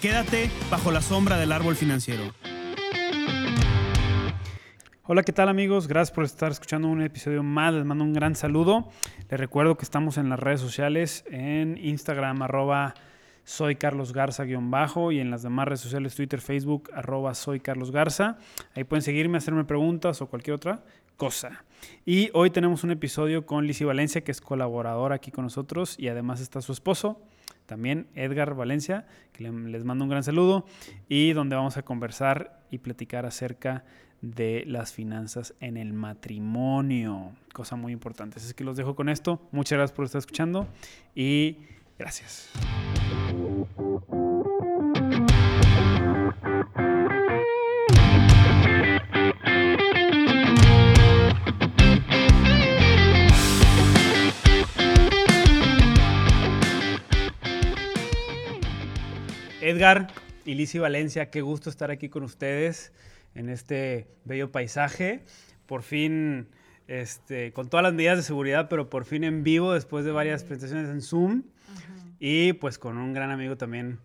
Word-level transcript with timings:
Quédate 0.00 0.50
bajo 0.70 0.90
la 0.90 1.02
sombra 1.02 1.36
del 1.36 1.52
árbol 1.52 1.76
financiero. 1.76 2.22
Hola, 5.04 5.22
¿qué 5.22 5.32
tal 5.32 5.50
amigos? 5.50 5.88
Gracias 5.88 6.14
por 6.14 6.24
estar 6.24 6.50
escuchando 6.50 6.88
un 6.88 7.02
episodio 7.02 7.42
más. 7.42 7.74
Les 7.74 7.84
mando 7.84 8.04
un 8.04 8.14
gran 8.14 8.34
saludo. 8.34 8.88
Les 9.28 9.38
recuerdo 9.38 9.76
que 9.76 9.84
estamos 9.84 10.16
en 10.16 10.30
las 10.30 10.40
redes 10.40 10.62
sociales, 10.62 11.26
en 11.30 11.76
Instagram, 11.76 12.40
arroba 12.40 12.94
soy 13.44 13.76
Carlos 13.76 14.14
Garza-bajo 14.14 15.12
y 15.12 15.20
en 15.20 15.30
las 15.30 15.42
demás 15.42 15.66
redes 15.66 15.80
sociales, 15.80 16.14
Twitter, 16.14 16.40
Facebook, 16.40 16.88
arroba 16.94 17.34
soy 17.34 17.60
Carlos. 17.60 17.92
Ahí 18.74 18.84
pueden 18.84 19.02
seguirme, 19.02 19.36
hacerme 19.36 19.64
preguntas 19.64 20.22
o 20.22 20.28
cualquier 20.28 20.54
otra 20.54 20.82
cosa. 21.18 21.64
Y 22.06 22.30
hoy 22.32 22.48
tenemos 22.48 22.84
un 22.84 22.90
episodio 22.90 23.44
con 23.44 23.66
Lizzie 23.66 23.84
Valencia, 23.84 24.22
que 24.22 24.32
es 24.32 24.40
colaboradora 24.40 25.16
aquí 25.16 25.30
con 25.30 25.44
nosotros 25.44 25.96
y 25.98 26.08
además 26.08 26.40
está 26.40 26.62
su 26.62 26.72
esposo, 26.72 27.20
también 27.70 28.08
Edgar 28.16 28.56
Valencia, 28.56 29.06
que 29.32 29.44
les 29.48 29.84
mando 29.84 30.02
un 30.02 30.10
gran 30.10 30.24
saludo 30.24 30.66
y 31.08 31.34
donde 31.34 31.54
vamos 31.54 31.76
a 31.76 31.82
conversar 31.82 32.64
y 32.68 32.78
platicar 32.78 33.26
acerca 33.26 33.84
de 34.22 34.64
las 34.66 34.92
finanzas 34.92 35.54
en 35.60 35.76
el 35.76 35.92
matrimonio, 35.92 37.30
cosa 37.52 37.76
muy 37.76 37.92
importante. 37.92 38.40
Así 38.40 38.52
que 38.54 38.64
los 38.64 38.76
dejo 38.76 38.96
con 38.96 39.08
esto. 39.08 39.40
Muchas 39.52 39.76
gracias 39.76 39.94
por 39.94 40.04
estar 40.04 40.18
escuchando 40.18 40.66
y 41.14 41.58
gracias. 41.96 42.50
Edgar 59.60 60.08
y 60.46 60.54
Lizzie 60.54 60.80
Valencia, 60.80 61.30
qué 61.30 61.42
gusto 61.42 61.68
estar 61.68 61.90
aquí 61.90 62.08
con 62.08 62.22
ustedes 62.22 62.92
en 63.34 63.50
este 63.50 64.08
bello 64.24 64.50
paisaje. 64.50 65.22
Por 65.66 65.82
fin, 65.82 66.48
este, 66.88 67.52
con 67.52 67.68
todas 67.68 67.84
las 67.84 67.92
medidas 67.92 68.16
de 68.16 68.22
seguridad, 68.22 68.68
pero 68.70 68.88
por 68.88 69.04
fin 69.04 69.22
en 69.22 69.44
vivo 69.44 69.74
después 69.74 70.04
de 70.04 70.12
varias 70.12 70.44
presentaciones 70.44 70.88
en 70.88 71.02
Zoom. 71.02 71.42
Y 72.18 72.54
pues 72.54 72.78
con 72.78 72.96
un 72.96 73.12
gran 73.12 73.30
amigo 73.30 73.56
también, 73.56 73.98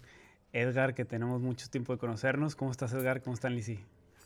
Edgar, 0.52 0.94
que 0.94 1.06
tenemos 1.06 1.42
mucho 1.42 1.70
tiempo 1.70 1.94
de 1.94 2.00
conocernos. 2.00 2.56
¿Cómo 2.56 2.72
estás, 2.72 2.92
Edgar? 2.94 3.22
¿Cómo 3.22 3.34
están, 3.34 3.56
Lizzie? 3.56 3.80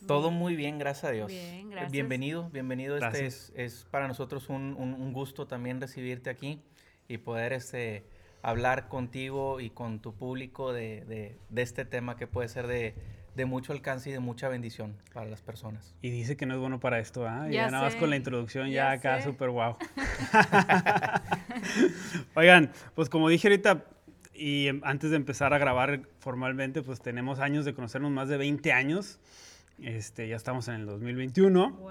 Todo 0.06 0.30
muy 0.30 0.56
bien, 0.56 0.78
gracias 0.78 1.04
a 1.04 1.10
Dios. 1.12 1.28
Bien, 1.28 1.70
gracias. 1.70 1.92
Bienvenido, 1.92 2.50
bienvenido. 2.50 2.96
Este 2.96 3.26
es, 3.26 3.52
es, 3.54 3.86
para 3.90 4.08
nosotros 4.08 4.48
un, 4.48 4.74
un, 4.76 5.12
gusto 5.12 5.46
también 5.46 5.80
recibirte 5.80 6.30
aquí 6.30 6.60
y 7.06 7.18
poder 7.18 7.52
este, 7.52 8.04
hablar 8.42 8.88
contigo 8.88 9.60
y 9.60 9.70
con 9.70 10.00
tu 10.00 10.14
público 10.14 10.72
de, 10.72 11.36
este 11.54 11.84
tema 11.84 12.16
que 12.16 12.26
puede 12.26 12.48
ser 12.48 12.66
de, 12.66 12.94
mucho 13.46 13.72
alcance 13.72 14.10
y 14.10 14.12
de 14.12 14.20
mucha 14.20 14.50
bendición 14.50 14.94
para 15.14 15.26
las 15.26 15.40
personas. 15.40 15.94
Y 16.02 16.10
dice 16.10 16.36
que 16.36 16.44
no 16.44 16.52
es 16.52 16.60
bueno 16.60 16.78
para 16.78 16.98
esto, 16.98 17.26
¿ah? 17.26 17.48
Ya, 17.50 17.70
nada 17.70 17.84
más 17.84 17.96
con 17.96 18.10
la 18.10 18.16
introducción 18.16 18.68
ya, 18.68 18.90
acá 18.90 19.22
súper 19.22 19.48
guau. 19.48 19.78
Oigan, 22.34 22.70
pues 22.94 23.08
como 23.08 23.30
dije 23.30 23.48
ahorita, 23.48 23.86
y 24.34 24.68
antes 24.82 25.10
de 25.10 25.16
empezar 25.16 25.54
a 25.54 25.58
grabar 25.58 26.02
formalmente, 26.18 26.82
pues 26.82 27.00
tenemos 27.00 27.40
años 27.40 27.64
de 27.64 27.72
conocernos, 27.72 28.10
más 28.10 28.28
de 28.28 28.36
20 28.36 28.72
años. 28.72 29.20
Este, 29.82 30.28
ya 30.28 30.36
estamos 30.36 30.68
en 30.68 30.74
el 30.74 30.86
2021. 30.86 31.70
Wow. 31.70 31.90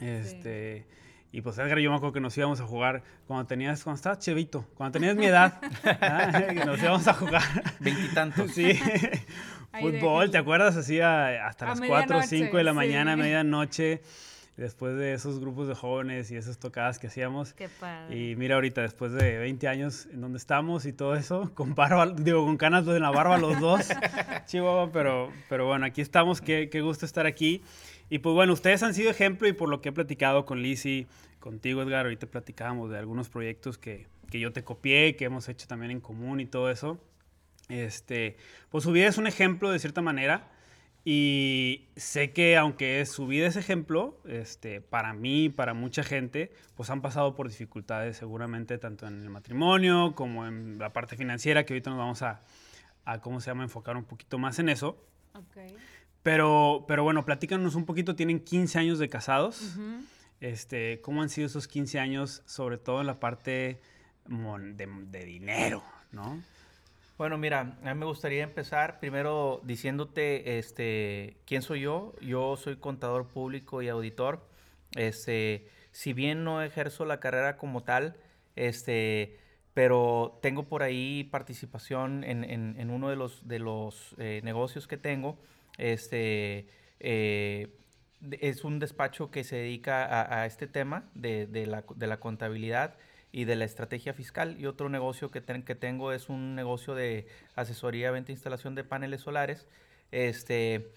Este, 0.00 0.86
y 1.32 1.40
pues 1.42 1.58
Edgar 1.58 1.78
yo 1.78 1.90
me 1.90 1.96
acuerdo 1.96 2.12
que 2.12 2.20
nos 2.20 2.36
íbamos 2.38 2.60
a 2.60 2.64
jugar 2.64 3.02
cuando 3.26 3.46
tenías, 3.46 3.82
cuando 3.82 3.96
estabas 3.96 4.18
chevito, 4.20 4.66
cuando 4.74 4.98
tenías 4.98 5.16
mi 5.16 5.26
edad, 5.26 5.60
que 6.48 6.64
nos 6.64 6.80
íbamos 6.80 7.06
a 7.08 7.14
jugar. 7.14 7.42
Veintitantos. 7.80 8.52
Sí. 8.52 8.72
Fútbol, 9.80 10.30
¿te 10.30 10.38
acuerdas? 10.38 10.76
Así 10.76 11.00
hasta 11.00 11.66
las 11.66 11.80
4 11.80 12.18
o 12.18 12.22
5 12.22 12.56
de 12.56 12.64
la 12.64 12.72
mañana, 12.72 13.12
a 13.12 13.16
medianoche, 13.16 14.00
después 14.56 14.96
de 14.96 15.12
esos 15.12 15.38
grupos 15.38 15.68
de 15.68 15.74
jóvenes 15.74 16.30
y 16.30 16.36
esas 16.36 16.58
tocadas 16.58 16.98
que 16.98 17.08
hacíamos. 17.08 17.52
Qué 17.52 17.68
padre. 17.68 18.16
Y 18.16 18.36
mira 18.36 18.54
ahorita, 18.54 18.80
después 18.80 19.12
de 19.12 19.38
20 19.38 19.68
años 19.68 20.06
en 20.06 20.22
donde 20.22 20.38
estamos 20.38 20.86
y 20.86 20.92
todo 20.92 21.14
eso, 21.14 21.52
con 21.54 21.74
barba, 21.74 22.06
digo, 22.06 22.44
con 22.44 22.56
canas 22.56 22.86
en 22.86 23.02
la 23.02 23.10
barba 23.10 23.36
los 23.36 23.60
dos, 23.60 23.88
chihuahua, 24.46 24.90
pero, 24.92 25.30
pero 25.48 25.66
bueno, 25.66 25.84
aquí 25.84 26.00
estamos, 26.00 26.40
qué, 26.40 26.70
qué 26.70 26.80
gusto 26.80 27.04
estar 27.04 27.26
aquí. 27.26 27.62
Y 28.08 28.18
pues 28.18 28.34
bueno, 28.34 28.52
ustedes 28.52 28.82
han 28.82 28.94
sido 28.94 29.10
ejemplo 29.10 29.48
y 29.48 29.52
por 29.52 29.68
lo 29.68 29.80
que 29.80 29.88
he 29.88 29.92
platicado 29.92 30.44
con 30.44 30.62
Lizzie, 30.62 31.06
contigo 31.40 31.82
Edgar, 31.82 32.06
ahorita 32.06 32.26
platicábamos 32.26 32.90
de 32.90 32.98
algunos 32.98 33.28
proyectos 33.28 33.78
que, 33.78 34.06
que, 34.30 34.40
yo 34.40 34.52
te 34.52 34.64
copié, 34.64 35.16
que 35.16 35.24
hemos 35.24 35.48
hecho 35.48 35.66
también 35.66 35.90
en 35.90 36.00
común 36.00 36.40
y 36.40 36.46
todo 36.46 36.70
eso. 36.70 37.00
Este, 37.68 38.36
pues 38.70 38.84
su 38.84 38.92
vida 38.92 39.08
es 39.08 39.18
un 39.18 39.26
ejemplo 39.26 39.70
de 39.70 39.78
cierta 39.80 40.02
manera 40.02 40.48
y 41.08 41.86
sé 41.94 42.32
que 42.32 42.56
aunque 42.56 43.06
su 43.06 43.28
vida 43.28 43.46
es 43.46 43.54
ejemplo, 43.54 44.20
este, 44.24 44.80
para 44.80 45.14
mí, 45.14 45.48
para 45.48 45.72
mucha 45.72 46.02
gente, 46.02 46.52
pues 46.74 46.90
han 46.90 47.00
pasado 47.00 47.36
por 47.36 47.48
dificultades 47.48 48.16
seguramente 48.16 48.76
tanto 48.78 49.06
en 49.06 49.22
el 49.22 49.30
matrimonio 49.30 50.14
como 50.16 50.48
en 50.48 50.78
la 50.80 50.92
parte 50.92 51.16
financiera, 51.16 51.64
que 51.64 51.74
ahorita 51.74 51.90
nos 51.90 51.98
vamos 52.00 52.22
a, 52.22 52.40
a 53.04 53.20
¿cómo 53.20 53.40
se 53.40 53.50
llama?, 53.50 53.62
enfocar 53.62 53.96
un 53.96 54.02
poquito 54.02 54.38
más 54.38 54.58
en 54.58 54.68
eso. 54.68 55.00
Okay. 55.32 55.76
Pero, 56.26 56.84
pero 56.88 57.04
bueno, 57.04 57.24
platícanos 57.24 57.76
un 57.76 57.84
poquito, 57.84 58.16
tienen 58.16 58.40
15 58.40 58.80
años 58.80 58.98
de 58.98 59.08
casados. 59.08 59.76
este, 60.40 61.00
¿Cómo 61.00 61.22
han 61.22 61.28
sido 61.28 61.46
esos 61.46 61.68
15 61.68 62.00
años, 62.00 62.42
sobre 62.46 62.78
todo 62.78 63.00
en 63.00 63.06
la 63.06 63.20
parte 63.20 63.78
de, 64.26 65.24
dinero, 65.24 65.84
no? 66.10 66.42
Bueno, 67.16 67.38
mira, 67.38 67.78
a 67.80 67.94
mí 67.94 68.00
me 68.00 68.06
gustaría 68.06 68.42
empezar 68.42 68.98
primero 68.98 69.60
diciéndote 69.62 70.58
este, 70.58 71.36
quién 71.46 71.62
soy 71.62 71.82
yo. 71.82 72.12
Yo 72.20 72.56
soy 72.56 72.74
contador 72.74 73.28
público 73.28 73.80
y 73.80 73.88
auditor. 73.88 74.44
Este, 74.96 75.68
si 75.92 76.12
bien 76.12 76.42
no 76.42 76.60
ejerzo 76.60 77.04
la 77.04 77.20
carrera 77.20 77.56
como 77.56 77.84
tal, 77.84 78.16
este, 78.56 79.38
pero 79.74 80.40
tengo 80.42 80.64
por 80.64 80.82
ahí 80.82 81.22
participación 81.22 82.24
en, 82.24 82.90
uno 82.90 83.10
de 83.10 83.14
los, 83.14 83.46
de 83.46 83.60
los 83.60 84.16
eh, 84.18 84.40
negocios 84.42 84.88
que 84.88 84.96
tengo 84.96 85.38
este, 85.78 86.66
eh, 87.00 87.68
es 88.40 88.64
un 88.64 88.78
despacho 88.78 89.30
que 89.30 89.44
se 89.44 89.56
dedica 89.56 90.40
a, 90.40 90.46
este 90.46 90.66
tema 90.66 91.04
de, 91.14 91.48
la, 91.66 92.16
contabilidad 92.18 92.94
y 93.32 93.44
de 93.44 93.56
la 93.56 93.64
estrategia 93.64 94.14
fiscal. 94.14 94.56
Y 94.58 94.66
otro 94.66 94.88
negocio 94.88 95.30
que, 95.30 95.42
que 95.42 95.74
tengo 95.74 96.12
es 96.12 96.28
un 96.28 96.54
negocio 96.54 96.94
de 96.94 97.26
asesoría, 97.54 98.10
venta 98.10 98.32
e 98.32 98.34
instalación 98.34 98.74
de 98.74 98.84
paneles 98.84 99.20
solares. 99.20 99.66
Este, 100.12 100.90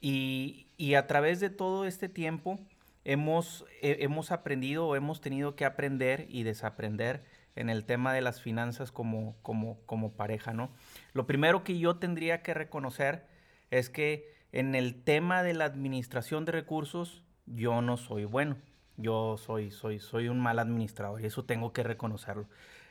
y, 0.00 0.66
a 0.96 1.06
través 1.06 1.40
de 1.40 1.50
todo 1.50 1.86
este 1.86 2.08
tiempo 2.08 2.58
hemos, 3.04 3.64
hemos 3.80 4.32
aprendido 4.32 4.86
o 4.86 4.96
hemos 4.96 5.20
tenido 5.20 5.56
que 5.56 5.64
aprender 5.64 6.26
y 6.28 6.42
desaprender 6.42 7.22
en 7.56 7.70
el 7.70 7.84
tema 7.84 8.12
de 8.12 8.20
las 8.20 8.42
finanzas 8.42 8.90
como, 8.90 9.36
como, 9.42 9.78
como 9.86 10.12
pareja, 10.12 10.52
¿no? 10.52 10.70
Lo 11.12 11.26
primero 11.26 11.62
que 11.62 11.78
yo 11.78 11.96
tendría 11.96 12.42
que 12.42 12.52
reconocer 12.52 13.24
es 13.70 13.90
que 13.90 14.33
en 14.54 14.76
el 14.76 14.94
tema 14.94 15.42
de 15.42 15.52
la 15.52 15.64
administración 15.64 16.44
de 16.44 16.52
recursos, 16.52 17.24
yo 17.44 17.82
no 17.82 17.96
soy 17.96 18.24
bueno. 18.24 18.56
Yo 18.96 19.36
soy, 19.36 19.72
soy, 19.72 19.98
soy 19.98 20.28
un 20.28 20.38
mal 20.38 20.60
administrador 20.60 21.20
y 21.20 21.26
eso 21.26 21.44
tengo 21.44 21.72
que 21.72 21.82
reconocerlo. 21.82 22.46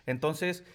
Entonces, 0.06 0.66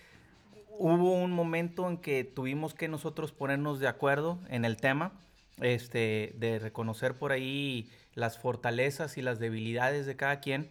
hubo 0.79 1.13
un 1.13 1.31
momento 1.33 1.87
en 1.91 1.99
que 1.99 2.25
tuvimos 2.25 2.73
que 2.73 2.89
nosotros 2.89 3.33
ponernos 3.33 3.81
de 3.81 3.87
acuerdo 3.87 4.39
en 4.49 4.65
el 4.65 4.79
tema, 4.79 5.13
este, 5.59 6.35
de 6.39 6.59
reconocer 6.59 7.19
por 7.19 7.33
ahí 7.33 7.91
las 8.15 8.39
fortalezas 8.39 9.19
y 9.19 9.23
las 9.23 9.39
debilidades 9.39 10.07
de 10.07 10.17
cada 10.17 10.41
quien. 10.41 10.71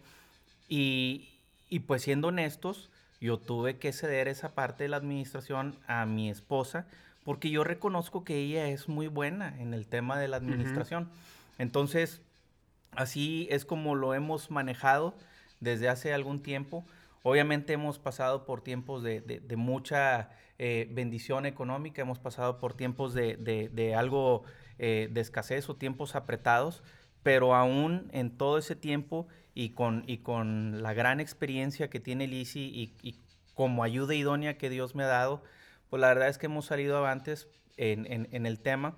Y, 0.68 1.28
y 1.68 1.78
pues 1.78 2.02
siendo 2.02 2.28
honestos, 2.28 2.90
yo 3.20 3.38
tuve 3.38 3.78
que 3.78 3.92
ceder 3.92 4.26
esa 4.26 4.56
parte 4.56 4.82
de 4.82 4.88
la 4.88 4.96
administración 4.96 5.78
a 5.86 6.06
mi 6.06 6.28
esposa 6.28 6.88
porque 7.28 7.50
yo 7.50 7.62
reconozco 7.62 8.24
que 8.24 8.38
ella 8.38 8.68
es 8.68 8.88
muy 8.88 9.06
buena 9.06 9.54
en 9.60 9.74
el 9.74 9.86
tema 9.86 10.18
de 10.18 10.28
la 10.28 10.38
administración. 10.38 11.10
Entonces, 11.58 12.22
así 12.92 13.46
es 13.50 13.66
como 13.66 13.94
lo 13.94 14.14
hemos 14.14 14.50
manejado 14.50 15.14
desde 15.60 15.90
hace 15.90 16.14
algún 16.14 16.42
tiempo. 16.42 16.86
Obviamente 17.22 17.74
hemos 17.74 17.98
pasado 17.98 18.46
por 18.46 18.62
tiempos 18.62 19.02
de, 19.02 19.20
de, 19.20 19.56
mucha 19.56 20.30
eh, 20.58 20.88
bendición 20.90 21.44
económica, 21.44 22.00
hemos 22.00 22.18
pasado 22.18 22.60
por 22.60 22.72
tiempos 22.72 23.12
de, 23.12 23.36
de 23.36 23.94
algo 23.94 24.44
eh, 24.78 25.10
de 25.12 25.20
escasez 25.20 25.68
o 25.68 25.76
tiempos 25.76 26.14
apretados, 26.14 26.82
pero 27.22 27.54
aún 27.54 28.08
en 28.14 28.38
todo 28.38 28.56
ese 28.56 28.74
tiempo 28.74 29.28
y 29.54 29.74
con, 29.74 30.02
y 30.06 30.16
con 30.22 30.82
la 30.82 30.94
gran 30.94 31.20
experiencia 31.20 31.90
que 31.90 32.00
tiene 32.00 32.26
Lisi 32.26 32.70
y, 32.74 32.96
y, 33.06 33.20
como 33.52 33.82
ayuda 33.82 34.14
idónea 34.14 34.56
que 34.56 34.70
Dios 34.70 34.94
me 34.94 35.02
ha 35.02 35.08
dado, 35.08 35.42
pues 35.90 36.00
la 36.00 36.08
verdad 36.08 36.28
es 36.28 36.38
que 36.38 36.46
hemos 36.46 36.66
salido 36.66 36.96
avantes 36.96 37.48
en, 37.76 38.10
en, 38.10 38.28
en 38.32 38.46
el 38.46 38.60
tema 38.60 38.96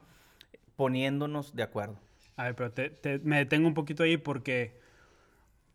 poniéndonos 0.76 1.54
de 1.54 1.62
acuerdo. 1.62 2.00
A 2.36 2.44
ver, 2.44 2.54
pero 2.54 2.72
te, 2.72 3.20
me 3.22 3.36
detengo 3.36 3.68
un 3.68 3.74
poquito 3.74 4.02
ahí 4.02 4.16
porque 4.16 4.80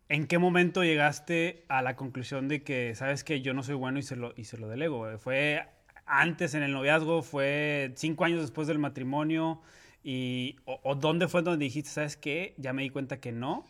¿en 0.08 0.26
qué 0.26 0.38
momento 0.38 0.82
llegaste 0.82 1.64
a 1.68 1.82
la 1.82 1.94
conclusión 1.94 2.48
de 2.48 2.62
que, 2.62 2.94
sabes 2.96 3.22
que 3.22 3.40
yo 3.40 3.54
no 3.54 3.62
soy 3.62 3.76
bueno 3.76 3.98
y 4.00 4.02
se 4.02 4.16
lo, 4.16 4.32
y 4.36 4.44
se 4.44 4.58
lo 4.58 4.68
delego? 4.68 5.16
¿Fue 5.18 5.64
antes 6.06 6.54
en 6.54 6.62
el 6.62 6.72
noviazgo? 6.72 7.22
¿Fue 7.22 7.92
cinco 7.94 8.24
años 8.24 8.40
después 8.40 8.66
del 8.66 8.78
matrimonio? 8.78 9.62
Y, 10.02 10.56
o, 10.64 10.94
dónde 10.94 11.28
fue 11.28 11.42
donde 11.42 11.64
dijiste, 11.64 11.90
¿sabes 11.90 12.16
qué? 12.16 12.54
Ya 12.58 12.72
me 12.72 12.82
di 12.82 12.90
cuenta 12.90 13.20
que 13.20 13.32
no. 13.32 13.66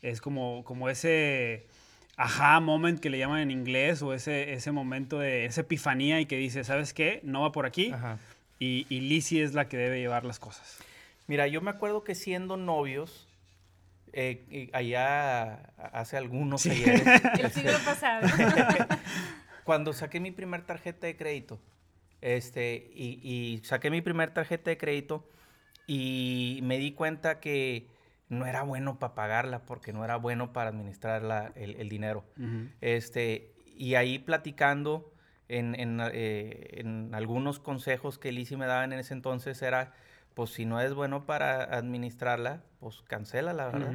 Es 0.00 0.20
como, 0.20 0.64
como 0.64 0.88
ese 0.88 1.66
aha 2.20 2.60
moment 2.60 3.00
que 3.00 3.08
le 3.08 3.18
llaman 3.18 3.40
en 3.40 3.50
inglés 3.50 4.02
o 4.02 4.12
ese, 4.12 4.52
ese 4.52 4.72
momento 4.72 5.18
de 5.18 5.46
esa 5.46 5.62
epifanía 5.62 6.20
y 6.20 6.26
que 6.26 6.36
dice, 6.36 6.64
¿sabes 6.64 6.92
qué? 6.92 7.20
No 7.24 7.40
va 7.40 7.50
por 7.50 7.64
aquí. 7.64 7.94
Y, 8.58 8.86
y 8.90 9.00
Lizzie 9.00 9.42
es 9.42 9.54
la 9.54 9.68
que 9.68 9.78
debe 9.78 10.00
llevar 10.00 10.26
las 10.26 10.38
cosas. 10.38 10.78
Mira, 11.26 11.46
yo 11.46 11.62
me 11.62 11.70
acuerdo 11.70 12.04
que 12.04 12.14
siendo 12.14 12.58
novios, 12.58 13.26
eh, 14.12 14.68
allá 14.74 15.62
hace 15.94 16.18
algunos 16.18 16.66
ayeres. 16.66 17.02
El 17.40 17.50
siglo 17.52 17.78
pasado. 17.86 18.28
cuando 19.64 19.94
saqué 19.94 20.20
mi 20.20 20.30
primer 20.30 20.62
tarjeta 20.66 21.06
de 21.06 21.16
crédito, 21.16 21.58
este, 22.20 22.90
y, 22.94 23.18
y 23.22 23.64
saqué 23.64 23.88
mi 23.90 24.02
primer 24.02 24.34
tarjeta 24.34 24.68
de 24.68 24.76
crédito, 24.76 25.26
y 25.86 26.60
me 26.64 26.76
di 26.76 26.92
cuenta 26.92 27.40
que 27.40 27.86
no 28.30 28.46
era 28.46 28.62
bueno 28.62 28.98
para 28.98 29.14
pagarla 29.14 29.66
porque 29.66 29.92
no 29.92 30.04
era 30.04 30.16
bueno 30.16 30.52
para 30.52 30.70
administrar 30.70 31.52
el, 31.56 31.88
dinero. 31.88 32.24
este, 32.80 33.52
y 33.76 33.96
ahí 33.96 34.18
platicando 34.18 35.12
en, 35.48 35.74
eh, 36.12 36.78
en, 36.78 37.14
algunos 37.14 37.58
consejos 37.58 38.18
que 38.18 38.32
Lizzie 38.32 38.56
me 38.56 38.66
daban 38.66 38.92
en 38.92 39.00
ese 39.00 39.14
entonces 39.14 39.60
era, 39.62 39.92
pues 40.34 40.50
si 40.50 40.64
no 40.64 40.80
es 40.80 40.94
bueno 40.94 41.26
para 41.26 41.64
administrarla, 41.64 42.62
pues 42.78 43.02
cancela 43.02 43.52
la 43.52 43.66
verdad. 43.66 43.94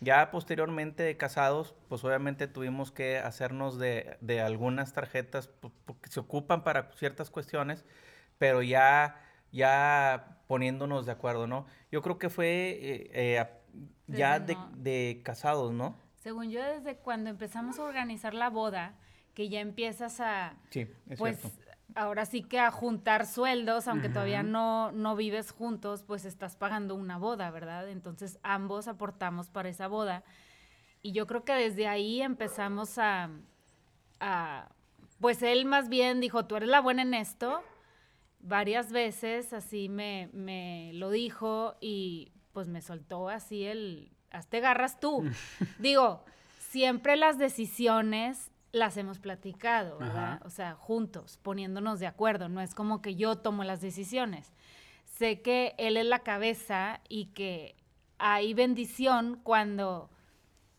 Ya 0.00 0.30
posteriormente 0.30 1.02
de 1.02 1.16
casados, 1.16 1.74
pues 1.88 2.02
obviamente 2.04 2.48
tuvimos 2.48 2.90
que 2.90 3.18
hacernos 3.18 3.78
de, 3.78 4.16
de 4.20 4.40
algunas 4.40 4.94
tarjetas 4.94 5.48
porque 5.84 6.10
se 6.10 6.20
ocupan 6.20 6.64
para 6.64 6.90
ciertas 6.92 7.30
cuestiones, 7.30 7.84
pero 8.38 8.62
ya 8.62 9.20
ya 9.52 10.38
poniéndonos 10.46 11.06
de 11.06 11.12
acuerdo, 11.12 11.46
¿no? 11.46 11.66
Yo 11.90 12.02
creo 12.02 12.18
que 12.18 12.28
fue 12.28 12.78
eh, 12.80 13.10
eh, 13.12 13.46
ya 14.10 14.40
de, 14.40 15.20
casados, 15.24 15.72
¿no? 15.72 15.96
Según 16.16 16.50
yo, 16.50 16.62
desde 16.62 16.96
cuando 16.96 17.30
empezamos 17.30 17.78
a 17.78 17.82
organizar 17.84 18.34
la 18.34 18.50
boda, 18.50 18.94
que 19.34 19.48
ya 19.48 19.60
empiezas 19.60 20.20
a... 20.20 20.54
Sí, 20.70 20.86
es 21.08 21.18
pues, 21.18 21.40
ahora 21.94 22.26
sí 22.26 22.42
que 22.42 22.58
a 22.58 22.70
juntar 22.70 23.26
sueldos, 23.26 23.88
aunque 23.88 24.08
todavía 24.08 24.42
no, 24.42 24.92
no 24.92 25.16
vives 25.16 25.50
juntos, 25.50 26.02
pues 26.02 26.24
estás 26.24 26.56
pagando 26.56 26.94
una 26.94 27.18
boda, 27.18 27.50
¿verdad? 27.50 27.88
Entonces 27.88 28.38
ambos 28.42 28.88
aportamos 28.88 29.48
para 29.48 29.68
esa 29.68 29.88
boda. 29.88 30.22
Y 31.02 31.12
yo 31.12 31.26
creo 31.26 31.44
que 31.44 31.54
desde 31.54 31.88
ahí 31.88 32.20
empezamos 32.20 32.98
a, 32.98 33.30
a, 34.20 34.68
pues 35.20 35.42
él 35.42 35.64
más 35.64 35.88
bien 35.88 36.20
dijo, 36.20 36.46
tú 36.46 36.56
eres 36.56 36.68
la 36.68 36.80
buena 36.80 37.02
en 37.02 37.14
esto, 37.14 37.62
varias 38.40 38.92
veces 38.92 39.52
así 39.52 39.88
me, 39.88 40.28
me 40.32 40.92
lo 40.94 41.10
dijo 41.10 41.76
y 41.80 42.32
pues 42.52 42.68
me 42.68 42.82
soltó 42.82 43.28
así 43.28 43.64
el, 43.64 44.10
hazte 44.30 44.60
garras 44.60 45.00
tú. 45.00 45.24
Digo, 45.78 46.24
siempre 46.58 47.16
las 47.16 47.38
decisiones 47.38 48.50
las 48.72 48.96
hemos 48.96 49.18
platicado, 49.18 49.98
¿verdad? 49.98 50.40
O 50.44 50.50
sea, 50.50 50.74
juntos, 50.74 51.38
poniéndonos 51.42 51.98
de 51.98 52.06
acuerdo. 52.06 52.48
No 52.48 52.60
es 52.60 52.74
como 52.74 53.02
que 53.02 53.16
yo 53.16 53.36
tomo 53.36 53.64
las 53.64 53.80
decisiones. 53.80 54.52
Sé 55.04 55.42
que 55.42 55.74
él 55.76 55.96
es 55.96 56.06
la 56.06 56.20
cabeza 56.20 57.00
y 57.08 57.26
que 57.26 57.74
hay 58.18 58.54
bendición 58.54 59.40
cuando 59.42 60.08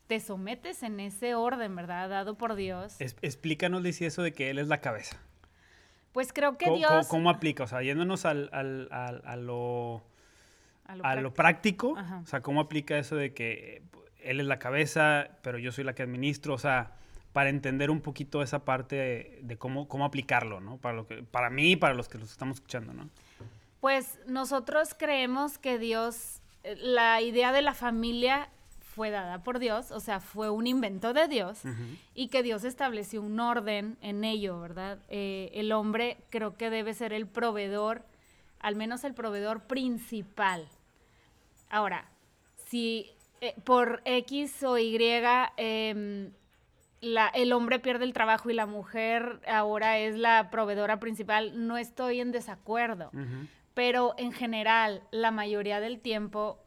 te 0.06 0.20
sometes 0.20 0.82
en 0.82 1.00
ese 1.00 1.34
orden, 1.34 1.76
¿verdad? 1.76 2.08
Dado 2.08 2.36
por 2.36 2.54
Dios. 2.54 2.96
explícanos, 2.98 3.82
Lizy, 3.82 4.04
eso 4.04 4.22
de 4.22 4.32
que 4.32 4.50
él 4.50 4.58
es 4.58 4.68
la 4.68 4.80
cabeza. 4.80 5.20
Pues 6.12 6.32
creo 6.32 6.58
que 6.58 6.70
Dios... 6.70 7.08
¿cómo, 7.08 7.30
aplica? 7.30 7.64
O 7.64 7.66
sea, 7.66 7.82
yéndonos 7.82 8.26
al, 8.26 8.50
al, 8.52 8.88
a, 8.92 9.36
lo, 9.36 10.02
a 10.84 11.16
lo, 11.16 11.32
práctico, 11.32 11.96
o 12.22 12.26
sea, 12.26 12.40
¿cómo 12.42 12.60
aplica 12.60 12.98
eso 12.98 13.16
de 13.16 13.32
que 13.32 13.82
él 14.22 14.40
es 14.40 14.46
la 14.46 14.58
cabeza, 14.58 15.28
pero 15.42 15.58
yo 15.58 15.72
soy 15.72 15.84
la 15.84 15.94
que 15.94 16.02
administro? 16.02 16.54
O 16.54 16.58
sea, 16.58 16.92
para 17.32 17.50
entender 17.50 17.90
un 17.90 18.00
poquito 18.00 18.42
esa 18.42 18.64
parte 18.64 19.40
de, 19.42 19.56
cómo, 19.56 19.88
cómo 19.88 20.04
aplicarlo, 20.04 20.60
¿no? 20.60 20.76
Para, 20.76 20.96
lo 20.96 21.06
que, 21.06 21.22
para 21.22 21.50
mí 21.50 21.72
y 21.72 21.76
para 21.76 21.94
los 21.94 22.08
que 22.08 22.18
los 22.18 22.30
estamos 22.30 22.58
escuchando, 22.58 22.92
¿no? 22.92 23.08
Pues 23.80 24.18
nosotros 24.26 24.94
creemos 24.96 25.58
que 25.58 25.78
Dios, 25.78 26.40
eh, 26.62 26.76
la 26.78 27.20
idea 27.20 27.52
de 27.52 27.62
la 27.62 27.74
familia 27.74 28.48
fue 28.94 29.10
dada 29.10 29.42
por 29.42 29.58
Dios, 29.58 29.90
o 29.90 30.00
sea, 30.00 30.20
fue 30.20 30.50
un 30.50 30.66
invento 30.66 31.14
de 31.14 31.26
Dios 31.26 31.62
y 32.14 32.28
que 32.28 32.42
Dios 32.42 32.62
estableció 32.64 33.22
un 33.22 33.40
orden 33.40 33.96
en 34.02 34.22
ello, 34.22 34.60
¿verdad? 34.60 34.98
Eh, 35.08 35.50
el 35.54 35.72
hombre 35.72 36.18
creo 36.28 36.58
que 36.58 36.68
debe 36.68 36.92
ser 36.92 37.14
el 37.14 37.26
proveedor, 37.26 38.02
al 38.62 38.76
menos 38.76 39.04
el 39.04 39.12
proveedor 39.12 39.64
principal. 39.64 40.66
Ahora, 41.68 42.08
si 42.68 43.10
eh, 43.40 43.54
por 43.64 44.00
X 44.04 44.62
o 44.62 44.78
Y 44.78 44.96
em, 45.56 46.30
la, 47.00 47.28
el 47.28 47.52
hombre 47.52 47.80
pierde 47.80 48.04
el 48.04 48.12
trabajo 48.12 48.50
y 48.50 48.54
la 48.54 48.66
mujer 48.66 49.40
ahora 49.48 49.98
es 49.98 50.16
la 50.16 50.48
proveedora 50.50 51.00
principal, 51.00 51.66
no 51.66 51.76
estoy 51.76 52.20
en 52.20 52.30
desacuerdo. 52.30 53.10
Pero 53.74 54.14
en 54.16 54.32
general, 54.32 55.02
la 55.10 55.32
mayoría 55.32 55.80
del 55.80 55.98
tiempo, 55.98 56.62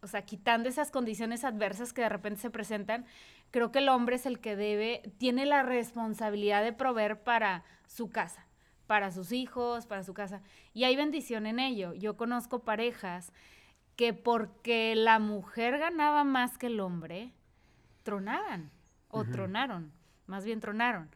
o 0.00 0.06
sea, 0.06 0.22
quitando 0.22 0.68
esas 0.68 0.90
condiciones 0.90 1.44
adversas 1.44 1.92
que 1.92 2.02
de 2.02 2.08
repente 2.08 2.40
se 2.40 2.50
presentan, 2.50 3.04
creo 3.50 3.70
que 3.70 3.80
el 3.80 3.88
hombre 3.88 4.16
es 4.16 4.24
el 4.24 4.38
que 4.38 4.56
debe, 4.56 5.02
tiene 5.18 5.44
la 5.44 5.62
responsabilidad 5.62 6.62
de 6.62 6.72
proveer 6.72 7.20
para 7.20 7.64
su 7.86 8.08
casa, 8.10 8.45
para 8.86 9.10
sus 9.10 9.32
hijos, 9.32 9.86
para 9.86 10.02
su 10.02 10.14
casa. 10.14 10.42
Y 10.72 10.84
hay 10.84 10.96
bendición 10.96 11.46
en 11.46 11.58
ello. 11.58 11.92
Yo 11.94 12.16
conozco 12.16 12.60
parejas 12.60 13.32
que 13.96 14.12
porque 14.12 14.94
la 14.94 15.18
mujer 15.18 15.78
ganaba 15.78 16.22
más 16.24 16.58
que 16.58 16.66
el 16.66 16.80
hombre, 16.80 17.32
tronaban 18.02 18.70
o 19.08 19.24
tronaron, 19.24 19.92
más 20.26 20.44
bien 20.44 20.60
tronaron, 20.60 21.10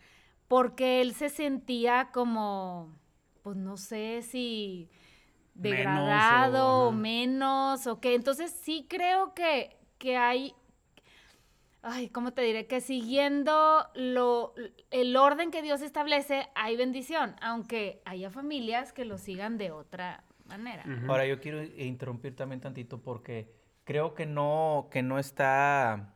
porque 0.48 1.02
él 1.02 1.14
se 1.14 1.28
sentía 1.28 2.10
como, 2.12 2.96
pues 3.42 3.56
no 3.56 3.76
sé 3.76 4.22
si 4.22 4.88
degradado 5.54 6.88
o, 6.88 6.92
menos 6.92 7.86
o 7.86 8.00
qué. 8.00 8.14
Entonces 8.14 8.50
sí 8.50 8.86
creo 8.88 9.34
que, 9.34 9.76
que 9.98 10.16
hay, 10.16 10.54
ay, 11.82 12.08
¿cómo 12.08 12.32
te 12.32 12.42
diré? 12.42 12.66
Que 12.66 12.80
siguiendo 12.80 13.86
lo, 13.94 14.54
el 14.90 15.16
orden 15.16 15.50
que 15.50 15.62
Dios 15.62 15.82
establece, 15.82 16.48
hay 16.54 16.76
bendición, 16.76 17.36
aunque 17.40 18.02
haya 18.04 18.30
familias 18.30 18.92
que 18.92 19.04
lo 19.04 19.18
sigan 19.18 19.58
de 19.58 19.70
otra 19.70 20.24
manera. 20.46 20.84
Ahora 21.08 21.26
yo 21.26 21.40
quiero 21.40 21.62
interrumpir 21.62 22.36
también 22.36 22.60
tantito 22.60 23.00
porque 23.00 23.52
creo 23.84 24.14
que 24.14 24.26
no, 24.26 24.88
que 24.90 25.02
no 25.02 25.18
está 25.18 26.14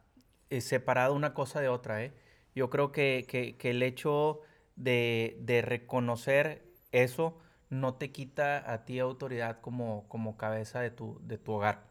eh, 0.51 0.61
separado 0.61 1.15
una 1.15 1.35
cosa 1.35 1.61
de 1.61 1.69
otra, 1.69 2.03
¿eh? 2.03 2.13
Yo 2.55 2.71
creo 2.71 2.93
que, 2.93 3.27
que, 3.29 3.57
que 3.57 3.71
el 3.71 3.83
hecho 3.83 4.41
de, 4.77 5.37
de 5.41 5.63
reconocer 5.63 6.65
eso 6.93 7.39
no 7.71 7.95
te 7.95 8.13
quita 8.13 8.73
a 8.73 8.85
ti 8.85 9.01
autoridad 9.01 9.61
como, 9.61 10.07
como 10.09 10.37
cabeza 10.37 10.81
de 10.81 10.91
tu, 10.91 11.19
de 11.23 11.39
tu 11.39 11.53
hogar. 11.53 11.85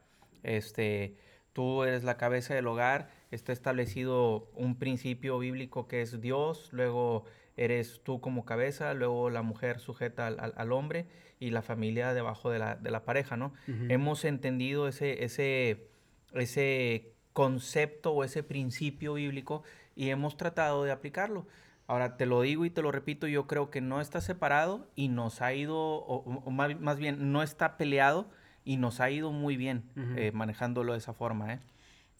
Este, 0.44 1.18
tú 1.52 1.84
eres 1.84 2.04
la 2.04 2.18
cabeza 2.18 2.54
del 2.54 2.68
hogar, 2.68 3.10
está 3.36 3.52
establecido 3.52 4.50
un 4.56 4.76
principio 4.76 5.40
bíblico 5.40 5.88
que 5.88 6.02
es 6.02 6.22
Dios, 6.22 6.70
luego 6.72 7.26
eres 7.58 8.02
tú 8.04 8.20
como 8.20 8.46
cabeza, 8.46 8.94
luego 8.94 9.30
la 9.30 9.42
mujer 9.42 9.80
sujeta 9.80 10.28
al, 10.28 10.54
al, 10.56 10.72
hombre 10.72 11.06
y 11.40 11.52
la 11.52 11.62
familia 11.62 12.14
debajo 12.14 12.50
de 12.50 12.60
la, 12.60 12.76
de 12.76 12.92
la 12.92 13.04
pareja, 13.06 13.38
¿no? 13.38 13.54
Hemos 13.90 14.26
entendido 14.26 14.88
ese, 14.88 15.24
ese, 15.24 15.88
ese 16.34 17.14
concepto 17.34 18.12
o 18.12 18.24
ese 18.24 18.44
principio 18.44 19.16
bíblico 19.16 19.64
y 19.96 20.10
hemos 20.10 20.38
tratado 20.38 20.84
de 20.84 20.92
aplicarlo. 20.92 21.46
Ahora, 21.86 22.16
te 22.16 22.26
lo 22.26 22.42
digo 22.42 22.66
y 22.66 22.70
te 22.70 22.82
lo 22.82 22.92
repito, 22.92 23.28
yo 23.28 23.46
creo 23.46 23.70
que 23.70 23.82
no 23.82 24.00
está 24.00 24.22
separado 24.22 24.88
y 24.96 25.10
nos 25.10 25.42
ha 25.42 25.54
ido, 25.54 25.78
o, 25.78 26.50
más, 26.50 26.98
bien, 26.98 27.32
no 27.32 27.44
está 27.44 27.78
peleado 27.78 28.30
y 28.64 28.78
nos 28.78 29.02
ha 29.02 29.10
ido 29.10 29.32
muy 29.32 29.58
bien 29.58 29.84
eh, 30.16 30.32
manejándolo 30.34 30.94
de 30.94 31.00
esa 31.00 31.14
forma. 31.14 31.54
¿eh? 31.54 31.60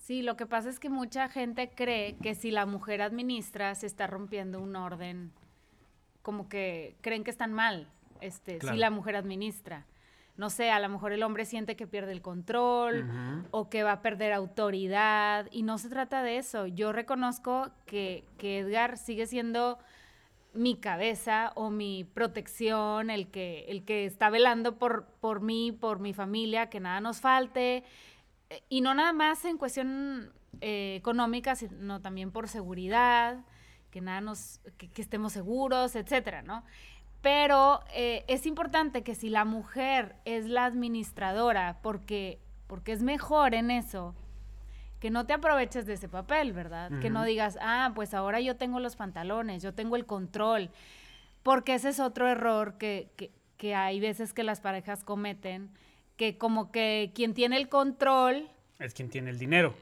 Sí, 0.04 0.22
lo 0.22 0.36
que 0.36 0.46
pasa 0.46 0.70
es 0.70 0.82
que 0.82 0.90
mucha 0.90 1.30
gente 1.30 1.70
cree 1.74 2.18
que 2.18 2.36
si 2.36 2.52
la 2.52 2.66
mujer 2.66 3.02
administra 3.02 3.74
se 3.74 3.88
está 3.88 4.06
rompiendo 4.06 4.60
un 4.60 4.76
orden, 4.76 5.32
como 6.22 6.50
que 6.50 6.98
creen 7.00 7.24
que 7.24 7.32
están 7.32 7.54
mal, 7.54 7.88
este, 8.20 8.60
si 8.60 8.76
la 8.76 8.90
mujer 8.90 9.16
administra. 9.16 9.86
No 10.36 10.50
sé, 10.50 10.72
a 10.72 10.82
lo 10.82 10.90
mejor 10.90 11.14
el 11.14 11.24
hombre 11.24 11.46
siente 11.46 11.78
que 11.78 11.88
pierde 11.88 12.12
el 12.12 12.22
control 12.22 13.46
o 13.52 13.70
que 13.70 13.84
va 13.84 13.94
a 13.94 14.02
perder 14.02 14.34
autoridad 14.34 15.48
y 15.52 15.64
no 15.64 15.78
se 15.78 15.88
trata 15.88 16.22
de 16.22 16.36
eso. 16.36 16.68
Yo 16.68 16.92
reconozco 16.92 17.70
que, 17.86 18.26
que 18.38 18.60
Edgar 18.60 18.98
sigue 18.98 19.26
siendo 19.26 19.80
mi 20.54 20.76
cabeza 20.76 21.54
o 21.56 21.70
mi 21.70 22.04
protección, 22.04 23.10
el 23.10 23.28
que, 23.30 23.66
el 23.70 23.86
que 23.86 24.06
está 24.06 24.30
velando 24.30 24.78
por, 24.78 25.06
por 25.22 25.40
mí, 25.40 25.72
por 25.72 26.00
mi 26.00 26.14
familia, 26.14 26.70
que 26.70 26.82
nada 26.82 27.00
nos 27.00 27.22
falte, 27.22 27.86
y 28.70 28.82
no 28.82 28.94
nada 28.94 29.14
más 29.14 29.46
en 29.46 29.58
cuestión 29.58 30.32
eh, 30.62 30.96
económica, 30.96 31.56
sino 31.56 32.02
también 32.02 32.32
por 32.32 32.48
seguridad, 32.48 33.44
que 33.92 34.02
nada 34.02 34.22
nos, 34.22 34.60
que, 34.78 35.02
estemos 35.02 35.34
seguros, 35.34 35.96
etcétera, 35.96 36.42
¿no? 36.42 36.64
Pero 37.22 37.82
eh, 37.94 38.26
es 38.28 38.46
importante 38.46 39.04
que 39.04 39.16
si 39.16 39.30
la 39.30 39.46
mujer 39.46 40.16
es 40.26 40.46
la 40.46 40.66
administradora, 40.66 41.80
porque, 41.82 42.40
porque 42.68 42.92
es 42.92 43.04
mejor 43.04 43.56
en 43.56 43.72
eso, 43.72 44.16
que 45.00 45.10
no 45.10 45.26
te 45.26 45.34
aproveches 45.34 45.86
de 45.86 45.94
ese 45.94 46.10
papel, 46.10 46.54
¿verdad? 46.54 46.92
Que 47.02 47.10
no 47.10 47.24
digas, 47.24 47.58
ah, 47.62 47.92
pues 47.94 48.14
ahora 48.14 48.40
yo 48.40 48.56
tengo 48.56 48.80
los 48.80 48.96
pantalones, 48.96 49.62
yo 49.62 49.74
tengo 49.74 49.96
el 49.96 50.06
control, 50.06 50.70
porque 51.44 51.76
ese 51.76 51.90
es 51.90 52.00
otro 52.00 52.28
error 52.30 52.78
que, 52.78 53.10
que, 53.18 53.32
que 53.58 53.76
hay 53.76 54.00
veces 54.00 54.34
que 54.34 54.44
las 54.44 54.62
parejas 54.62 55.04
cometen, 55.04 55.72
que 56.16 56.38
como 56.38 56.72
que 56.72 57.12
quien 57.16 57.34
tiene 57.34 57.58
el 57.58 57.70
control... 57.70 58.50
Es 58.80 58.94
quien 58.94 59.10
tiene 59.10 59.30
el 59.30 59.40
dinero. 59.40 59.74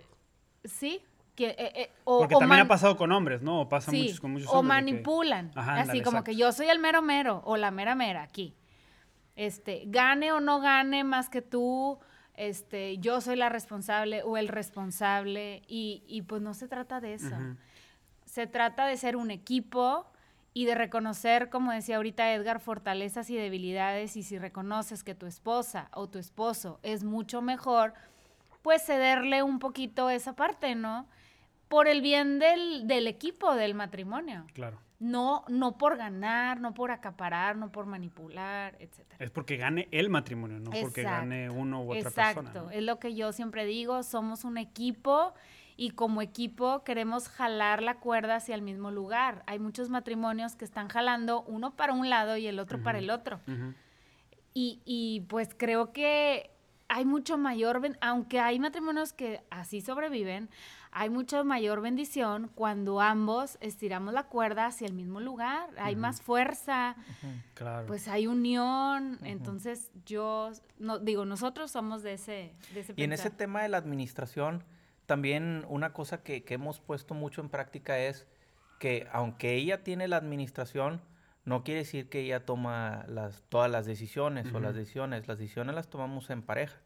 Sí. 0.64 1.02
Que, 1.36 1.50
eh, 1.50 1.72
eh, 1.76 1.92
o, 2.04 2.20
Porque 2.20 2.36
también 2.36 2.62
ha 2.62 2.68
pasado 2.68 2.98
con 2.98 3.12
hombres, 3.12 3.42
¿no? 3.42 3.62
O 3.62 3.70
pasa 3.70 3.92
muchos, 3.92 4.20
con 4.20 4.32
muchos 4.32 4.50
O 4.52 4.64
manipulan. 4.64 5.52
así 5.56 6.02
como 6.02 6.24
que 6.24 6.36
yo 6.36 6.52
soy 6.52 6.68
el 6.68 6.80
mero 6.80 7.02
mero 7.02 7.42
o 7.46 7.58
la 7.58 7.72
mera 7.72 7.96
mera 7.96 8.22
aquí. 8.22 8.54
Este, 9.36 9.84
gane 9.88 10.34
o 10.34 10.42
no 10.42 10.60
gane 10.60 11.04
más 11.04 11.30
que 11.30 11.42
tú, 11.42 12.00
este, 12.36 12.98
yo 12.98 13.22
soy 13.22 13.38
la 13.38 13.50
responsable 13.50 14.24
o 14.24 14.38
el 14.38 14.50
responsable 14.50 15.64
y, 15.68 16.04
y 16.06 16.24
pues 16.24 16.42
no 16.42 16.54
se 16.54 16.68
trata 16.68 17.00
de 17.00 17.14
eso. 17.14 17.36
Se 18.26 18.46
trata 18.48 18.86
de 18.86 18.98
ser 18.98 19.16
un 19.16 19.32
equipo, 19.32 20.11
y 20.54 20.66
de 20.66 20.76
reconocer, 20.76 21.50
como 21.50 21.72
decía 21.72 21.98
ahorita 21.98 22.34
Edgar, 22.34 22.60
fortalezas 22.60 23.30
y 23.30 23.38
debilidades 23.38 24.18
y 24.18 24.24
si 24.24 24.38
reconoces 24.38 25.04
que 25.04 25.16
tu 25.16 25.26
esposa 25.26 25.90
o 25.94 26.10
tu 26.10 26.20
esposo 26.20 26.80
es 26.84 27.04
mucho 27.04 27.42
mejor, 27.42 27.94
pues 28.62 28.84
cederle 28.84 29.44
un 29.44 29.60
poquito 29.60 30.10
esa 30.10 30.36
parte, 30.36 30.76
¿no? 30.76 31.08
Por 31.70 31.88
el 31.88 32.02
bien 32.02 32.38
del, 32.40 32.86
del 32.86 33.08
equipo, 33.08 33.56
del 33.56 33.76
matrimonio. 33.76 34.46
Claro. 34.54 34.80
No, 35.00 35.46
no 35.48 35.78
por 35.78 35.98
ganar, 35.98 36.60
no 36.60 36.76
por 36.76 36.92
acaparar, 36.92 37.56
no 37.56 37.72
por 37.72 37.88
manipular, 37.88 38.76
etc. 38.80 39.00
Es 39.18 39.32
porque 39.32 39.58
gane 39.58 39.88
el 39.90 40.10
matrimonio, 40.10 40.60
no 40.60 40.70
porque 40.70 41.02
gane 41.02 41.50
uno 41.50 41.82
u 41.82 41.92
otra 41.92 42.12
persona. 42.12 42.50
Exacto, 42.50 42.70
es 42.70 42.84
lo 42.84 43.00
que 43.00 43.16
yo 43.16 43.32
siempre 43.32 43.66
digo, 43.66 44.04
somos 44.04 44.44
un 44.44 44.58
equipo 44.60 45.34
y 45.82 45.90
como 45.90 46.22
equipo 46.22 46.84
queremos 46.84 47.28
jalar 47.28 47.82
la 47.82 47.96
cuerda 47.96 48.36
hacia 48.36 48.54
el 48.54 48.62
mismo 48.62 48.92
lugar. 48.92 49.42
Hay 49.48 49.58
muchos 49.58 49.90
matrimonios 49.90 50.56
que 50.56 50.64
están 50.64 50.90
jalando 50.90 51.42
uno 51.48 51.76
para 51.76 51.94
un 51.94 52.08
lado 52.08 52.38
y 52.38 52.46
el 52.46 52.60
otro 52.60 52.84
para 52.84 53.00
el 53.00 53.10
otro. 53.10 53.40
y, 54.54 54.80
y, 54.86 55.22
pues 55.22 55.50
creo 55.58 55.92
que 55.92 56.52
hay 56.88 57.04
mucho 57.04 57.40
mayor, 57.40 57.82
aunque 58.00 58.40
hay 58.40 58.60
matrimonios 58.60 59.12
que 59.12 59.42
así 59.50 59.82
sobreviven, 59.82 60.52
hay 60.92 61.10
mucha 61.10 61.44
mayor 61.44 61.82
bendición 61.82 62.52
cuando 62.54 63.02
ambos 63.02 63.58
estiramos 63.60 64.14
la 64.14 64.28
cuerda 64.28 64.68
hacia 64.68 64.86
el 64.86 64.94
mismo 64.94 65.20
lugar. 65.20 65.68
Hay 65.80 65.96
más 65.96 66.22
fuerza, 66.22 66.96
pues 67.88 68.08
hay 68.08 68.28
unión. 68.28 69.18
Entonces 69.24 69.90
yo 70.06 70.52
no, 70.78 71.00
digo, 71.00 71.26
nosotros 71.26 71.72
somos 71.72 72.04
de 72.04 72.14
ese, 72.14 72.54
de 72.76 72.82
ese 72.82 72.94
Y 72.96 73.02
en 73.02 73.14
ese 73.14 73.32
tema 73.32 73.64
de 73.64 73.70
la 73.70 73.78
administración, 73.78 74.64
también 75.12 75.66
una 75.68 75.92
cosa 75.92 76.24
que, 76.24 76.42
hemos 76.48 76.80
puesto 76.80 77.14
mucho 77.14 77.42
en 77.42 77.50
práctica 77.50 78.00
es 78.00 78.28
que 78.80 79.10
aunque 79.12 79.56
ella 79.56 79.84
tiene 79.84 80.08
la 80.08 80.16
administración, 80.16 81.02
no 81.44 81.66
quiere 81.66 81.82
decir 81.82 82.08
que 82.08 82.22
ella 82.22 82.46
toma 82.46 83.04
las, 83.10 83.44
todas 83.50 83.70
las 83.70 83.86
decisiones 83.86 84.54
o 84.54 84.62
las 84.62 84.74
decisiones. 84.74 85.28
Las 85.28 85.38
decisiones 85.38 85.76
las 85.76 85.90
tomamos 85.90 86.30
en 86.30 86.44
pareja. 86.44 86.78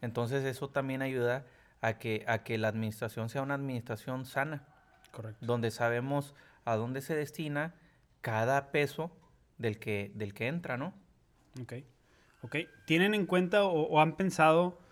Entonces 0.00 0.46
eso 0.46 0.70
también 0.70 1.02
ayuda 1.02 1.44
a 1.82 1.98
que, 1.98 2.24
a 2.26 2.42
que 2.42 2.56
la 2.56 2.68
administración 2.68 3.28
sea 3.28 3.42
una 3.42 3.52
administración 3.52 4.24
sana. 4.24 4.64
Correcto. 5.10 5.44
Donde 5.44 5.70
sabemos 5.70 6.34
a 6.64 6.76
dónde 6.76 7.02
se 7.02 7.14
destina 7.14 7.74
cada 8.22 8.72
peso 8.72 9.14
del 9.58 9.78
que, 9.78 10.10
del 10.14 10.32
que 10.32 10.46
entra, 10.46 10.78
¿no? 10.78 10.94
Ok. 11.60 11.74
Ok. 12.40 12.56
¿Tienen 12.86 13.12
en 13.12 13.26
cuenta 13.26 13.64
o 13.64 14.00
han 14.00 14.16
pensado 14.16 14.85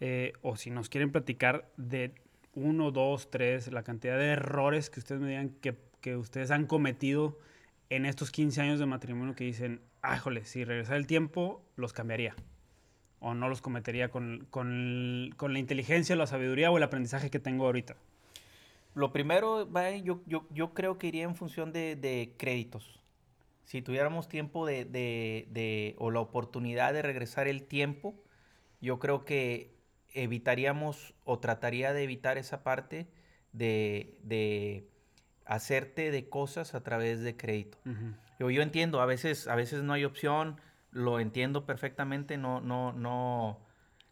eh, 0.00 0.32
o 0.42 0.56
si 0.56 0.70
nos 0.70 0.88
quieren 0.88 1.12
platicar 1.12 1.70
de 1.76 2.14
uno, 2.54 2.90
dos, 2.90 3.30
tres, 3.30 3.70
la 3.70 3.82
cantidad 3.82 4.18
de 4.18 4.28
errores 4.28 4.90
que 4.90 5.00
ustedes 5.00 5.20
me 5.20 5.28
digan 5.28 5.50
que, 5.60 5.76
que 6.00 6.16
ustedes 6.16 6.50
han 6.50 6.66
cometido 6.66 7.38
en 7.90 8.06
estos 8.06 8.30
15 8.30 8.60
años 8.62 8.78
de 8.78 8.86
matrimonio 8.86 9.34
que 9.34 9.44
dicen, 9.44 9.80
ah, 10.02 10.18
jole, 10.18 10.44
si 10.44 10.64
regresara 10.64 10.96
el 10.96 11.06
tiempo, 11.06 11.62
los 11.76 11.92
cambiaría. 11.92 12.34
O 13.18 13.34
no 13.34 13.48
los 13.48 13.60
cometería 13.60 14.08
con, 14.08 14.46
con, 14.50 15.30
con 15.36 15.52
la 15.52 15.58
inteligencia, 15.58 16.16
la 16.16 16.26
sabiduría 16.26 16.70
o 16.70 16.78
el 16.78 16.82
aprendizaje 16.82 17.30
que 17.30 17.38
tengo 17.38 17.66
ahorita. 17.66 17.96
Lo 18.94 19.12
primero, 19.12 19.68
yo, 20.02 20.22
yo, 20.26 20.46
yo 20.50 20.72
creo 20.72 20.98
que 20.98 21.08
iría 21.08 21.24
en 21.24 21.36
función 21.36 21.72
de, 21.72 21.96
de 21.96 22.32
créditos. 22.36 23.00
Si 23.64 23.82
tuviéramos 23.82 24.28
tiempo 24.28 24.66
de, 24.66 24.84
de, 24.84 25.46
de, 25.50 25.94
o 25.98 26.10
la 26.10 26.20
oportunidad 26.20 26.92
de 26.92 27.02
regresar 27.02 27.46
el 27.46 27.62
tiempo, 27.62 28.14
yo 28.80 28.98
creo 28.98 29.24
que 29.24 29.70
evitaríamos 30.14 31.14
o 31.24 31.38
trataría 31.38 31.92
de 31.92 32.02
evitar 32.02 32.38
esa 32.38 32.62
parte 32.62 33.08
de, 33.52 34.88
hacerte 35.46 36.10
de 36.10 36.28
cosas 36.28 36.74
a 36.74 36.82
través 36.82 37.20
de 37.20 37.36
crédito. 37.36 37.78
yo, 38.38 38.50
yo, 38.50 38.62
entiendo, 38.62 39.00
a 39.00 39.06
veces, 39.06 39.48
a 39.48 39.54
veces 39.54 39.82
no 39.82 39.92
hay 39.92 40.04
opción, 40.04 40.60
lo 40.90 41.20
entiendo 41.20 41.66
perfectamente, 41.66 42.36
no, 42.36 42.60
no, 42.60 42.92
no. 42.92 43.58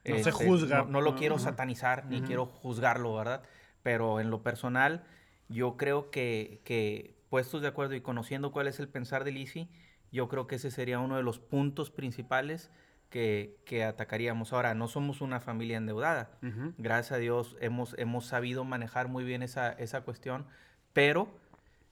No 0.04 0.14
se 0.14 0.30
este, 0.30 0.32
juzga. 0.32 0.86
No, 0.88 1.00
lo 1.00 1.16
quiero 1.16 1.38
satanizar, 1.38 2.06
ni 2.06 2.22
quiero 2.22 2.46
juzgarlo, 2.46 3.14
¿verdad? 3.14 3.42
Pero 3.82 4.20
en 4.20 4.30
lo 4.30 4.42
personal, 4.42 5.04
yo 5.48 5.76
creo 5.76 6.10
que, 6.10 6.62
que, 6.64 7.18
puestos 7.28 7.60
de 7.60 7.68
acuerdo 7.68 7.94
y 7.94 8.00
conociendo 8.00 8.50
cuál 8.50 8.68
es 8.68 8.80
el 8.80 8.88
pensar 8.88 9.24
de 9.24 9.32
Lizzie, 9.32 9.68
yo 10.10 10.28
creo 10.28 10.46
que 10.46 10.56
ese 10.56 10.70
sería 10.70 10.98
uno 10.98 11.16
de 11.16 11.22
los 11.22 11.38
puntos 11.38 11.90
principales 11.90 12.70
que, 13.10 13.84
atacaríamos. 13.86 14.52
Ahora, 14.52 14.74
no 14.74 14.88
somos 14.88 15.20
una 15.20 15.40
familia 15.40 15.76
endeudada. 15.76 16.30
Gracias 16.76 17.12
a 17.12 17.18
Dios 17.18 17.56
hemos, 17.60 17.94
hemos 17.98 18.26
sabido 18.26 18.64
manejar 18.64 19.08
muy 19.08 19.24
bien 19.24 19.42
esa, 19.42 19.72
esa 19.72 20.02
cuestión, 20.02 20.46
pero 20.92 21.28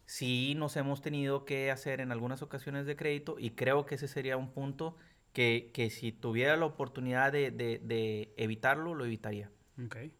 sí 0.04 0.54
nos 0.56 0.76
hemos 0.76 1.00
tenido 1.00 1.44
que 1.44 1.70
hacer 1.70 2.00
en 2.00 2.12
algunas 2.12 2.42
ocasiones 2.42 2.86
de 2.86 2.96
crédito 2.96 3.36
y 3.38 3.50
creo 3.50 3.86
que 3.86 3.96
ese 3.96 4.08
sería 4.08 4.36
un 4.36 4.50
punto 4.50 4.96
que, 5.32 5.70
que 5.74 5.90
si 5.90 6.12
tuviera 6.12 6.56
la 6.56 6.66
oportunidad 6.66 7.32
de, 7.32 7.50
de, 7.50 8.32
evitarlo, 8.36 8.94
lo 8.94 9.04
evitaría. 9.04 9.50
Okay. 9.86 10.12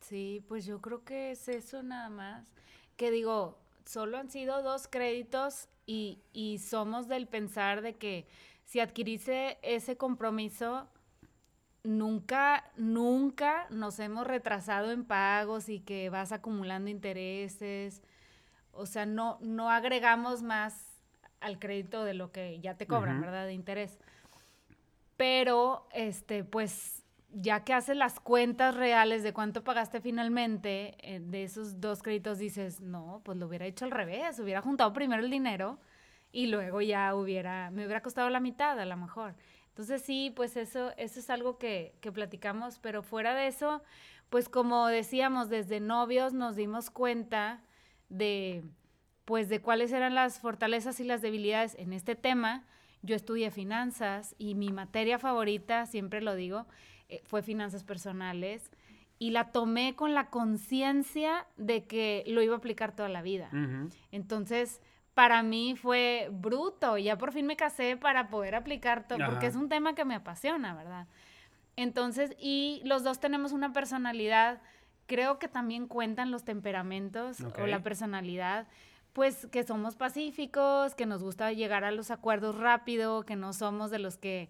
Sí, 0.00 0.44
pues 0.46 0.66
yo 0.66 0.80
creo 0.80 1.04
que 1.04 1.30
es 1.30 1.48
eso 1.48 1.82
nada 1.82 2.10
más. 2.10 2.52
Que 2.96 3.10
digo, 3.10 3.58
solo 3.86 4.18
han 4.18 4.30
sido 4.30 4.62
dos 4.62 4.88
créditos 4.88 5.68
y, 5.86 6.20
y 6.32 6.58
somos 6.58 7.08
del 7.08 7.26
pensar 7.28 7.80
de 7.80 7.96
que 7.96 8.26
si 8.68 8.80
adquiriste 8.80 9.56
ese 9.62 9.96
compromiso, 9.96 10.90
nunca, 11.84 12.70
nunca 12.76 13.66
nos 13.70 13.98
hemos 13.98 14.26
retrasado 14.26 14.92
en 14.92 15.06
pagos 15.06 15.70
y 15.70 15.80
que 15.80 16.10
vas 16.10 16.32
acumulando 16.32 16.90
intereses. 16.90 18.02
O 18.72 18.84
sea, 18.84 19.06
no, 19.06 19.38
no 19.40 19.70
agregamos 19.70 20.42
más 20.42 21.00
al 21.40 21.58
crédito 21.58 22.04
de 22.04 22.12
lo 22.12 22.30
que 22.30 22.60
ya 22.60 22.76
te 22.76 22.86
cobran, 22.86 23.22
¿verdad? 23.22 23.46
De 23.46 23.54
interés. 23.54 23.98
Pero, 25.16 25.88
este, 25.94 26.44
pues, 26.44 27.06
ya 27.32 27.64
que 27.64 27.72
haces 27.72 27.96
las 27.96 28.20
cuentas 28.20 28.74
reales 28.76 29.22
de 29.22 29.32
cuánto 29.32 29.64
pagaste 29.64 30.02
finalmente 30.02 30.94
eh, 30.98 31.20
de 31.20 31.44
esos 31.44 31.80
dos 31.80 32.02
créditos, 32.02 32.36
dices, 32.36 32.82
no, 32.82 33.22
pues 33.24 33.38
lo 33.38 33.46
hubiera 33.46 33.64
hecho 33.64 33.86
al 33.86 33.92
revés, 33.92 34.38
hubiera 34.38 34.60
juntado 34.60 34.92
primero 34.92 35.24
el 35.24 35.30
dinero 35.30 35.78
y 36.32 36.46
luego 36.46 36.80
ya 36.80 37.14
hubiera, 37.14 37.70
me 37.70 37.84
hubiera 37.84 38.02
costado 38.02 38.30
la 38.30 38.40
mitad 38.40 38.78
a 38.78 38.84
lo 38.86 38.96
mejor. 38.96 39.34
Entonces 39.68 40.02
sí, 40.02 40.32
pues 40.34 40.56
eso, 40.56 40.92
eso 40.96 41.20
es 41.20 41.30
algo 41.30 41.56
que, 41.58 41.94
que 42.00 42.10
platicamos, 42.10 42.78
pero 42.80 43.02
fuera 43.02 43.34
de 43.34 43.46
eso, 43.46 43.82
pues 44.28 44.48
como 44.48 44.88
decíamos, 44.88 45.48
desde 45.48 45.80
novios 45.80 46.32
nos 46.32 46.56
dimos 46.56 46.90
cuenta 46.90 47.62
de, 48.08 48.64
pues 49.24 49.48
de 49.48 49.60
cuáles 49.60 49.92
eran 49.92 50.14
las 50.14 50.40
fortalezas 50.40 50.98
y 51.00 51.04
las 51.04 51.22
debilidades 51.22 51.76
en 51.78 51.92
este 51.92 52.14
tema. 52.16 52.64
Yo 53.02 53.14
estudié 53.14 53.50
finanzas 53.50 54.34
y 54.38 54.54
mi 54.54 54.72
materia 54.72 55.18
favorita, 55.18 55.86
siempre 55.86 56.20
lo 56.20 56.34
digo, 56.34 56.66
eh, 57.08 57.22
fue 57.24 57.42
finanzas 57.42 57.84
personales. 57.84 58.70
y 59.20 59.30
la 59.30 59.50
tomé 59.50 59.96
con 59.96 60.14
la 60.14 60.30
conciencia 60.30 61.44
de 61.56 61.84
que 61.86 62.22
lo 62.28 62.40
iba 62.40 62.54
a 62.54 62.58
aplicar 62.58 62.94
toda 62.94 63.08
la 63.08 63.20
vida. 63.20 63.50
Entonces, 64.12 64.80
para 65.18 65.42
mí 65.42 65.74
fue 65.74 66.28
bruto. 66.30 66.96
Ya 66.96 67.18
por 67.18 67.32
fin 67.32 67.44
me 67.44 67.56
casé 67.56 67.96
para 67.96 68.28
poder 68.28 68.54
aplicar 68.54 69.08
todo, 69.08 69.18
porque 69.26 69.46
es 69.46 69.56
un 69.56 69.68
tema 69.68 69.96
que 69.96 70.04
me 70.04 70.14
apasiona, 70.14 70.76
¿verdad? 70.76 71.08
Entonces, 71.74 72.36
y 72.38 72.82
los 72.84 73.02
dos 73.02 73.18
tenemos 73.18 73.50
una 73.50 73.72
personalidad, 73.72 74.62
creo 75.06 75.40
que 75.40 75.48
también 75.48 75.88
cuentan 75.88 76.30
los 76.30 76.44
temperamentos 76.44 77.38
o 77.40 77.66
la 77.66 77.82
personalidad, 77.82 78.68
pues 79.12 79.48
que 79.48 79.64
somos 79.64 79.96
pacíficos, 79.96 80.94
que 80.94 81.04
nos 81.04 81.20
gusta 81.20 81.50
llegar 81.52 81.82
a 81.82 81.90
los 81.90 82.12
acuerdos 82.12 82.56
rápido, 82.56 83.24
que 83.24 83.34
no 83.34 83.52
somos 83.52 83.90
de 83.90 83.98
los 83.98 84.18
que 84.18 84.48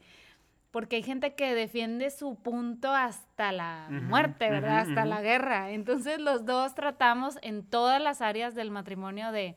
porque 0.71 0.97
hay 0.97 1.03
gente 1.03 1.35
que 1.35 1.55
defiende 1.55 2.11
su 2.11 2.35
punto 2.35 2.93
hasta 2.93 3.53
la 3.53 3.87
muerte, 3.89 4.51
¿verdad? 4.51 4.81
hasta 4.81 5.07
la 5.07 5.23
guerra. 5.23 5.71
Entonces 5.71 6.21
los 6.21 6.45
dos 6.45 6.75
tratamos 6.75 7.39
en 7.41 7.65
todas 7.65 8.03
las 8.03 8.21
áreas 8.21 8.55
del 8.55 8.71
matrimonio 8.71 9.33
de, 9.33 9.57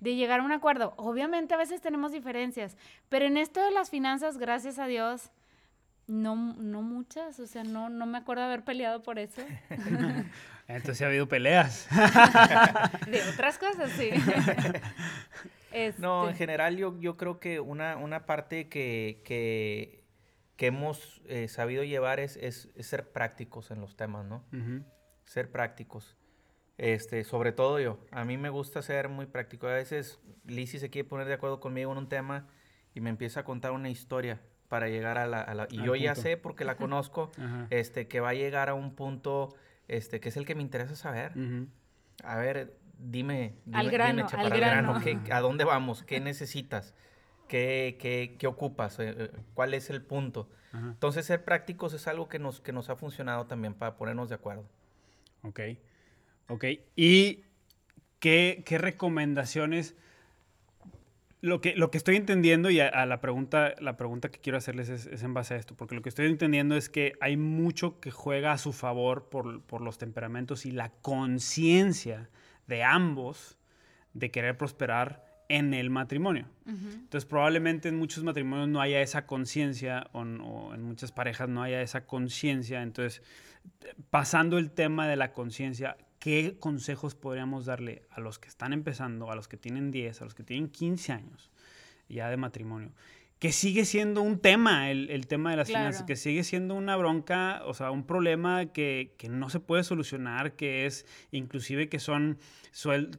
de 0.00 0.16
llegar 0.16 0.40
a 0.40 0.42
un 0.42 0.52
acuerdo. 0.52 0.94
Obviamente 0.96 1.54
a 1.54 1.58
veces 1.58 1.80
tenemos 1.80 2.12
diferencias, 2.12 2.76
pero 3.08 3.26
en 3.26 3.36
esto 3.36 3.62
de 3.62 3.70
las 3.70 3.90
finanzas, 3.90 4.38
gracias 4.38 4.78
a 4.78 4.86
Dios, 4.86 5.30
no, 6.06 6.34
no 6.34 6.82
muchas, 6.82 7.38
o 7.38 7.46
sea, 7.46 7.62
no, 7.62 7.88
no 7.88 8.06
me 8.06 8.18
acuerdo 8.18 8.42
haber 8.42 8.64
peleado 8.64 9.02
por 9.02 9.18
eso. 9.18 9.42
Entonces 10.68 11.02
ha 11.02 11.06
habido 11.06 11.28
peleas. 11.28 11.88
de 13.06 13.22
otras 13.32 13.58
cosas, 13.58 13.90
sí. 13.92 14.10
No, 15.98 16.24
en 16.24 16.30
este 16.30 16.38
general 16.38 16.76
yo, 16.76 16.98
yo 16.98 17.16
creo 17.16 17.38
que 17.38 17.60
una, 17.60 17.96
una 17.96 18.26
parte 18.26 18.68
que, 18.68 19.22
que, 19.24 20.04
que 20.56 20.66
hemos 20.66 21.22
eh, 21.26 21.48
sabido 21.48 21.84
llevar 21.84 22.18
es, 22.20 22.36
es, 22.36 22.68
ser 22.80 23.12
prácticos 23.12 23.70
en 23.70 23.80
los 23.80 23.96
temas, 23.96 24.24
¿no? 24.24 24.44
Ser 25.24 25.50
prácticos. 25.50 26.16
Este, 26.80 27.24
sobre 27.24 27.52
todo 27.52 27.78
yo. 27.78 27.98
A 28.10 28.24
mí 28.24 28.38
me 28.38 28.48
gusta 28.48 28.80
ser 28.80 29.10
muy 29.10 29.26
práctico. 29.26 29.66
A 29.66 29.74
veces 29.74 30.18
Lizzie 30.46 30.80
se 30.80 30.88
quiere 30.88 31.06
poner 31.06 31.26
de 31.26 31.34
acuerdo 31.34 31.60
conmigo 31.60 31.92
en 31.92 31.98
un 31.98 32.08
tema 32.08 32.48
y 32.94 33.02
me 33.02 33.10
empieza 33.10 33.40
a 33.40 33.44
contar 33.44 33.72
una 33.72 33.90
historia 33.90 34.40
para 34.68 34.88
llegar 34.88 35.18
a 35.18 35.26
la... 35.26 35.68
y 35.70 35.82
yo 35.84 35.94
ya 35.94 36.14
sé, 36.14 36.38
porque 36.38 36.64
la 36.64 36.76
conozco, 36.76 37.30
este, 37.68 38.08
que 38.08 38.20
va 38.20 38.30
a 38.30 38.34
llegar 38.34 38.70
a 38.70 38.74
un 38.74 38.94
punto 38.94 39.54
este, 39.88 40.20
que 40.20 40.30
es 40.30 40.38
el 40.38 40.46
que 40.46 40.54
me 40.54 40.62
interesa 40.62 40.96
saber. 40.96 41.32
A 42.24 42.36
ver, 42.36 42.78
dime, 42.96 43.56
dime, 43.66 43.78
al 43.78 43.90
grano, 43.90 44.26
al 44.32 44.48
grano. 44.48 44.98
¿a 45.32 45.40
dónde 45.40 45.64
vamos? 45.64 46.02
¿Qué 46.02 46.18
necesitas? 46.18 46.94
¿Qué, 47.46 47.98
qué, 48.00 48.36
qué 48.38 48.46
ocupas? 48.46 48.98
Eh, 49.00 49.14
eh, 49.18 49.30
¿Cuál 49.52 49.74
es 49.74 49.90
el 49.90 50.00
punto? 50.00 50.48
Entonces, 50.72 51.26
ser 51.26 51.44
prácticos 51.44 51.92
es 51.92 52.06
algo 52.06 52.28
que 52.30 52.38
nos, 52.38 52.62
que 52.62 52.72
nos 52.72 52.88
ha 52.88 52.96
funcionado 52.96 53.46
también 53.46 53.74
para 53.74 53.96
ponernos 53.98 54.30
de 54.30 54.36
acuerdo. 54.36 54.64
Ok. 55.42 55.60
Ok, 56.50 56.64
¿y 56.96 57.44
qué, 58.18 58.64
recomendaciones? 58.68 59.94
Lo 61.40 61.60
que, 61.60 61.76
lo 61.76 61.92
que 61.92 61.96
estoy 61.96 62.16
entendiendo 62.16 62.70
y 62.70 62.80
a, 62.80 63.06
la, 63.06 63.20
pregunta, 63.20 63.74
la 63.78 63.96
pregunta 63.96 64.32
que 64.32 64.40
quiero 64.40 64.58
hacerles 64.58 64.88
es, 64.88 65.22
en 65.22 65.32
base 65.32 65.54
a 65.54 65.56
esto, 65.58 65.76
porque 65.76 65.94
lo 65.94 66.02
que 66.02 66.08
estoy 66.08 66.26
entendiendo 66.26 66.76
es 66.76 66.88
que 66.88 67.12
hay 67.20 67.36
mucho 67.36 68.00
que 68.00 68.10
juega 68.10 68.52
a 68.52 68.58
su 68.58 68.72
favor 68.72 69.28
por, 69.30 69.80
los 69.80 69.96
temperamentos 69.96 70.66
y 70.66 70.72
la 70.72 70.90
conciencia 70.90 72.28
de 72.66 72.82
ambos 72.82 73.56
de 74.12 74.32
querer 74.32 74.58
prosperar 74.58 75.24
en 75.48 75.72
el 75.72 75.88
matrimonio. 75.88 76.46
Entonces 76.66 77.26
probablemente 77.26 77.88
en 77.88 77.96
muchos 77.96 78.24
matrimonios 78.24 78.68
no 78.68 78.80
haya 78.80 79.00
esa 79.00 79.24
conciencia 79.26 80.08
o, 80.12 80.20
o, 80.22 80.74
en 80.74 80.82
muchas 80.82 81.12
parejas 81.12 81.48
no 81.48 81.62
haya 81.62 81.80
esa 81.80 82.06
conciencia. 82.06 82.82
Entonces, 82.82 83.22
pasando 84.10 84.58
el 84.58 84.70
tema 84.70 85.08
de 85.08 85.16
la 85.16 85.32
conciencia, 85.32 85.96
¿qué 86.20 86.56
consejos 86.60 87.16
podríamos 87.16 87.64
darle 87.64 88.02
a 88.10 88.20
los 88.20 88.38
que 88.38 88.48
están 88.48 88.72
empezando, 88.72 89.32
a 89.32 89.34
los 89.34 89.48
que 89.48 89.56
tienen 89.56 89.90
10, 89.90 90.20
a 90.20 90.24
los 90.24 90.34
que 90.34 90.44
tienen 90.44 90.68
15 90.68 91.12
años 91.12 91.50
ya 92.08 92.30
de 92.30 92.36
matrimonio? 92.36 92.92
Que 93.40 93.52
sigue 93.52 93.86
siendo 93.86 94.20
un 94.20 94.38
tema, 94.38 94.90
el, 94.90 95.26
tema 95.26 95.50
de 95.50 95.56
las 95.56 95.68
finanzas, 95.68 96.02
que 96.02 96.14
sigue 96.14 96.44
siendo 96.44 96.74
una 96.74 96.94
bronca, 96.96 97.62
o 97.64 97.72
sea, 97.72 97.90
un 97.90 98.04
problema 98.04 98.66
que, 98.66 99.16
no 99.30 99.48
se 99.48 99.60
puede 99.60 99.82
solucionar, 99.82 100.56
que 100.56 100.84
es 100.84 101.06
inclusive 101.30 101.88
que 101.88 102.00
son, 102.00 102.36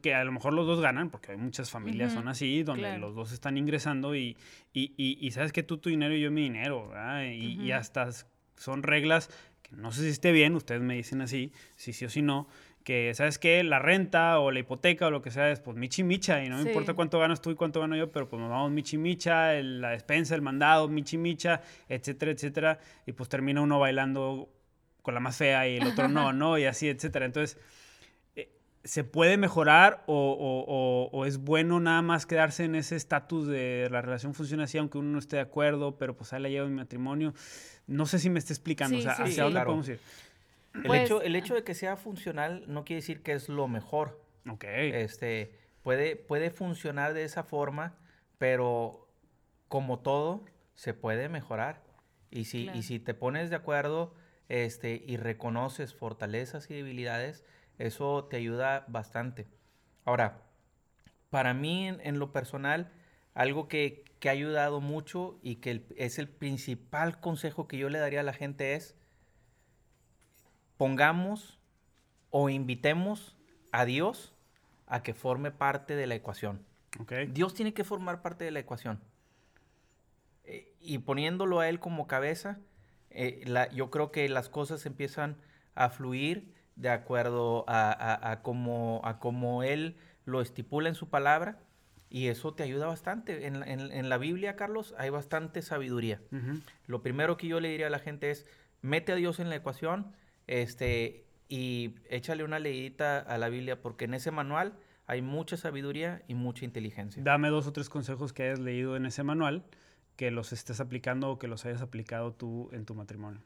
que 0.00 0.14
a 0.14 0.22
lo 0.22 0.30
mejor 0.30 0.52
los 0.52 0.68
dos 0.68 0.80
ganan, 0.80 1.10
porque 1.10 1.32
hay 1.32 1.38
muchas 1.38 1.72
familias 1.72 2.12
son 2.12 2.28
así, 2.28 2.62
donde 2.62 2.98
los 2.98 3.16
dos 3.16 3.32
están 3.32 3.58
ingresando 3.58 4.14
y, 4.14 4.36
y, 4.72 5.30
sabes 5.32 5.50
que 5.50 5.64
tú 5.64 5.78
tu 5.78 5.90
dinero 5.90 6.14
y 6.14 6.20
yo 6.20 6.30
mi 6.30 6.42
dinero, 6.42 6.90
¿verdad? 6.90 7.24
Y, 7.24 7.60
y 7.60 7.72
hasta 7.72 8.08
son 8.56 8.84
reglas 8.84 9.28
que 9.62 9.74
no 9.74 9.90
sé 9.90 10.02
si 10.02 10.08
esté 10.08 10.30
bien, 10.30 10.54
ustedes 10.54 10.82
me 10.82 10.94
dicen 10.94 11.20
así, 11.20 11.52
si 11.74 11.92
sí 11.92 12.04
o 12.04 12.10
si 12.10 12.22
no, 12.22 12.46
que, 12.82 13.12
¿sabes 13.14 13.38
qué? 13.38 13.62
La 13.64 13.78
renta 13.78 14.38
o 14.38 14.50
la 14.50 14.58
hipoteca 14.58 15.06
o 15.06 15.10
lo 15.10 15.22
que 15.22 15.30
sea 15.30 15.50
es 15.50 15.60
pues 15.60 15.76
michi 15.76 16.02
micha 16.02 16.44
y 16.44 16.48
no 16.48 16.56
me 16.56 16.62
importa 16.62 16.94
cuánto 16.94 17.18
ganas 17.18 17.40
tú 17.40 17.50
y 17.50 17.54
cuánto 17.54 17.80
gano 17.80 17.96
yo, 17.96 18.10
pero 18.10 18.28
pues 18.28 18.40
nos 18.40 18.50
vamos 18.50 18.70
michi 18.70 18.98
micha, 18.98 19.52
la 19.54 19.90
despensa, 19.90 20.34
el 20.34 20.42
mandado, 20.42 20.88
michi 20.88 21.18
micha, 21.18 21.62
etcétera, 21.88 22.32
etcétera, 22.32 22.78
y 23.06 23.12
pues 23.12 23.28
termina 23.28 23.60
uno 23.60 23.78
bailando 23.78 24.48
con 25.02 25.14
la 25.14 25.20
más 25.20 25.36
fea 25.36 25.68
y 25.68 25.76
el 25.76 25.86
otro 25.86 26.08
no, 26.08 26.32
¿no? 26.32 26.58
Y 26.58 26.64
así, 26.64 26.88
etcétera. 26.88 27.26
Entonces, 27.26 27.58
eh, 28.36 28.50
¿se 28.84 29.04
puede 29.04 29.36
mejorar 29.36 30.02
o, 30.06 31.10
o, 31.12 31.26
es 31.26 31.38
bueno 31.38 31.80
nada 31.80 32.02
más 32.02 32.26
quedarse 32.26 32.64
en 32.64 32.74
ese 32.74 32.96
estatus 32.96 33.46
de 33.46 33.88
la 33.90 34.00
relación 34.00 34.34
funciona 34.34 34.64
así, 34.64 34.78
aunque 34.78 34.98
uno 34.98 35.10
no 35.10 35.18
esté 35.18 35.36
de 35.36 35.42
acuerdo, 35.42 35.98
pero 35.98 36.16
pues 36.16 36.32
ahí 36.32 36.42
la 36.42 36.48
llevo 36.48 36.66
en 36.66 36.72
mi 36.72 36.80
matrimonio? 36.80 37.34
No 37.86 38.06
sé 38.06 38.18
si 38.18 38.30
me 38.30 38.38
está 38.38 38.52
explicando, 38.52 38.98
o 38.98 39.00
sea, 39.00 39.12
¿hacia 39.12 39.44
dónde 39.44 39.60
podemos 39.60 39.88
ir? 39.88 40.00
El, 40.74 40.82
pues, 40.84 41.02
hecho, 41.02 41.22
el 41.22 41.36
hecho 41.36 41.54
de 41.54 41.64
que 41.64 41.74
sea 41.74 41.96
funcional 41.96 42.64
no 42.66 42.84
quiere 42.84 43.00
decir 43.00 43.22
que 43.22 43.32
es 43.32 43.48
lo 43.48 43.68
mejor. 43.68 44.20
Ok. 44.48 44.64
Este, 44.64 45.58
puede, 45.82 46.16
puede 46.16 46.50
funcionar 46.50 47.14
de 47.14 47.24
esa 47.24 47.42
forma, 47.42 47.98
pero 48.38 49.08
como 49.68 50.00
todo, 50.00 50.44
se 50.74 50.94
puede 50.94 51.28
mejorar. 51.28 51.82
Y 52.30 52.46
si, 52.46 52.70
y 52.74 52.82
si 52.82 52.98
te 52.98 53.14
pones 53.14 53.50
de 53.50 53.56
acuerdo 53.56 54.14
este, 54.48 55.02
y 55.06 55.16
reconoces 55.16 55.94
fortalezas 55.94 56.70
y 56.70 56.74
debilidades, 56.74 57.44
eso 57.78 58.24
te 58.24 58.36
ayuda 58.36 58.84
bastante. 58.88 59.46
Ahora, 60.04 60.42
para 61.30 61.54
mí 61.54 61.88
en, 61.88 62.18
lo 62.18 62.32
personal, 62.32 62.90
algo 63.34 63.68
que, 63.68 64.04
que, 64.18 64.28
ha 64.28 64.32
ayudado 64.32 64.80
mucho 64.80 65.38
y 65.42 65.56
que 65.56 65.86
es 65.96 66.18
el 66.18 66.28
principal 66.28 67.20
consejo 67.20 67.68
que 67.68 67.78
yo 67.78 67.88
le 67.88 67.98
daría 67.98 68.20
a 68.20 68.24
la 68.24 68.32
gente 68.32 68.74
es, 68.74 68.96
pongamos 70.76 71.58
o 72.30 72.48
invitemos 72.48 73.36
a 73.70 73.84
Dios 73.84 74.34
a 74.86 75.02
que 75.02 75.14
forme 75.14 75.50
parte 75.50 75.96
de 75.96 76.06
la 76.06 76.14
ecuación. 76.14 76.64
Dios 77.28 77.54
tiene 77.54 77.72
que 77.72 77.84
formar 77.84 78.20
parte 78.20 78.44
de 78.44 78.50
la 78.50 78.58
ecuación. 78.58 79.00
Eh, 80.44 80.74
y 80.80 80.98
poniéndolo 80.98 81.60
a 81.60 81.68
Él 81.68 81.80
como 81.80 82.06
cabeza, 82.06 82.58
eh, 83.10 83.44
yo 83.74 83.90
creo 83.90 84.10
que 84.10 84.28
las 84.28 84.48
cosas 84.48 84.84
empiezan 84.84 85.36
a 85.74 85.88
fluir 85.88 86.52
de 86.76 86.90
acuerdo 86.90 87.64
a, 87.68 88.40
como, 88.42 89.62
Él 89.62 89.96
lo 90.24 90.40
estipula 90.40 90.88
en 90.88 90.94
su 90.94 91.08
palabra. 91.08 91.58
Y 92.10 92.28
eso 92.28 92.52
te 92.52 92.62
ayuda 92.62 92.86
bastante. 92.86 93.46
En, 93.46 94.08
la 94.10 94.18
Biblia, 94.18 94.56
Carlos, 94.56 94.94
hay 94.98 95.08
bastante 95.08 95.62
sabiduría. 95.62 96.20
Lo 96.86 97.02
primero 97.02 97.38
que 97.38 97.46
yo 97.46 97.60
le 97.60 97.68
diría 97.68 97.86
a 97.86 97.90
la 97.90 97.98
gente 97.98 98.30
es, 98.30 98.46
mete 98.82 99.12
a 99.12 99.16
Dios 99.16 99.40
en 99.40 99.48
la 99.48 99.56
ecuación 99.56 100.12
este, 100.46 101.24
y 101.48 101.94
échale 102.08 102.44
una 102.44 102.58
leidita 102.58 103.18
a 103.18 103.38
la 103.38 103.48
Biblia 103.48 103.80
porque 103.80 104.06
en 104.06 104.14
ese 104.14 104.30
manual 104.30 104.78
hay 105.06 105.22
mucha 105.22 105.56
sabiduría 105.56 106.22
y 106.28 106.34
mucha 106.34 106.64
inteligencia. 106.64 107.22
Dame 107.22 107.48
dos 107.48 107.66
o 107.66 107.72
tres 107.72 107.88
consejos 107.88 108.32
que 108.32 108.44
hayas 108.44 108.60
leído 108.60 108.96
en 108.96 109.06
ese 109.06 109.22
manual 109.22 109.64
que 110.16 110.30
los 110.30 110.52
estés 110.52 110.80
aplicando 110.80 111.30
o 111.30 111.38
que 111.38 111.48
los 111.48 111.64
hayas 111.66 111.82
aplicado 111.82 112.32
tú 112.32 112.70
en 112.72 112.84
tu 112.84 112.94
matrimonio. 112.94 113.42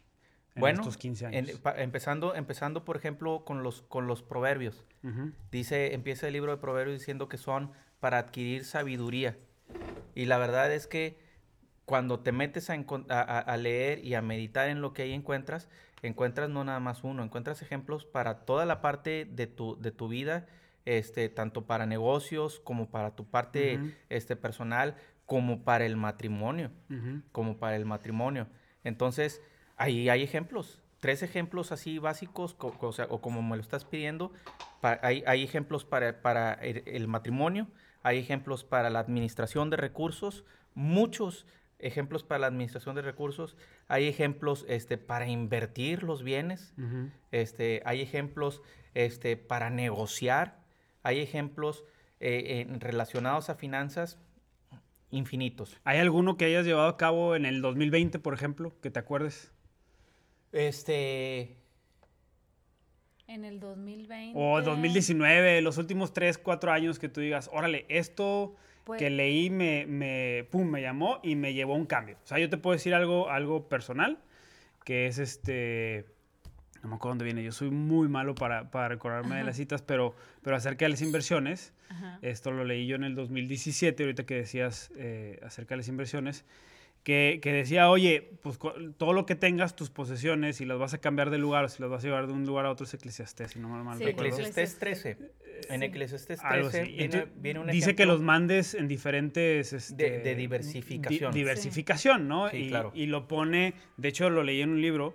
En 0.55 0.61
bueno, 0.61 0.81
estos 0.81 0.97
15 0.97 1.27
años. 1.27 1.61
empezando, 1.77 2.35
empezando, 2.35 2.85
por 2.85 2.97
ejemplo, 2.97 3.45
con 3.45 3.63
los, 3.63 3.83
con 3.83 4.07
los 4.07 4.23
proverbios. 4.23 4.85
Dice, 5.51 5.95
empieza 5.95 6.27
el 6.27 6.33
libro 6.33 6.51
de 6.51 6.59
proverbios 6.59 6.99
diciendo 6.99 7.29
que 7.29 7.37
son 7.37 7.73
para 8.01 8.19
adquirir 8.19 8.65
sabiduría. 8.65 9.37
Y 10.15 10.25
la 10.25 10.39
verdad 10.39 10.73
es 10.73 10.87
que 10.87 11.19
cuando 11.85 12.21
te 12.21 12.33
metes 12.33 12.71
a, 12.71 12.75
a, 12.75 13.57
leer 13.57 14.05
y 14.05 14.15
a 14.15 14.23
meditar 14.23 14.69
en 14.69 14.81
lo 14.81 14.93
que 14.93 15.03
ahí 15.03 15.13
encuentras, 15.13 15.69
encuentras 16.03 16.49
no 16.51 16.65
nada 16.65 16.81
más 16.81 17.05
uno, 17.05 17.23
encuentras 17.23 17.63
ejemplos 17.63 18.05
para 18.05 18.41
toda 18.41 18.67
la 18.67 18.81
parte 18.81 19.25
de 19.25 19.47
tu, 19.47 19.81
de 19.81 19.91
tu 19.93 20.09
vida, 20.09 20.47
este, 20.85 21.29
tanto 21.29 21.67
para 21.67 21.87
negocios 21.87 22.61
como 22.61 22.91
para 22.91 23.17
tu 23.17 23.25
parte 23.27 23.81
este, 24.09 24.37
personal, 24.37 24.97
como 25.27 25.65
para 25.65 25.85
el 25.85 25.97
matrimonio, 25.97 26.71
como 27.33 27.59
para 27.59 27.77
el 27.77 27.85
matrimonio. 27.85 28.47
Entonces, 28.85 29.43
ahí 29.77 30.09
hay 30.09 30.23
ejemplos, 30.23 30.81
tres 31.01 31.23
ejemplos 31.23 31.73
así 31.73 31.99
básicos, 31.99 32.57
o, 32.61 33.21
como 33.21 33.43
me 33.43 33.57
lo 33.57 33.63
estás 33.63 33.85
pidiendo, 33.85 34.33
hay, 34.83 35.25
hay, 35.27 35.43
ejemplos 35.43 35.85
para, 35.85 36.23
para 36.23 36.55
el, 36.55 36.85
el, 36.87 37.09
matrimonio, 37.09 37.67
hay 38.05 38.19
ejemplos 38.19 38.63
para 38.63 38.89
la 38.89 39.01
administración 39.01 39.69
de 39.69 39.77
recursos, 39.77 40.45
muchos 40.75 41.47
ejemplos 41.79 42.25
para 42.25 42.39
la 42.41 42.47
administración 42.47 42.97
de 42.97 43.03
recursos, 43.03 43.57
hay 43.89 44.09
ejemplos 44.09 44.65
este, 44.69 44.99
para 44.99 45.29
invertir 45.29 46.03
los 46.03 46.23
bienes, 46.23 46.75
este, 47.33 47.83
hay 47.85 48.01
ejemplos 48.01 48.63
este, 48.95 49.37
para 49.37 49.71
negociar, 49.71 50.61
hay 51.03 51.21
ejemplos 51.21 51.85
eh, 52.21 52.67
relacionados 52.81 53.51
a 53.51 53.55
finanzas 53.55 54.19
infinitos. 55.11 55.77
¿Hay 55.85 55.99
alguno 55.99 56.37
que 56.37 56.47
hayas 56.47 56.65
llevado 56.65 56.89
a 56.89 56.97
cabo 56.97 57.37
en 57.37 57.47
el 57.47 57.63
2020, 57.63 58.19
por 58.19 58.35
ejemplo, 58.35 58.75
que 58.81 58.91
te 58.91 58.99
acuerdes? 58.99 59.53
Este... 60.53 61.57
En 63.27 63.45
el 63.45 63.59
2020. 63.59 64.39
O 64.39 64.63
2019, 64.63 65.61
los 65.61 65.79
últimos 65.79 66.13
3, 66.13 66.39
4 66.39 66.73
años 66.73 66.99
que 67.01 67.09
tú 67.09 67.21
digas, 67.21 67.51
órale, 67.53 67.85
esto 67.89 68.55
pues 68.87 69.01
que 69.01 69.11
leí 69.11 69.51
me, 69.51 69.85
me, 69.85 70.47
pum, 70.49 70.71
me 70.71 70.81
llamó 70.81 71.19
y 71.25 71.35
me 71.35 71.53
llevó 71.55 71.75
a 71.75 71.77
un 71.77 71.87
cambio. 71.87 72.19
O 72.23 72.27
sea, 72.27 72.39
yo 72.39 72.49
te 72.49 72.57
puedo 72.57 72.75
decir 72.75 72.95
algo, 72.95 73.29
algo 73.31 73.69
personal, 73.69 74.21
que 74.85 75.09
es 75.09 75.19
este, 75.19 76.07
no 76.85 76.91
me 76.91 76.95
acuerdo 76.95 77.15
dónde 77.15 77.25
viene, 77.25 77.43
yo 77.43 77.51
soy 77.51 77.71
muy 77.71 78.07
malo 78.07 78.37
para, 78.37 78.71
para 78.71 78.87
recordarme 78.87 79.39
de 79.39 79.43
las 79.43 79.57
citas, 79.57 79.83
pero, 79.83 80.15
pero 80.41 80.55
acerca 80.55 80.85
de 80.85 80.91
las 80.91 81.03
inversiones, 81.03 81.75
esto 82.23 82.53
lo 82.53 82.65
leí 82.65 82.87
yo 82.87 82.95
en 82.95 83.03
el 83.03 83.17
2017, 83.17 84.05
ahorita 84.05 84.25
que 84.25 84.37
decías 84.37 84.93
eh, 84.97 85.41
acerca 85.45 85.75
de 85.75 85.79
las 85.79 85.89
inversiones, 85.89 86.45
que, 87.07 87.39
decía, 87.45 87.89
oye, 87.89 88.33
pues 88.43 88.59
todo 88.97 89.13
lo 89.13 89.27
que 89.27 89.37
tengas, 89.37 89.77
tus 89.77 89.91
posesiones, 89.91 90.57
si 90.57 90.65
las 90.65 90.77
vas 90.77 90.93
a 90.93 90.99
cambiar 90.99 91.31
de 91.31 91.39
lugar 91.39 91.65
o 91.65 91.69
si 91.69 91.81
las 91.81 91.89
vas 91.89 92.03
a 92.03 92.09
llevar 92.09 92.27
de 92.27 92.33
un 92.33 92.45
lugar 92.45 92.67
a 92.67 92.71
otro, 92.73 92.85
es 92.85 92.95
Eclesiastés, 92.95 93.53
si 93.53 93.61
no 93.61 93.69
me 93.69 93.81
mal 93.85 93.97
sí, 93.97 94.05
Eclesiastés 94.05 94.77
13. 94.81 95.19
En 95.71 95.85
Eclesiastés 95.85 96.41
13 96.41 96.83
viene, 96.83 97.27
viene, 97.37 97.61
un 97.61 97.69
Dice 97.69 97.95
que 97.95 98.07
los 98.07 98.23
mandes 98.23 98.75
en 98.75 98.89
diferentes... 98.89 99.73
Este, 99.73 100.19
de, 100.19 100.35
diversificación. 100.35 101.33
diversificación, 101.33 102.27
¿no? 102.27 102.53
y, 102.53 102.71
claro. 102.71 102.91
y 102.93 103.07
lo 103.07 103.29
pone, 103.29 103.75
de 103.97 104.09
hecho 104.09 104.29
lo 104.29 104.43
leí 104.43 104.61
en 104.61 104.71
un 104.71 104.83
libro, 104.83 105.15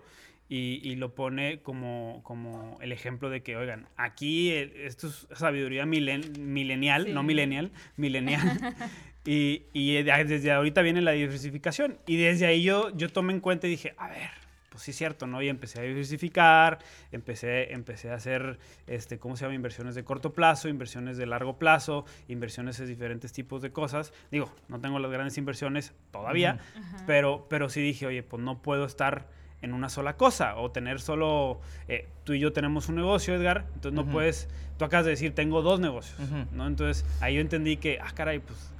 y, 0.53 0.95
lo 0.95 1.15
pone 1.15 1.61
como, 1.61 2.19
como 2.23 2.77
el 2.81 2.91
ejemplo 2.91 3.29
de 3.29 3.41
que, 3.41 3.55
oigan, 3.55 3.87
aquí 3.95 4.51
esto 4.51 5.07
es 5.07 5.25
sabiduría 5.33 5.85
milenial, 5.85 7.13
no 7.13 7.23
millennial, 7.23 7.71
milenial. 7.95 8.59
Y, 9.25 9.63
y, 9.73 10.01
desde 10.01 10.51
ahorita 10.51 10.81
viene 10.81 11.01
la 11.01 11.11
diversificación. 11.11 11.99
Y 12.07 12.17
desde 12.17 12.47
ahí 12.47 12.63
yo, 12.63 12.95
yo 12.95 13.09
tomé 13.09 13.33
en 13.33 13.39
cuenta 13.39 13.67
y 13.67 13.71
dije, 13.71 13.93
a 13.97 14.09
ver, 14.09 14.29
pues 14.71 14.83
sí 14.83 14.91
es 14.91 14.97
cierto, 14.97 15.27
¿no? 15.27 15.41
Y 15.41 15.49
empecé 15.49 15.79
a 15.79 15.83
diversificar, 15.83 16.79
empecé, 17.11 17.73
empecé 17.73 18.09
a 18.09 18.15
hacer, 18.15 18.57
este, 18.87 19.19
¿cómo 19.19 19.35
se 19.35 19.43
llama? 19.43 19.53
Inversiones 19.53 19.95
de 19.95 20.03
corto 20.03 20.33
plazo, 20.33 20.69
inversiones 20.69 21.17
de 21.17 21.25
largo 21.25 21.59
plazo, 21.59 22.05
inversiones 22.29 22.79
en 22.79 22.87
diferentes 22.87 23.33
tipos 23.33 23.61
de 23.61 23.71
cosas. 23.71 24.13
Digo, 24.31 24.51
no 24.69 24.79
tengo 24.79 24.97
las 24.97 25.11
grandes 25.11 25.37
inversiones 25.37 25.93
todavía, 26.11 26.59
pero, 27.05 27.47
pero 27.49 27.69
sí 27.69 27.81
dije, 27.81 28.07
oye, 28.07 28.23
pues 28.23 28.41
no 28.41 28.61
puedo 28.61 28.85
estar 28.85 29.27
en 29.61 29.73
una 29.73 29.89
sola 29.89 30.17
cosa 30.17 30.55
o 30.55 30.71
tener 30.71 31.01
solo, 31.01 31.59
eh, 31.87 32.07
tú 32.23 32.33
y 32.33 32.39
yo 32.39 32.53
tenemos 32.53 32.89
un 32.89 32.95
negocio, 32.95 33.35
Edgar, 33.35 33.65
entonces 33.75 33.93
no 33.93 34.09
puedes, 34.09 34.47
tú 34.77 34.85
acabas 34.85 35.05
de 35.05 35.11
decir, 35.11 35.35
tengo 35.35 35.61
dos 35.61 35.79
negocios, 35.79 36.17
¿no? 36.51 36.65
Entonces 36.65 37.05
ahí 37.19 37.35
yo 37.35 37.41
entendí 37.41 37.77
que, 37.77 37.99
ah, 38.01 38.11
caray, 38.15 38.39
pues 38.39 38.70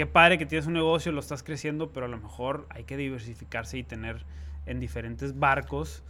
qué 0.00 0.06
padre 0.06 0.38
que 0.38 0.46
tienes 0.46 0.66
un 0.66 0.72
negocio, 0.72 1.12
lo 1.12 1.20
estás 1.20 1.42
creciendo, 1.42 1.92
pero 1.92 2.06
a 2.06 2.08
lo 2.08 2.16
mejor 2.16 2.66
hay 2.70 2.84
que 2.84 2.96
diversificarse 2.96 3.76
y 3.76 3.82
tener 3.82 4.24
en 4.64 4.80
diferentes 4.80 5.38
barcos 5.38 6.02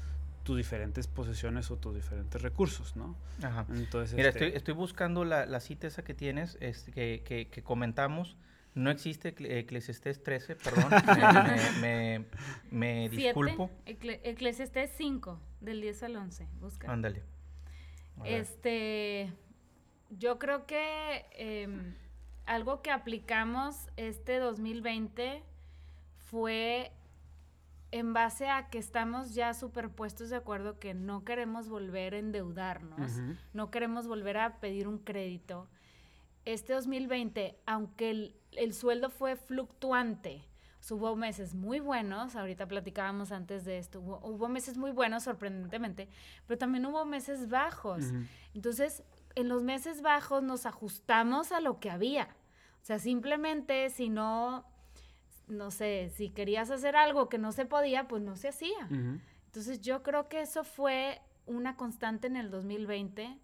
tus 0.45 0.57
diferentes 0.57 1.09
posesiones 1.09 1.73
o 1.73 1.77
tus 1.77 1.97
diferentes 1.97 2.41
recursos, 2.41 2.95
¿no? 2.95 3.17
Ajá. 3.43 3.67
Entonces, 3.69 4.15
Mira, 4.15 4.29
este 4.29 4.57
estoy, 4.57 4.75
buscando 4.75 5.25
la, 5.25 5.59
cita 5.59 5.89
esa 5.89 6.05
que 6.05 6.15
tienes, 6.15 6.57
este, 6.61 6.93
que, 6.93 7.49
que, 7.51 7.63
comentamos. 7.65 8.37
No 8.77 8.93
existe 8.93 9.35
Eclesiastés 9.59 10.23
13, 10.23 10.55
perdón, 10.55 10.91
me, 11.81 12.27
me, 12.71 13.09
disculpo. 13.09 13.73
Eclesiastés 13.87 14.93
5, 14.97 15.41
del 15.63 15.81
10 15.81 16.03
al 16.05 16.17
11, 16.17 16.47
busca. 16.61 16.93
Ándale. 16.93 17.25
Este, 18.25 19.33
yo 20.11 20.39
creo 20.39 20.65
que... 20.65 21.27
Em, 21.33 21.97
algo 22.51 22.83
que 22.83 22.91
aplicamos 22.91 23.77
este 23.97 24.41
2020 24.41 25.45
fue 26.17 26.91
en 27.93 28.13
base 28.13 28.49
a 28.49 28.71
que 28.71 28.79
estamos 28.79 29.35
ya 29.37 29.55
superpuestos 29.55 30.31
de 30.31 30.37
acuerdo 30.37 30.81
que 30.81 30.93
no 30.93 31.25
queremos 31.25 31.69
volver 31.69 32.15
a 32.15 32.19
endeudarnos, 32.19 33.21
no 33.53 33.71
queremos 33.71 34.09
volver 34.09 34.37
a 34.39 34.59
pedir 34.59 34.89
un 34.89 34.99
crédito. 34.99 35.69
Este 36.45 36.73
2020, 36.73 37.57
aunque 37.67 38.35
el, 38.51 38.75
sueldo 38.75 39.11
fue 39.11 39.37
fluctuante, 39.37 40.43
hubo 40.91 41.15
meses 41.15 41.55
muy 41.55 41.79
buenos, 41.79 42.35
ahorita 42.35 42.67
platicábamos 42.67 43.31
antes 43.31 43.65
de 43.65 43.79
esto, 43.79 44.01
hubo, 44.01 44.49
meses 44.49 44.77
muy 44.77 44.91
buenos, 44.91 45.23
sorprendentemente, 45.23 46.09
pero 46.49 46.59
también 46.59 46.85
hubo 46.85 47.05
meses 47.05 47.49
bajos. 47.49 48.07
Entonces, 48.55 49.05
en 49.37 49.49
los 49.49 49.63
meses 49.63 50.03
bajos 50.03 50.43
nos 50.43 50.67
ajustamos 50.67 51.53
a 51.53 51.61
lo 51.61 51.79
que 51.79 51.91
había. 51.91 52.35
O 52.83 52.85
sea, 52.85 52.99
simplemente 52.99 53.91
si 53.91 54.09
no, 54.09 54.65
no 55.49 55.71
sé, 55.71 56.11
si 56.15 56.31
querías 56.31 56.71
hacer 56.71 56.97
algo 56.97 57.29
que 57.29 57.39
no 57.39 57.53
se 57.53 57.67
podía, 57.67 58.09
pues 58.09 58.23
no 58.23 58.37
se 58.37 58.49
hacía. 58.49 58.89
Entonces 59.47 59.81
yo 59.81 60.03
creo 60.03 60.29
que 60.29 60.41
eso 60.41 60.65
fue 60.65 61.21
una 61.47 61.77
constante 61.77 62.27
en 62.27 62.37
el 62.37 62.51
2020, 62.51 63.39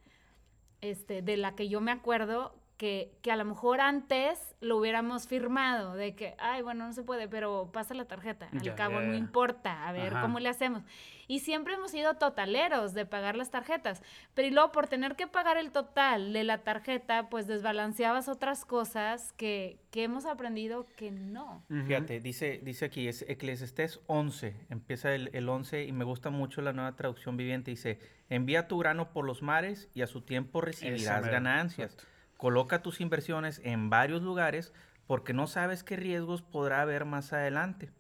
este, 0.81 1.23
de 1.23 1.37
la 1.37 1.55
que 1.55 1.69
yo 1.69 1.81
me 1.81 1.91
acuerdo 1.91 2.55
que, 2.77 3.19
que, 3.23 3.33
a 3.33 3.37
lo 3.37 3.45
mejor 3.45 3.81
antes 3.81 4.55
lo 4.61 4.77
hubiéramos 4.77 5.27
firmado, 5.27 5.95
de 5.95 6.15
que, 6.15 6.35
ay, 6.39 6.63
bueno, 6.63 6.87
no 6.87 6.93
se 6.93 7.03
puede, 7.03 7.27
pero 7.27 7.71
pasa 7.73 7.95
la 7.95 8.05
tarjeta, 8.05 8.49
al 8.53 8.75
cabo 8.75 9.01
no 9.01 9.15
importa, 9.15 9.89
a 9.89 9.93
ver 9.93 10.13
cómo 10.21 10.39
le 10.39 10.49
hacemos. 10.49 10.83
Y 11.29 11.41
siempre 11.41 11.75
hemos 11.75 11.91
sido 11.91 12.15
totaleros 12.15 12.95
de 12.95 13.07
pagar 13.07 13.37
las 13.37 13.51
tarjetas, 13.51 14.03
pero 14.35 14.49
y 14.49 14.51
luego 14.51 14.73
por 14.73 14.87
tener 14.87 15.17
que 15.17 15.27
pagar 15.27 15.57
el 15.57 15.71
total 15.71 16.33
de 16.33 16.45
la 16.45 16.59
tarjeta, 16.59 17.29
pues 17.29 17.47
desbalanceabas 17.47 18.29
otras 18.29 18.65
cosas 18.65 19.33
que, 19.33 19.79
que 19.91 20.05
hemos 20.05 20.27
aprendido 20.27 20.87
que 20.97 21.11
no. 21.11 21.65
Fíjate, 21.69 22.21
dice, 22.21 22.61
dice 22.63 22.85
aquí, 22.85 23.09
es 23.09 23.23
Eclesiastés 23.29 24.01
11, 24.07 24.55
empieza 24.71 25.15
el, 25.15 25.31
el 25.33 25.49
11 25.49 25.85
y 25.85 25.93
me 25.93 26.05
gusta 26.05 26.31
mucho 26.31 26.63
la 26.63 26.73
nueva 26.73 26.95
traducción 26.97 27.37
viviente, 27.37 27.71
dice, 27.71 27.99
envía 28.29 28.69
tu 28.69 28.79
grano 28.79 29.13
por 29.13 29.25
los 29.25 29.43
mares 29.43 29.89
y 29.95 30.03
a 30.03 30.07
su 30.07 30.21
tiempo 30.21 30.61
recibirás 30.61 31.27
ganancias. 31.27 31.97
Coloca 32.37 32.83
tus 32.83 33.01
inversiones 33.01 33.61
en 33.65 33.89
varios 33.89 34.23
lugares 34.23 34.73
porque 35.07 35.33
no 35.33 35.47
sabes 35.47 35.83
qué 35.83 35.97
riesgos 35.97 36.43
podrá 36.43 36.83
haber 36.83 37.05
más 37.05 37.33
adelante. 37.33 37.91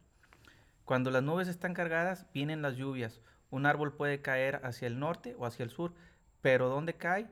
Cuando 0.87 1.11
las 1.11 1.22
nubes 1.22 1.49
están 1.49 1.75
cargadas, 1.75 2.27
vienen 2.33 2.62
las 2.62 2.77
lluvias. 2.77 3.20
Un 3.51 3.66
árbol 3.66 3.92
puede 3.92 4.22
caer 4.22 4.61
hacia 4.64 4.87
el 4.87 4.99
norte 4.99 5.35
o 5.38 5.44
hacia 5.44 5.64
el 5.64 5.70
sur, 5.70 5.92
pero 6.40 6.70
donde 6.70 6.94
cae, 6.94 7.27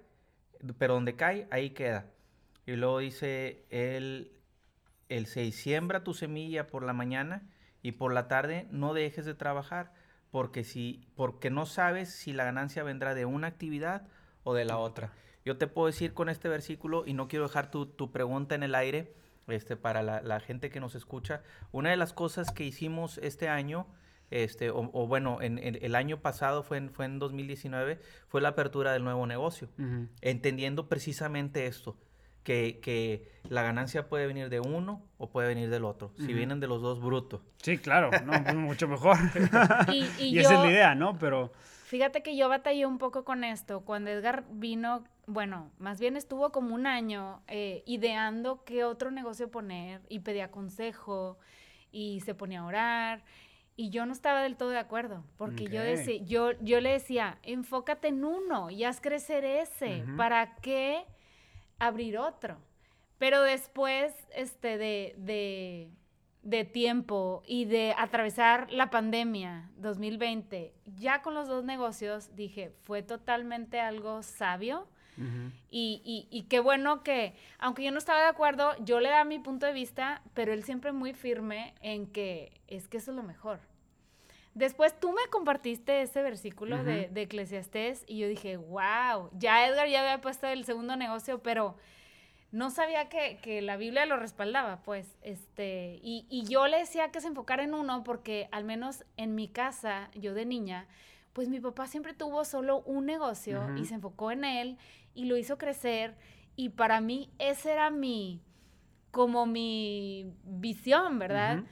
pero 0.77 0.95
donde 0.95 1.17
cae, 1.17 1.49
ahí 1.51 1.71
queda. 1.71 2.11
Y 2.67 2.73
luego 2.73 2.99
dice 2.99 3.65
él, 3.71 4.33
el 5.09 5.27
se 5.27 5.51
siembra 5.53 6.05
tu 6.05 6.13
semilla 6.13 6.67
por 6.67 6.83
la 6.83 6.93
mañana 6.93 7.49
y 7.81 7.93
por 7.93 8.13
la 8.13 8.29
tarde 8.29 8.67
no 8.71 8.93
dejes 8.93 9.25
de 9.25 9.35
trabajar, 9.35 9.93
porque 10.31 10.65
si, 10.65 11.07
porque 11.15 11.49
no 11.49 11.65
sabes 11.65 12.11
si 12.11 12.33
la 12.33 12.45
ganancia 12.45 12.83
vendrá 12.83 13.15
de 13.15 13.25
una 13.25 13.47
actividad 13.47 14.09
o 14.43 14.53
de 14.53 14.65
la 14.65 14.79
otra. 14.79 15.13
Yo 15.45 15.59
te 15.59 15.67
puedo 15.67 15.87
decir 15.87 16.15
con 16.15 16.29
este 16.29 16.49
versículo, 16.49 17.05
y 17.07 17.13
no 17.13 17.29
quiero 17.29 17.47
dejar 17.47 17.71
tu, 17.71 18.11
pregunta 18.11 18.55
en 18.55 18.63
el 18.63 18.75
aire, 18.75 19.15
este, 19.49 19.77
para 19.77 20.03
la, 20.03 20.41
gente 20.41 20.71
que 20.71 20.81
nos 20.81 20.95
escucha, 20.95 21.43
una 21.73 21.91
de 21.91 21.97
las 21.97 22.13
cosas 22.13 22.51
que 22.51 22.65
hicimos 22.65 23.19
este 23.19 23.49
año, 23.49 23.87
este, 24.31 24.71
o, 24.71 24.83
bueno, 25.07 25.41
en, 25.43 25.59
el 25.59 25.95
año 25.95 26.21
pasado 26.21 26.63
fue 26.63 26.79
en, 26.79 26.91
fue 26.91 27.05
en 27.05 27.19
2019, 27.19 28.01
fue 28.29 28.41
la 28.41 28.51
apertura 28.51 28.93
del 28.93 29.05
nuevo 29.05 29.27
negocio, 29.27 29.69
entendiendo 30.21 30.89
precisamente 30.89 31.67
esto, 31.67 31.97
que, 32.43 32.81
que, 32.83 33.29
la 33.49 33.63
ganancia 33.63 34.09
puede 34.09 34.27
venir 34.27 34.49
de 34.49 34.61
uno 34.61 35.03
o 35.19 35.31
puede 35.31 35.49
venir 35.49 35.71
del 35.71 35.85
otro. 35.85 36.13
Si 36.17 36.33
vienen 36.33 36.61
de 36.61 36.67
los 36.67 36.83
dos, 36.83 37.01
bruto. 37.01 37.43
Sí, 37.63 37.79
claro, 37.79 38.11
no, 38.25 38.33
pues 38.45 38.55
mucho 38.55 38.89
mejor. 38.89 39.17
y, 39.93 40.39
esa 40.39 40.55
es 40.55 40.61
la 40.61 40.71
idea, 40.71 40.95
¿no? 40.95 41.19
Pero... 41.19 41.53
Fíjate 41.87 42.23
que 42.23 42.37
yo 42.37 42.49
batallé 42.49 42.87
un 42.87 42.99
poco 42.99 43.25
con 43.25 43.45
esto. 43.45 43.81
Cuando 43.81 44.11
Edgar 44.11 44.45
vino 44.51 45.05
bueno, 45.27 45.71
más 45.79 46.01
bien 46.01 46.17
estuvo 46.17 46.51
como 46.53 46.75
un 46.75 46.87
año 46.87 47.43
eh, 47.49 47.83
ideando 47.87 48.65
qué 48.65 48.85
otro 48.85 49.11
negocio 49.11 49.51
poner 49.51 50.03
y 50.09 50.21
pedía 50.21 50.51
consejo 50.51 51.39
y 51.91 52.21
se 52.21 52.35
ponía 52.35 52.61
a 52.61 52.67
orar. 52.67 53.25
Y 53.77 53.91
yo 53.91 54.07
no 54.07 54.13
estaba 54.13 54.43
del 54.43 54.57
todo 54.57 54.71
de 54.71 54.79
acuerdo, 54.79 55.25
porque 55.37 55.67
yo, 55.67 55.83
decía, 55.83 56.23
yo, 56.23 56.53
yo 56.61 56.81
le 56.81 56.93
decía, 56.93 57.39
enfócate 57.43 58.09
en 58.09 58.25
uno 58.25 58.71
y 58.71 58.85
haz 58.85 59.01
crecer 59.01 59.45
ese, 59.45 60.05
¿para 60.17 60.55
qué 60.57 61.05
abrir 61.81 62.19
otro? 62.19 62.59
Pero 63.19 63.43
después 63.43 64.15
este, 64.33 64.79
de, 64.79 65.15
de, 65.19 65.91
de 66.43 66.65
tiempo 66.65 67.43
y 67.49 67.65
de 67.65 67.97
atravesar 67.99 68.71
la 68.71 68.91
pandemia 68.91 69.69
2020, 69.79 70.73
ya 70.85 71.23
con 71.23 71.35
los 71.35 71.49
dos 71.49 71.65
negocios, 71.65 72.37
dije, 72.37 72.73
fue 72.85 73.03
totalmente 73.03 73.81
algo 73.81 74.23
sabio 74.23 74.87
y, 75.71 76.29
y, 76.31 76.43
qué 76.45 76.61
bueno 76.61 77.03
que, 77.03 77.35
aunque 77.59 77.85
yo 77.85 77.91
no 77.93 77.99
estaba 77.99 78.21
de 78.21 78.29
acuerdo, 78.29 78.73
yo 78.85 79.01
le 79.01 79.09
daba 79.09 79.25
mi 79.25 79.39
punto 79.39 79.67
de 79.67 79.73
vista, 79.73 80.23
pero 80.35 80.53
él 80.53 80.65
siempre 80.65 80.93
muy 80.93 81.13
firme 81.13 81.75
en 81.81 82.07
que 82.07 82.53
es 82.69 82.89
que 82.89 82.97
eso 82.97 83.11
es 83.13 83.17
lo 83.17 83.23
mejor. 83.23 83.61
Después 84.55 84.99
tú 84.99 85.13
me 85.13 85.27
compartiste 85.31 86.03
ese 86.03 86.23
versículo 86.23 86.85
de, 86.85 87.09
de 87.09 87.23
Eclesiastés 87.23 88.05
y 88.07 88.19
yo 88.19 88.29
dije, 88.29 88.57
wow, 88.57 89.31
ya 89.33 89.67
Edgar 89.67 89.89
ya 89.89 90.03
había 90.03 90.21
puesto 90.21 90.47
el 90.47 90.65
segundo 90.65 90.95
negocio, 90.97 91.43
pero 91.43 91.77
no 92.55 92.71
sabía 92.71 93.09
que, 93.09 93.63
la 93.63 93.77
Biblia 93.77 94.07
lo 94.07 94.17
respaldaba, 94.17 94.81
pues, 94.85 95.17
este, 95.23 95.99
y, 96.05 96.45
yo 96.49 96.69
le 96.69 96.79
decía 96.79 97.11
que 97.11 97.21
se 97.21 97.27
enfocara 97.27 97.65
en 97.65 97.75
uno 97.75 98.05
porque 98.05 98.49
al 98.53 98.63
menos 98.63 99.05
en 99.17 99.35
mi 99.35 99.49
casa, 99.49 100.09
yo 100.15 100.35
de 100.35 100.47
niña, 100.47 100.87
pues 101.33 101.49
mi 101.49 101.59
papá 101.59 101.89
siempre 101.89 102.15
tuvo 102.15 102.45
solo 102.45 102.79
un 102.87 103.07
negocio 103.07 103.77
y 103.77 103.87
se 103.87 103.95
enfocó 103.95 104.31
en 104.31 104.45
él 104.45 104.79
y 105.15 105.27
lo 105.27 105.37
hizo 105.37 105.59
crecer 105.59 106.17
y 106.57 106.71
para 106.71 107.01
mí 107.01 107.31
ese 107.39 107.73
era 107.73 107.91
mi, 107.91 108.41
como 109.11 109.47
mi 109.47 110.33
visión, 110.45 111.19
¿verdad? 111.19 111.65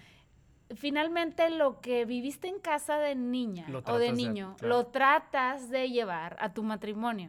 Finalmente 0.75 1.51
lo 1.51 1.81
que 1.81 2.05
viviste 2.07 2.49
en 2.49 2.59
casa 2.59 2.99
de 2.99 3.15
niña 3.15 3.67
o 3.87 3.99
de 3.99 4.13
niño, 4.13 4.57
lo 4.61 4.87
tratas 4.87 5.69
de 5.69 5.91
llevar 5.91 6.37
a 6.41 6.55
tu 6.55 6.63
matrimonio. 6.63 7.29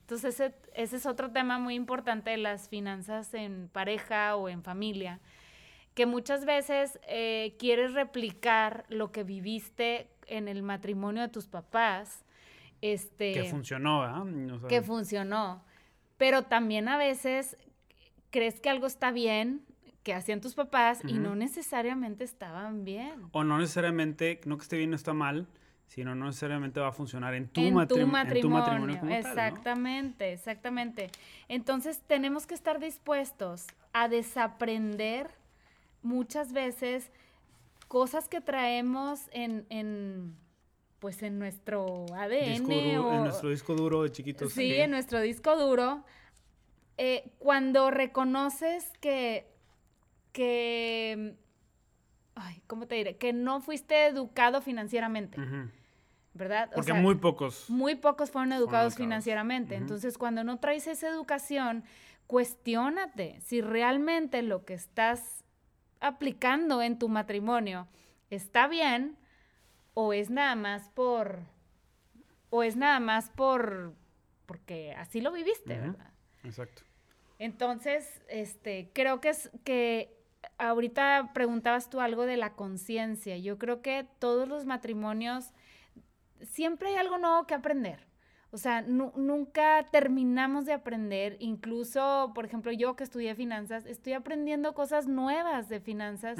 Entonces 0.00 0.40
ese, 0.40 0.54
ese, 0.74 0.96
es 0.96 1.06
otro 1.06 1.30
tema 1.30 1.58
muy 1.58 1.74
importante 1.74 2.30
de 2.30 2.36
las 2.36 2.68
finanzas 2.68 3.32
en 3.34 3.68
pareja 3.72 4.36
o 4.36 4.48
en 4.48 4.62
familia, 4.62 5.20
que 5.94 6.06
muchas 6.06 6.44
veces 6.44 7.00
eh, 7.08 7.56
quieres 7.58 7.94
replicar 7.94 8.84
lo 8.88 9.10
que 9.10 9.24
viviste 9.24 10.08
en 10.26 10.48
el 10.48 10.62
matrimonio 10.62 11.22
de 11.22 11.28
tus 11.28 11.48
papás. 11.48 12.24
Este, 12.82 13.32
que 13.32 13.44
funcionó, 13.44 14.02
¿ah? 14.02 14.26
que 14.68 14.82
funcionó. 14.82 15.64
Pero 16.18 16.42
también 16.42 16.88
a 16.88 16.98
veces 16.98 17.56
crees 18.30 18.60
que 18.60 18.68
algo 18.68 18.86
está 18.86 19.10
bien 19.10 19.64
que 20.02 20.12
hacían 20.14 20.40
tus 20.40 20.54
papás 20.54 21.00
y 21.06 21.14
no 21.14 21.36
necesariamente 21.36 22.24
estaban 22.24 22.84
bien. 22.84 23.28
O 23.32 23.44
no 23.44 23.58
necesariamente, 23.58 24.40
no 24.44 24.58
que 24.58 24.62
esté 24.62 24.76
bien, 24.76 24.90
no 24.90 24.96
está 24.96 25.14
mal, 25.14 25.46
sino 25.86 26.14
no 26.14 26.26
necesariamente 26.26 26.80
va 26.80 26.88
a 26.88 26.92
funcionar 26.92 27.34
en 27.34 27.48
tu, 27.48 27.60
en 27.60 27.86
tu 27.86 28.06
matrimonio. 28.06 29.00
exactamente, 29.10 30.32
exactamente. 30.32 31.10
Entonces 31.48 32.02
tenemos 32.06 32.46
que 32.46 32.54
estar 32.54 32.80
dispuestos 32.80 33.66
a 33.92 34.08
desaprender 34.08 35.30
muchas 36.02 36.52
veces 36.52 37.12
cosas 37.88 38.28
que 38.28 38.40
traemos 38.40 39.28
en, 39.32 40.34
pues 41.02 41.20
en 41.24 41.40
nuestro 41.40 42.06
ADN. 42.14 42.70
en 42.70 43.22
nuestro 43.24 43.48
disco 43.48 43.74
duro 43.74 44.04
de 44.04 44.12
chiquitos. 44.12 44.52
Sí, 44.52 44.72
en 44.76 44.92
nuestro 44.92 45.20
disco 45.20 45.56
duro. 45.56 46.04
Eh, 46.96 47.32
cuando 47.40 47.90
reconoces 47.90 48.88
que, 49.00 49.52
que, 50.30 51.34
ay, 52.36 52.62
¿cómo 52.68 52.86
te 52.86 52.94
diré? 52.94 53.16
Que 53.16 53.32
no 53.32 53.60
fuiste 53.60 54.06
educado 54.06 54.62
financieramente. 54.62 55.38
¿verdad? 56.34 56.70
Porque 56.72 56.92
muy 56.92 57.16
pocos. 57.16 57.68
Muy 57.68 57.96
pocos 57.96 58.30
fueron 58.30 58.52
educados, 58.52 58.94
financieramente. 58.94 59.74
Entonces, 59.74 60.16
cuando 60.16 60.44
no 60.44 60.60
traes 60.60 60.86
esa 60.86 61.08
educación, 61.08 61.82
cuestiónate 62.28 63.40
si 63.40 63.60
realmente 63.60 64.40
lo 64.42 64.64
que 64.64 64.74
estás 64.74 65.42
aplicando 65.98 66.80
en 66.80 66.96
tu 67.00 67.08
matrimonio 67.08 67.88
está 68.30 68.68
bien 68.68 69.18
o 69.94 70.12
es 70.12 70.30
nada 70.30 70.54
más 70.54 70.88
por 70.90 71.40
o 72.50 72.62
es 72.62 72.76
nada 72.76 73.00
más 73.00 73.30
por 73.30 73.94
porque 74.46 74.92
así 74.98 75.20
lo 75.20 75.32
viviste, 75.32 75.78
¿verdad? 75.78 76.12
Exacto. 76.44 76.82
Entonces, 77.38 78.22
este, 78.28 78.90
creo 78.92 79.20
que 79.20 79.30
es 79.30 79.50
que 79.64 80.14
ahorita 80.58 81.32
preguntabas 81.34 81.90
tú 81.90 82.00
algo 82.00 82.26
de 82.26 82.36
la 82.36 82.52
conciencia. 82.54 83.36
Yo 83.38 83.58
creo 83.58 83.82
que 83.82 84.06
todos 84.18 84.48
los 84.48 84.66
matrimonios 84.66 85.52
siempre 86.42 86.90
hay 86.90 86.96
algo 86.96 87.18
nuevo 87.18 87.46
que 87.46 87.54
aprender. 87.54 88.06
O 88.50 88.58
sea, 88.58 88.82
nunca 88.82 89.86
terminamos 89.90 90.66
de 90.66 90.74
aprender. 90.74 91.38
Incluso, 91.40 92.32
por 92.34 92.44
ejemplo, 92.44 92.70
yo 92.70 92.96
que 92.96 93.04
estudié 93.04 93.34
finanzas, 93.34 93.86
estoy 93.86 94.12
aprendiendo 94.12 94.74
cosas 94.74 95.06
nuevas 95.06 95.70
de 95.70 95.80
finanzas 95.80 96.38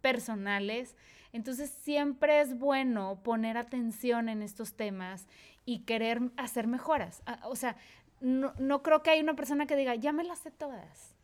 personales. 0.00 0.96
Entonces, 1.32 1.70
siempre 1.70 2.40
es 2.40 2.58
bueno 2.58 3.20
poner 3.22 3.56
atención 3.56 4.28
en 4.28 4.42
estos 4.42 4.74
temas 4.74 5.26
y 5.64 5.80
querer 5.80 6.20
hacer 6.36 6.66
mejoras. 6.66 7.22
Ah, 7.26 7.40
o 7.44 7.56
sea, 7.56 7.76
no, 8.20 8.52
no 8.58 8.82
creo 8.82 9.02
que 9.02 9.10
haya 9.10 9.22
una 9.22 9.34
persona 9.34 9.66
que 9.66 9.76
diga, 9.76 9.94
ya 9.94 10.12
me 10.12 10.24
las 10.24 10.40
sé 10.40 10.50
todas. 10.50 11.16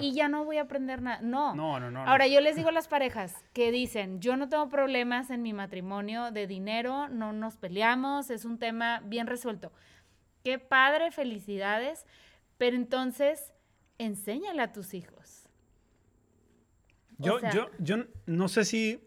Y 0.00 0.14
ya 0.14 0.28
no 0.28 0.44
voy 0.44 0.56
a 0.56 0.62
aprender 0.62 1.02
nada. 1.02 1.20
No. 1.20 1.54
No, 1.54 1.78
no, 1.78 1.90
no. 1.90 2.00
Ahora, 2.06 2.26
yo 2.26 2.40
les 2.40 2.56
digo 2.56 2.70
a 2.70 2.72
las 2.72 2.88
parejas 2.88 3.34
que 3.52 3.70
dicen, 3.70 4.20
yo 4.20 4.36
no 4.36 4.48
tengo 4.48 4.68
problemas 4.68 5.30
en 5.30 5.42
mi 5.42 5.52
matrimonio 5.52 6.30
de 6.30 6.46
dinero, 6.46 7.08
no 7.08 7.32
nos 7.32 7.56
peleamos, 7.56 8.30
es 8.30 8.44
un 8.44 8.58
tema 8.58 9.00
bien 9.04 9.26
resuelto. 9.26 9.72
Qué 10.44 10.58
padre, 10.58 11.10
felicidades, 11.10 12.06
pero 12.56 12.76
entonces, 12.76 13.52
enséñale 13.98 14.62
a 14.62 14.72
tus 14.72 14.94
hijos. 14.94 15.48
Yo, 17.18 17.38
yo, 17.52 17.68
yo 17.78 17.96
no 18.26 18.48
sé 18.48 18.64
si, 18.64 19.00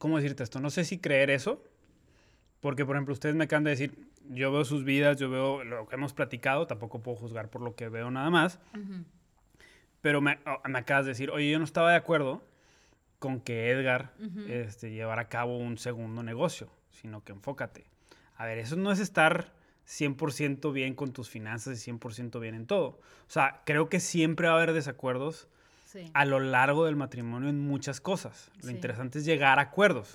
¿cómo 0.00 0.16
decirte 0.16 0.42
esto? 0.42 0.60
No 0.60 0.70
sé 0.70 0.84
si 0.84 0.98
creer 0.98 1.28
eso, 1.28 1.62
porque, 2.60 2.86
por 2.86 2.96
ejemplo, 2.96 3.12
ustedes 3.12 3.34
me 3.36 3.44
acaban 3.44 3.64
de 3.64 3.70
decir, 3.70 4.08
yo 4.30 4.50
veo 4.50 4.64
sus 4.64 4.82
vidas, 4.82 5.18
yo 5.18 5.28
veo 5.28 5.62
lo 5.62 5.86
que 5.86 5.94
hemos 5.94 6.14
platicado, 6.14 6.66
tampoco 6.66 7.02
puedo 7.02 7.18
juzgar 7.18 7.50
por 7.50 7.60
lo 7.60 7.76
que 7.76 7.90
veo 7.90 8.10
nada 8.10 8.30
más. 8.30 8.58
Pero 10.00 10.22
me, 10.22 10.38
oh, 10.46 10.66
me, 10.68 10.78
acabas 10.78 11.04
de 11.04 11.10
decir, 11.10 11.30
oye, 11.30 11.50
yo 11.50 11.58
no 11.58 11.66
estaba 11.66 11.90
de 11.90 11.98
acuerdo 11.98 12.42
con 13.18 13.40
que 13.42 13.70
Edgar 13.70 14.14
este, 14.48 14.90
llevara 14.90 15.22
a 15.22 15.28
cabo 15.28 15.58
un 15.58 15.76
segundo 15.76 16.22
negocio, 16.22 16.70
sino 16.90 17.22
que 17.22 17.32
enfócate. 17.32 17.84
A 18.36 18.46
ver, 18.46 18.56
eso 18.56 18.76
no 18.76 18.92
es 18.92 19.00
estar 19.00 19.52
100% 19.86 20.72
bien 20.72 20.94
con 20.94 21.12
tus 21.12 21.28
finanzas 21.28 21.86
y 21.86 21.90
100% 21.90 22.40
bien 22.40 22.54
en 22.54 22.66
todo. 22.66 22.88
O 22.88 23.00
sea, 23.30 23.60
creo 23.66 23.90
que 23.90 24.00
siempre 24.00 24.48
va 24.48 24.54
a 24.54 24.56
haber 24.56 24.72
desacuerdos 24.72 25.46
a 26.12 26.24
lo 26.24 26.40
largo 26.40 26.84
del 26.86 26.96
matrimonio 26.96 27.48
en 27.48 27.60
muchas 27.60 28.00
cosas. 28.00 28.50
Lo 28.62 28.70
interesante 28.70 29.18
es 29.18 29.24
llegar 29.24 29.58
a 29.58 29.62
acuerdos. 29.62 30.14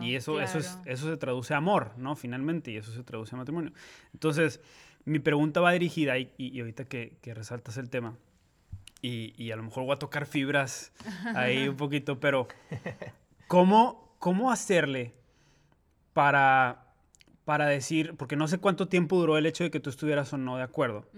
Y 0.00 0.14
eso, 0.14 0.40
eso, 0.40 0.58
es, 0.58 0.78
eso 0.84 1.10
se 1.10 1.16
traduce 1.16 1.54
a 1.54 1.58
amor, 1.58 1.92
¿no? 1.96 2.16
Finalmente, 2.16 2.70
y 2.70 2.76
eso 2.76 2.92
se 2.92 3.02
traduce 3.02 3.34
a 3.34 3.38
matrimonio. 3.38 3.72
Entonces, 4.12 4.60
mi 5.04 5.18
pregunta 5.18 5.60
va 5.60 5.72
dirigida, 5.72 6.18
y, 6.18 6.32
y 6.36 6.60
ahorita 6.60 6.84
que, 6.84 7.18
que, 7.20 7.34
resaltas 7.34 7.76
el 7.76 7.90
tema, 7.90 8.16
y, 9.02 9.34
y, 9.36 9.50
a 9.52 9.56
lo 9.56 9.62
mejor 9.62 9.84
voy 9.84 9.94
a 9.94 9.98
tocar 9.98 10.26
fibras 10.26 10.92
ahí 11.34 11.68
un 11.68 11.76
poquito, 11.76 12.18
pero 12.18 12.48
¿cómo, 13.46 14.16
cómo 14.18 14.50
hacerle 14.50 15.14
para 16.12 16.86
para 17.46 17.66
decir, 17.66 18.16
porque 18.16 18.34
no 18.34 18.48
sé 18.48 18.58
cuánto 18.58 18.88
tiempo 18.88 19.16
duró 19.16 19.38
el 19.38 19.46
hecho 19.46 19.62
de 19.62 19.70
que 19.70 19.78
tú 19.78 19.88
estuvieras 19.88 20.32
o 20.32 20.36
no 20.36 20.56
de 20.56 20.64
acuerdo 20.64 21.08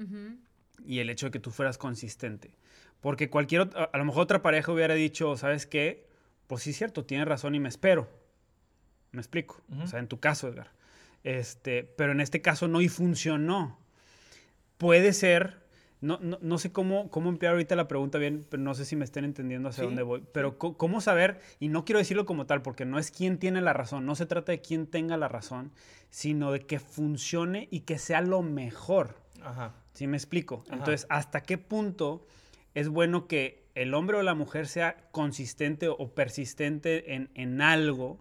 y 0.84 0.98
el 0.98 1.08
hecho 1.08 1.26
de 1.26 1.32
que 1.32 1.40
tú 1.40 1.50
fueras 1.50 1.78
consistente. 1.78 2.52
Porque 3.00 3.30
cualquier, 3.30 3.70
a, 3.92 3.96
lo 3.96 4.04
mejor 4.04 4.22
otra 4.22 4.42
pareja 4.42 4.72
hubiera 4.72 4.94
dicho, 4.94 5.36
¿sabes 5.36 5.66
qué? 5.66 6.06
Pues 6.46 6.62
sí, 6.62 6.72
cierto, 6.72 7.04
tienes 7.04 7.28
razón 7.28 7.54
y 7.54 7.60
me 7.60 7.68
espero. 7.68 8.08
Me 9.12 9.20
explico. 9.20 9.62
O 9.82 9.86
sea, 9.86 10.00
en 10.00 10.08
tu 10.08 10.20
caso, 10.20 10.48
Edgar. 10.48 10.70
Este, 11.24 11.84
pero 11.84 12.12
en 12.12 12.20
este 12.20 12.40
caso 12.42 12.68
no 12.68 12.80
y 12.80 12.88
funcionó. 12.88 13.78
Puede 14.76 15.12
ser, 15.12 15.66
no, 16.00 16.18
no, 16.20 16.38
no, 16.40 16.58
sé 16.58 16.72
cómo, 16.72 17.10
cómo 17.10 17.28
emplear 17.28 17.52
ahorita 17.52 17.74
la 17.76 17.88
pregunta 17.88 18.18
bien, 18.18 18.46
pero 18.48 18.62
no 18.62 18.74
sé 18.74 18.84
si 18.84 18.96
me 18.96 19.04
estén 19.04 19.24
entendiendo 19.24 19.68
hacia 19.68 19.84
dónde 19.84 20.02
voy. 20.02 20.24
Pero 20.32 20.58
cómo 20.58 21.00
saber, 21.00 21.40
y 21.58 21.68
no 21.68 21.84
quiero 21.84 21.98
decirlo 21.98 22.26
como 22.26 22.46
tal, 22.46 22.62
porque 22.62 22.84
no 22.84 22.98
es 22.98 23.10
quién 23.10 23.38
tiene 23.38 23.60
la 23.60 23.72
razón, 23.72 24.06
no 24.06 24.14
se 24.14 24.26
trata 24.26 24.52
de 24.52 24.60
quién 24.60 24.86
tenga 24.86 25.16
la 25.16 25.28
razón, 25.28 25.72
sino 26.10 26.52
de 26.52 26.60
que 26.60 26.78
funcione 26.78 27.68
y 27.70 27.80
que 27.80 27.98
sea 27.98 28.20
lo 28.20 28.42
mejor. 28.42 29.16
Ajá. 29.42 29.74
¿Sí 29.94 30.06
me 30.06 30.16
explico? 30.16 30.64
Entonces, 30.70 31.06
¿hasta 31.10 31.42
qué 31.42 31.58
punto 31.58 32.24
es 32.74 32.88
bueno 32.88 33.26
que 33.26 33.68
el 33.74 33.94
hombre 33.94 34.16
o 34.16 34.22
la 34.22 34.34
mujer 34.34 34.66
sea 34.66 34.96
consistente 35.12 35.88
o 35.88 36.14
persistente 36.14 37.14
en, 37.14 37.62
algo 37.62 38.18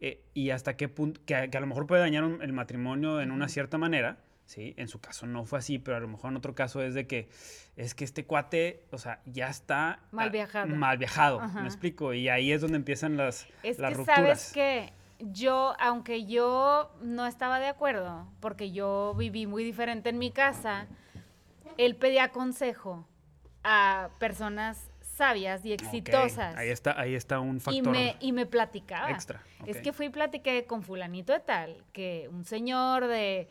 eh, 0.00 0.24
y 0.34 0.50
hasta 0.50 0.76
qué 0.76 0.88
punto, 0.88 1.20
que, 1.24 1.36
a 1.36 1.60
lo 1.60 1.66
mejor 1.66 1.86
puede 1.86 2.00
dañar 2.00 2.24
el 2.40 2.52
matrimonio 2.52 3.20
en 3.20 3.30
una 3.30 3.48
cierta 3.48 3.78
manera, 3.78 4.18
¿sí? 4.44 4.74
En 4.76 4.88
su 4.88 5.00
caso 5.00 5.26
no 5.26 5.44
fue 5.44 5.60
así, 5.60 5.78
pero 5.78 5.96
a 5.96 6.00
lo 6.00 6.08
mejor 6.08 6.32
en 6.32 6.36
otro 6.36 6.56
caso 6.56 6.82
es 6.82 6.94
de 6.94 7.06
que 7.06 7.28
es 7.76 7.94
que 7.94 8.04
este 8.04 8.24
cuate, 8.24 8.84
o 8.90 8.98
sea, 8.98 9.20
ya 9.24 9.48
está... 9.48 10.00
Mal 10.10 10.30
viajado. 10.30 10.66
mal 10.74 10.98
viajado, 10.98 11.40
me 11.48 11.66
explico, 11.66 12.12
y 12.12 12.28
ahí 12.28 12.50
es 12.50 12.60
donde 12.60 12.76
empiezan 12.76 13.16
las, 13.16 13.46
es 13.62 13.78
las 13.78 13.96
que 13.96 14.04
¿Sabes 14.04 14.52
que 14.52 14.92
Yo, 15.20 15.74
aunque 15.78 16.26
yo 16.26 16.92
no 17.02 17.26
estaba 17.26 17.60
de 17.60 17.68
acuerdo, 17.68 18.26
porque 18.40 18.72
yo 18.72 19.14
viví 19.16 19.46
muy 19.46 19.62
diferente 19.62 20.08
en 20.08 20.18
mi 20.18 20.32
casa, 20.32 20.88
él 21.78 21.94
pedía 21.94 22.30
consejo 22.30 23.06
a 23.64 24.10
personas 24.18 24.90
sabias 25.00 25.64
y 25.64 25.72
exitosas. 25.72 26.56
Ahí 26.56 26.68
está, 26.68 26.98
ahí 26.98 27.14
está 27.14 27.40
un 27.40 27.60
factor. 27.60 27.74
Y 27.74 27.82
me, 27.82 28.16
y 28.20 28.32
me 28.32 28.46
platicaba. 28.46 29.10
Extra. 29.10 29.42
Es 29.66 29.78
que 29.80 29.92
fui 29.92 30.06
y 30.06 30.10
platiqué 30.10 30.64
con 30.66 30.82
fulanito 30.82 31.32
de 31.32 31.40
tal, 31.40 31.84
que 31.92 32.28
un 32.32 32.44
señor 32.44 33.06
de 33.06 33.48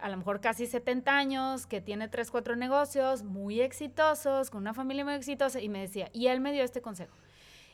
a 0.00 0.08
lo 0.08 0.16
mejor 0.16 0.40
casi 0.40 0.66
70 0.66 1.16
años, 1.16 1.66
que 1.66 1.80
tiene 1.80 2.08
3, 2.08 2.30
4 2.30 2.56
negocios 2.56 3.24
muy 3.24 3.60
exitosos, 3.60 4.50
con 4.50 4.62
una 4.62 4.72
familia 4.72 5.04
muy 5.04 5.14
exitosa, 5.14 5.60
y 5.60 5.68
me 5.68 5.80
decía, 5.80 6.08
y 6.12 6.28
él 6.28 6.40
me 6.40 6.52
dio 6.52 6.62
este 6.62 6.80
consejo. 6.80 7.14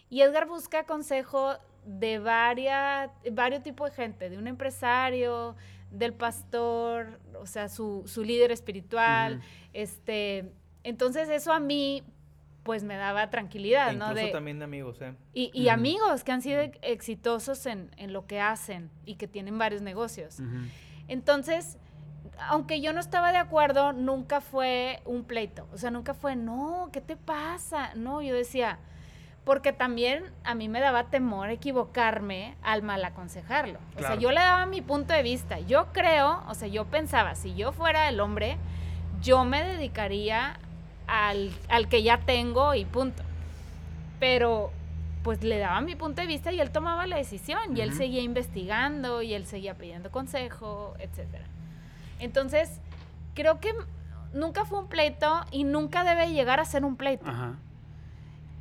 Y 0.09 0.23
Edgar 0.23 0.47
busca 0.47 0.85
consejo 0.85 1.55
de 1.85 2.19
varias, 2.19 3.11
varios 3.33 3.63
tipos 3.63 3.91
de 3.91 3.97
gente, 3.97 4.31
de 4.31 4.39
un 4.39 4.47
empresario, 4.47 5.55
del 5.91 6.15
pastor, 6.15 7.21
o 7.39 7.47
sea, 7.47 7.69
su, 7.69 8.05
su 8.07 8.25
líder 8.25 8.51
espiritual, 8.51 9.41
este, 9.73 10.51
entonces 10.85 11.29
eso 11.29 11.53
a 11.53 11.61
mí, 11.61 12.03
pues 12.63 12.83
me 12.85 12.97
daba 12.97 13.29
tranquilidad, 13.29 13.91
E 13.91 13.97
¿no? 13.97 14.07
incluso 14.07 14.27
De, 14.27 14.33
también 14.33 14.59
de 14.59 14.65
amigos, 14.65 15.01
¿eh? 15.03 15.15
y, 15.35 15.51
y 15.53 15.69
amigos 15.69 16.25
que 16.25 16.33
han 16.33 16.41
sido 16.41 16.63
exitosos 16.83 17.67
en, 17.67 17.91
en 17.97 18.13
lo 18.13 18.27
que 18.27 18.41
hacen 18.41 18.91
y 19.05 19.17
que 19.17 19.27
tienen 19.29 19.59
varios 19.59 19.83
negocios. 19.83 20.39
Entonces, 21.09 21.77
aunque 22.49 22.81
yo 22.81 22.93
no 22.93 23.01
estaba 23.01 23.33
de 23.33 23.39
acuerdo, 23.39 23.93
nunca 23.93 24.41
fue 24.41 25.01
un 25.05 25.25
pleito. 25.25 25.67
O 25.73 25.79
sea, 25.79 25.91
nunca 25.91 26.15
fue, 26.15 26.37
no, 26.37 26.89
¿qué 26.93 27.01
te 27.01 27.17
pasa? 27.17 27.95
No, 27.95 28.23
yo 28.23 28.35
decía, 28.35 28.79
porque 29.45 29.73
también 29.75 30.25
a 30.43 30.55
mí 30.55 30.69
me 30.69 30.81
daba 30.81 31.11
temor 31.11 31.51
equivocarme 31.51 32.57
al 32.63 32.83
mal 32.83 33.05
aconsejarlo. 33.05 33.79
O 33.97 34.01
sea, 34.01 34.15
yo 34.15 34.31
le 34.31 34.41
daba 34.41 34.65
mi 34.65 34.81
punto 34.81 35.13
de 35.13 35.23
vista. 35.23 35.61
Yo 35.61 35.93
creo, 35.93 36.43
o 36.49 36.55
sea, 36.55 36.69
yo 36.69 36.87
pensaba, 36.87 37.35
si 37.35 37.55
yo 37.55 37.73
fuera 37.73 38.09
el 38.09 38.21
hombre, 38.21 38.57
yo 39.21 39.45
me 39.45 39.63
dedicaría 39.63 40.59
al, 41.07 41.51
al 41.69 41.89
que 41.89 42.03
ya 42.03 42.19
tengo 42.19 42.75
y 42.75 42.85
punto. 42.85 43.23
Pero 44.21 44.71
pues 45.23 45.43
le 45.43 45.59
daba 45.59 45.81
mi 45.81 45.97
punto 45.97 46.21
de 46.21 46.27
vista 46.27 46.53
y 46.53 46.61
él 46.61 46.71
tomaba 46.71 47.07
la 47.07 47.17
decisión 47.17 47.75
y 47.77 47.81
él 47.81 47.95
seguía 47.95 48.21
investigando 48.21 49.23
y 49.23 49.33
él 49.33 49.47
seguía 49.47 49.75
pidiendo 49.75 50.11
consejo, 50.11 50.95
etcétera. 50.99 51.47
Entonces, 52.21 52.81
creo 53.35 53.59
que 53.59 53.73
nunca 54.35 54.67
fue 54.67 54.81
un 54.81 54.89
pleito 54.89 55.41
y 55.51 55.65
nunca 55.65 56.05
debe 56.05 56.31
llegar 56.31 56.61
a 56.61 56.67
ser 56.67 56.85
un 56.85 56.97
pleito. 56.97 57.27
Ajá. 57.27 57.55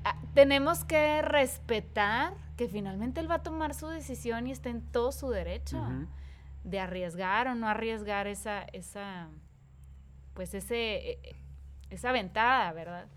Ah, 0.05 0.15
Tenemos 0.33 0.85
que 0.85 1.21
respetar 1.21 2.33
que 2.55 2.69
finalmente 2.69 3.19
él 3.19 3.29
va 3.29 3.35
a 3.35 3.43
tomar 3.43 3.73
su 3.73 3.87
decisión 3.87 4.47
y 4.47 4.51
está 4.51 4.69
en 4.69 4.81
todo 4.81 5.11
su 5.11 5.29
derecho 5.29 5.81
de 6.63 6.79
arriesgar 6.79 7.47
o 7.47 7.55
no 7.55 7.67
arriesgar 7.67 8.27
esa, 8.27 8.61
esa, 8.61 9.27
pues 10.33 10.53
ese, 10.53 11.19
eh, 11.93 11.95
eh, 11.95 11.97
esa 11.97 12.11
ventada, 12.11 12.71
¿verdad? 12.73 13.07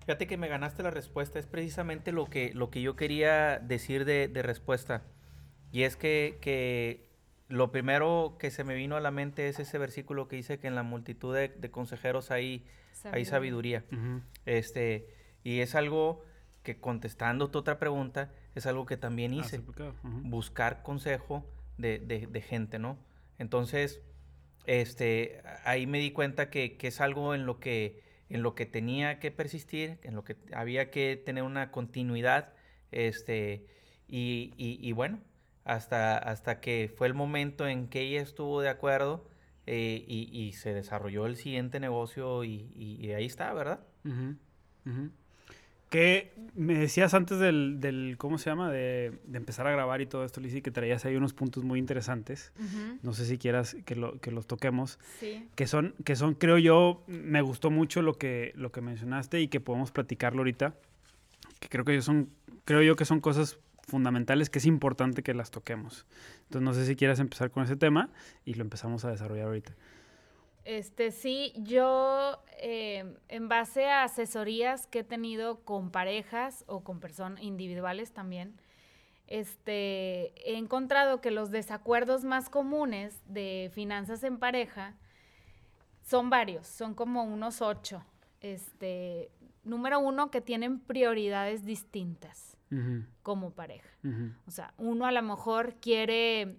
Fíjate 0.00 0.26
que 0.26 0.36
me 0.36 0.48
ganaste 0.48 0.82
la 0.82 0.90
respuesta. 0.90 1.38
Es 1.38 1.46
precisamente 1.46 2.12
lo 2.12 2.26
que, 2.26 2.52
lo 2.54 2.70
que 2.70 2.80
yo 2.80 2.96
quería 2.96 3.58
decir 3.58 4.04
de, 4.04 4.28
de 4.28 4.42
respuesta. 4.42 5.02
Y 5.70 5.82
es 5.82 5.96
que, 5.96 6.38
que 6.40 7.06
lo 7.48 7.70
primero 7.70 8.36
que 8.38 8.50
se 8.50 8.64
me 8.64 8.74
vino 8.74 8.96
a 8.96 9.00
la 9.00 9.10
mente 9.10 9.48
es 9.48 9.58
ese 9.58 9.76
versículo 9.78 10.26
que 10.28 10.36
dice 10.36 10.58
que 10.58 10.66
en 10.66 10.74
la 10.74 10.82
multitud 10.82 11.34
de, 11.34 11.48
de 11.48 11.70
consejeros 11.70 12.30
hay, 12.30 12.64
hay 13.12 13.24
sabiduría. 13.26 13.84
Ujú. 13.92 14.22
Este, 14.46 15.14
y 15.44 15.60
es 15.60 15.74
algo 15.74 16.24
que 16.62 16.80
contestando 16.80 17.50
tu 17.50 17.58
otra 17.58 17.78
pregunta, 17.78 18.30
es 18.54 18.66
algo 18.66 18.86
que 18.86 18.96
también 18.96 19.32
Ah, 19.32 19.36
hice. 19.44 19.60
buscar 20.02 20.82
consejo 20.82 21.44
de, 21.76 21.98
de- 21.98 22.26
de 22.26 22.40
gente, 22.40 22.78
¿no? 22.78 22.98
Entonces, 23.38 24.00
este, 24.66 25.42
ahí 25.64 25.86
me 25.86 25.98
di 25.98 26.10
cuenta 26.12 26.50
que, 26.50 26.76
que 26.76 26.88
es 26.88 27.00
algo 27.00 27.34
en 27.34 27.46
lo 27.46 27.58
que, 27.60 28.02
en 28.28 28.42
lo 28.42 28.54
que 28.54 28.66
tenía 28.66 29.18
que 29.20 29.30
persistir, 29.30 29.98
en 30.02 30.14
lo 30.14 30.24
que 30.24 30.36
había 30.52 30.90
que 30.90 31.16
tener 31.16 31.42
una 31.44 31.70
continuidad, 31.70 32.52
este, 32.92 33.66
y, 34.08 34.52
y- 34.56 34.78
y 34.82 34.92
bueno, 34.92 35.20
hasta, 35.64 36.16
hasta 36.18 36.60
que 36.60 36.90
fue 36.96 37.06
el 37.06 37.14
momento 37.14 37.68
en 37.68 37.88
que 37.88 38.00
ella 38.02 38.22
estuvo 38.22 38.60
de 38.60 38.68
acuerdo 38.70 39.28
eh, 39.66 40.02
y, 40.08 40.52
se 40.54 40.72
desarrolló 40.72 41.26
el 41.26 41.36
siguiente 41.36 41.78
negocio 41.78 42.42
y, 42.44 43.12
ahí 43.14 43.26
está, 43.26 43.52
¿verdad? 43.52 43.80
Que 45.90 46.34
me 46.54 46.74
decías 46.78 47.14
antes 47.14 47.38
del, 47.38 47.80
del- 47.80 48.16
¿cómo 48.18 48.36
se 48.36 48.50
llama? 48.50 48.70
De, 48.70 49.18
de 49.24 49.38
empezar 49.38 49.66
a 49.66 49.70
grabar 49.70 50.00
y 50.02 50.06
todo 50.06 50.24
esto, 50.24 50.40
Lizzy, 50.40 50.60
que 50.60 50.70
traías 50.70 51.04
ahí 51.06 51.16
unos 51.16 51.32
puntos 51.32 51.64
muy 51.64 51.78
interesantes. 51.78 52.52
Ujú, 52.58 52.98
No 53.02 53.12
sé 53.14 53.24
si 53.24 53.38
quieras 53.38 53.74
que, 53.86 53.96
lo- 53.96 54.20
que 54.20 54.30
los 54.30 54.46
toquemos. 54.46 54.98
Sí. 55.18 55.48
Que 55.54 55.66
son, 55.66 55.94
que 56.04 56.14
son, 56.14 56.34
creo 56.34 56.58
yo, 56.58 57.02
me 57.06 57.40
gustó 57.40 57.70
mucho 57.70 58.02
lo 58.02 58.14
que, 58.14 58.52
lo 58.54 58.70
que 58.70 58.80
mencionaste 58.82 59.40
y 59.40 59.48
que 59.48 59.60
podemos 59.60 59.90
platicarlo 59.90 60.40
ahorita. 60.40 60.74
Que 61.60 61.68
creo 61.68 61.84
que 61.86 61.94
yo 61.94 62.02
son, 62.02 62.28
creo 62.66 62.82
yo 62.82 62.94
que 62.96 63.04
son 63.06 63.20
cosas 63.20 63.58
fundamentales 63.86 64.50
que 64.50 64.58
es 64.58 64.66
importante 64.66 65.22
que 65.22 65.32
las 65.32 65.50
toquemos. 65.50 66.04
Entonces 66.44 66.62
no 66.62 66.74
sé 66.74 66.84
si 66.84 66.96
quieras 66.96 67.18
empezar 67.20 67.50
con 67.50 67.64
ese 67.64 67.76
tema 67.76 68.10
y 68.44 68.54
lo 68.54 68.62
empezamos 68.62 69.06
a 69.06 69.10
desarrollar 69.10 69.46
ahorita. 69.46 69.72
Este, 70.68 71.12
sí, 71.12 71.54
yo 71.56 72.42
eh, 72.58 73.16
en 73.28 73.48
base 73.48 73.86
a 73.86 74.02
asesorías 74.02 74.86
que 74.86 74.98
he 74.98 75.04
tenido 75.04 75.60
con 75.64 75.90
parejas 75.90 76.62
o 76.66 76.84
con 76.84 77.00
personas 77.00 77.42
individuales 77.42 78.12
también, 78.12 78.60
este, 79.28 80.34
he 80.46 80.58
encontrado 80.58 81.22
que 81.22 81.30
los 81.30 81.50
desacuerdos 81.50 82.24
más 82.24 82.50
comunes 82.50 83.18
de 83.24 83.70
finanzas 83.72 84.22
en 84.24 84.36
pareja 84.36 84.94
son 86.02 86.28
varios, 86.28 86.66
son 86.66 86.94
como 86.94 87.24
unos 87.24 87.62
ocho. 87.62 88.04
Este, 88.42 89.30
número 89.64 90.00
uno, 90.00 90.30
que 90.30 90.42
tienen 90.42 90.80
prioridades 90.80 91.64
distintas 91.64 92.58
como 93.22 93.52
pareja. 93.52 93.88
O 94.46 94.50
sea, 94.50 94.74
uno 94.76 95.06
a 95.06 95.12
lo 95.12 95.22
mejor 95.22 95.76
quiere, 95.76 96.58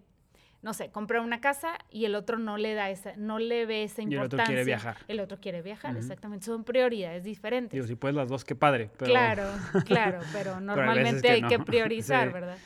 no 0.61 0.73
sé, 0.73 0.89
comprar 0.89 1.21
una 1.21 1.39
casa 1.39 1.77
y 1.89 2.05
el 2.05 2.15
otro 2.15 2.37
no 2.37 2.57
le 2.57 2.73
da 2.73 2.89
esa, 2.89 3.13
no 3.15 3.39
le 3.39 3.65
ve 3.65 3.83
esa 3.83 4.01
Y 4.01 4.05
el 4.05 4.13
importancia. 4.13 4.43
otro 4.43 4.45
quiere 4.47 4.63
viajar. 4.65 4.97
El 5.07 5.19
otro 5.21 5.39
quiere 5.39 5.61
viajar, 5.61 5.95
exactamente. 5.95 6.45
Son 6.45 6.63
prioridades 6.65 7.23
diferentes. 7.23 7.71
Digo, 7.71 7.87
si 7.87 7.95
puedes 7.95 8.15
las 8.15 8.27
dos, 8.27 8.43
qué 8.43 8.55
padre. 8.55 8.89
Pero... 8.97 9.09
Claro, 9.11 9.43
claro, 9.85 10.19
pero 10.33 10.59
normalmente 10.59 11.21
que 11.21 11.29
hay 11.31 11.41
no. 11.41 11.47
que 11.49 11.59
priorizar, 11.71 12.27
Sí. 12.27 12.33
¿verdad? 12.33 12.57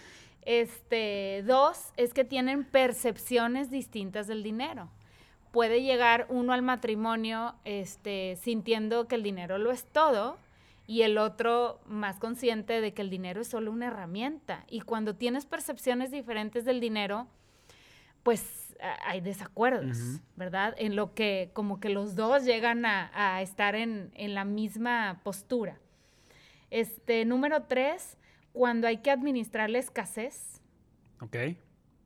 Este, 0.45 1.43
dos, 1.45 1.93
es 1.97 2.13
que 2.13 2.25
tienen 2.25 2.63
percepciones 2.63 3.69
distintas 3.71 4.27
del 4.27 4.43
dinero. 4.43 4.89
Puede 5.51 5.81
llegar 5.83 6.25
uno 6.29 6.51
al 6.53 6.61
matrimonio 6.63 7.55
este, 7.63 8.37
sintiendo 8.41 9.07
que 9.07 9.15
el 9.15 9.23
dinero 9.23 9.57
lo 9.57 9.71
es 9.71 9.85
todo 9.85 10.37
y 10.85 11.03
el 11.03 11.17
otro 11.17 11.79
más 11.85 12.19
consciente 12.19 12.81
de 12.81 12.93
que 12.93 13.01
el 13.03 13.09
dinero 13.09 13.41
es 13.41 13.47
solo 13.47 13.71
una 13.71 13.87
herramienta. 13.87 14.65
Y 14.67 14.81
cuando 14.81 15.15
tienes 15.15 15.45
percepciones 15.45 16.11
diferentes 16.11 16.65
del 16.65 16.79
dinero, 16.79 17.27
pues 18.23 18.75
hay 19.05 19.21
desacuerdos. 19.21 20.19
¿verdad? 20.35 20.75
En 20.77 20.95
lo 20.95 21.13
que 21.13 21.51
como 21.53 21.79
que 21.79 21.89
los 21.89 22.15
dos 22.15 22.43
llegan 22.43 22.85
a, 22.85 23.11
a 23.13 23.41
estar 23.41 23.75
en, 23.75 24.11
en 24.15 24.33
la 24.33 24.43
misma 24.45 25.21
postura. 25.23 25.77
Este, 26.69 27.23
número 27.25 27.63
tres, 27.63 28.17
cuando 28.51 28.87
hay 28.87 28.97
que 28.97 29.11
administrar 29.11 29.69
la 29.69 29.79
escasez, 29.79 30.61
Ok. 31.21 31.35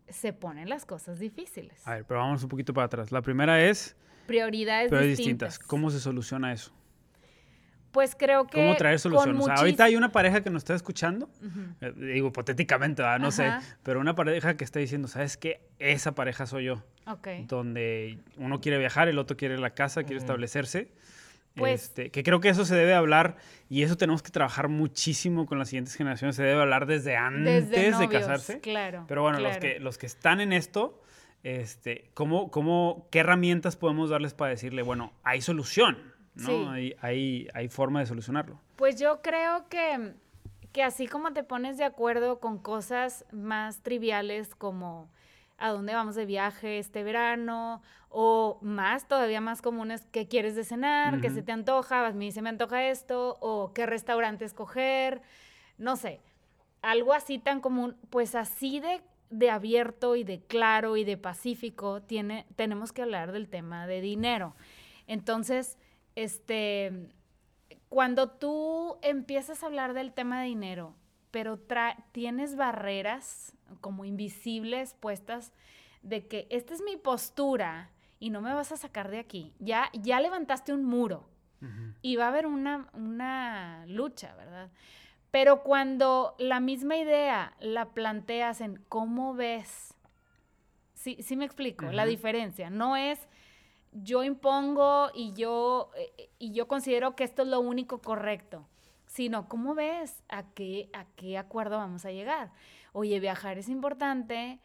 se 0.10 0.34
ponen 0.34 0.70
las 0.70 0.86
cosas 0.86 1.20
difíciles. 1.20 1.88
A 1.88 1.96
ver, 1.96 2.06
pero 2.06 2.20
vamos 2.20 2.44
un 2.44 2.50
poquito 2.50 2.74
para 2.74 2.86
atrás. 2.86 3.12
La 3.12 3.22
primera 3.22 3.64
es, 3.64 3.96
Prioridades 4.28 4.92
distintas. 5.08 5.58
¿Cómo 5.58 5.90
se 5.90 6.02
soluciona 6.02 6.52
eso? 6.52 6.74
Pues 7.98 8.14
creo 8.14 8.46
que 8.46 8.60
¿Cómo 8.60 8.76
traer 8.76 8.98
con 8.98 9.12
solución? 9.12 9.42
O 9.42 9.44
sea, 9.46 9.56
ahorita 9.56 9.86
hay 9.86 9.96
una 9.96 10.12
pareja 10.12 10.42
que 10.44 10.52
nos 10.52 10.60
está 10.60 10.76
escuchando, 10.76 11.32
Ujú. 11.44 11.62
eh, 11.82 11.94
digo 12.14 12.28
hipotéticamente, 12.28 13.02
¿verdad? 13.02 13.18
no 13.18 13.30
Ajá. 13.30 13.60
sé, 13.62 13.76
pero 13.82 14.00
una 14.00 14.14
pareja 14.14 14.56
que 14.56 14.64
está 14.64 14.78
diciendo, 14.78 15.08
¿sabes 15.08 15.36
qué? 15.36 15.62
Esa 15.80 16.14
pareja 16.14 16.46
soy 16.46 16.66
yo, 16.66 16.84
Ok. 17.08 17.28
donde 17.48 18.20
uno 18.38 18.62
quiere 18.62 18.78
viajar, 18.78 19.08
el 19.08 19.18
otro 19.18 19.36
quiere 19.36 19.58
la 19.58 19.72
casa, 19.72 20.04
quiere 20.04 20.18
Ujú. 20.18 20.26
establecerse. 20.26 20.92
Pues- 21.56 21.86
Este, 21.86 22.12
que 22.12 22.22
creo 22.22 22.40
que 22.40 22.50
eso 22.50 22.66
se 22.66 22.76
debe 22.76 22.94
hablar 22.94 23.38
y 23.68 23.82
eso 23.82 23.98
tenemos 23.98 24.22
que 24.22 24.30
trabajar 24.30 24.68
muchísimo 24.68 25.48
con 25.48 25.58
las 25.58 25.70
siguientes 25.70 25.96
generaciones. 25.96 26.36
Se 26.36 26.44
debe 26.44 26.62
hablar 26.62 26.86
desde 26.86 27.18
antes 27.18 27.68
Desde 27.72 27.82
de 27.86 27.90
novios, 27.94 28.12
casarse. 28.12 28.60
Claro. 28.60 29.06
Pero 29.08 29.24
bueno, 29.24 29.40
los, 29.40 29.58
claro. 29.58 29.62
que, 29.74 29.80
los 29.80 29.98
que 29.98 30.06
están 30.06 30.40
en 30.40 30.54
esto, 30.54 31.02
este, 31.42 32.12
¿cómo, 32.14 32.52
cómo, 32.52 33.08
¿qué 33.10 33.18
herramientas 33.22 33.76
podemos 33.76 34.12
darles 34.12 34.36
para 34.36 34.52
decirle, 34.52 34.84
bueno, 34.84 35.14
hay 35.24 35.42
solución? 35.42 36.16
¿No? 36.38 36.46
Sí. 36.46 36.66
Hay, 36.70 36.96
hay, 37.02 37.48
hay 37.54 37.68
forma 37.68 38.00
de 38.00 38.06
solucionarlo. 38.06 38.60
Pues 38.76 39.00
yo 39.00 39.22
creo 39.22 39.68
que, 39.70 40.14
que 40.72 40.84
así 40.84 41.08
como 41.08 41.34
te 41.34 41.44
pones 41.44 41.78
de 41.78 41.84
acuerdo 41.84 42.40
con 42.40 42.60
cosas 42.60 43.26
más 43.32 43.82
triviales 43.82 44.56
como 44.56 45.10
a 45.58 45.70
dónde 45.72 45.94
vamos 45.94 46.16
de 46.16 46.26
viaje 46.26 46.78
este 46.78 47.04
verano 47.04 47.82
o 48.10 48.60
más, 48.62 49.08
todavía 49.08 49.42
más 49.42 49.62
comunes, 49.62 50.08
qué 50.12 50.28
quieres 50.28 50.56
de 50.56 50.64
cenar, 50.64 51.20
qué 51.20 51.30
se 51.30 51.42
te 51.42 51.52
antoja, 51.52 52.06
a 52.06 52.12
mí 52.12 52.32
se 52.32 52.42
me 52.42 52.50
antoja 52.50 52.88
esto 52.88 53.38
o 53.42 53.74
qué 53.74 53.86
restaurante 53.86 54.46
escoger, 54.46 55.22
no 55.78 55.96
sé, 55.96 56.22
algo 56.82 57.14
así 57.14 57.40
tan 57.40 57.60
común, 57.60 57.98
pues 58.10 58.36
así 58.36 58.80
de, 58.80 59.02
de 59.30 59.50
abierto 59.50 60.16
y 60.16 60.24
de 60.24 60.40
claro 60.40 60.96
y 60.96 61.04
de 61.04 61.18
pacífico 61.18 62.02
tiene, 62.02 62.46
tenemos 62.56 62.94
que 62.94 63.02
hablar 63.02 63.32
del 63.32 63.50
tema 63.50 63.88
de 63.88 64.00
dinero. 64.00 64.56
Entonces, 65.08 65.78
este, 66.18 67.12
cuando 67.90 68.28
tú 68.32 68.98
empiezas 69.04 69.62
a 69.62 69.68
hablar 69.68 69.94
del 69.94 70.12
tema 70.14 70.42
de 70.42 70.48
dinero, 70.48 70.96
pero 71.30 71.60
tra- 71.68 72.04
tienes 72.12 72.56
barreras 72.56 73.54
como 73.82 74.04
invisibles 74.04 74.96
puestas 74.96 75.54
de 76.02 76.26
que 76.28 76.48
esta 76.50 76.74
es 76.74 76.82
mi 76.82 76.98
postura 76.98 77.92
y 78.20 78.32
no 78.32 78.42
me 78.42 78.52
vas 78.52 78.72
a 78.72 78.78
sacar 78.78 79.12
de 79.12 79.20
aquí. 79.20 79.54
Ya, 79.60 79.92
ya 79.94 80.20
levantaste 80.20 80.74
un 80.74 80.84
muro 80.86 81.30
y 82.02 82.16
va 82.16 82.26
a 82.26 82.28
haber 82.30 82.48
una, 82.48 82.88
una 82.94 83.86
lucha, 83.88 84.34
¿verdad? 84.36 84.70
Pero 85.30 85.62
cuando 85.62 86.36
la 86.40 86.60
misma 86.60 86.98
idea 86.98 87.56
la 87.60 87.90
planteas 87.90 88.62
en 88.62 88.78
cómo 88.90 89.36
ves, 89.36 89.94
sí, 90.96 91.18
sí 91.22 91.36
me 91.36 91.46
explico, 91.46 91.92
la 91.92 92.06
diferencia. 92.10 92.70
No 92.72 92.96
es 92.96 93.20
yo 93.92 94.24
impongo 94.24 95.10
y 95.14 95.34
yo, 95.34 95.92
eh, 95.96 96.30
y 96.40 96.52
yo 96.52 96.68
considero 96.68 97.16
que 97.16 97.24
esto 97.24 97.42
es 97.42 97.48
lo 97.48 97.60
único 97.60 98.00
correcto, 98.00 98.68
sino 99.06 99.48
cómo 99.48 99.76
ves 99.76 100.24
a 100.30 100.44
qué, 100.54 100.90
a 100.94 101.06
qué 101.16 101.38
acuerdo 101.38 101.78
vamos 101.78 102.06
a 102.06 102.12
llegar. 102.12 102.52
Oye, 102.94 103.20
viajar 103.20 103.58
es 103.58 103.70
importante, 103.70 104.60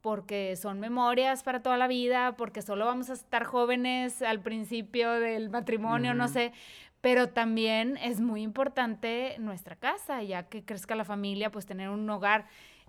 porque 0.00 0.56
son 0.56 0.80
memorias 0.80 1.42
para 1.42 1.62
toda 1.62 1.76
la 1.76 1.88
vida, 1.88 2.36
porque 2.36 2.62
solo 2.62 2.86
vamos 2.86 3.10
a 3.10 3.14
estar 3.14 3.44
jóvenes 3.44 4.22
al 4.22 4.40
principio 4.40 5.10
del 5.12 5.50
matrimonio, 5.50 6.14
no 6.14 6.28
sé, 6.28 6.52
pero 7.00 7.28
también 7.28 7.96
es 7.98 8.20
muy 8.20 8.42
importante 8.42 9.36
nuestra 9.38 9.76
casa, 9.76 10.22
ya 10.22 10.44
que 10.44 10.64
crezca 10.64 10.94
la 10.94 11.04
familia, 11.04 11.50
pues 11.50 11.66
tener 11.66 11.88
un 11.88 12.08
hogar. 12.10 12.46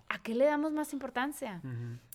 ¿A 0.08 0.20
qué 0.22 0.34
le 0.34 0.44
damos 0.44 0.72
más 0.72 0.92
importancia? 0.92 1.60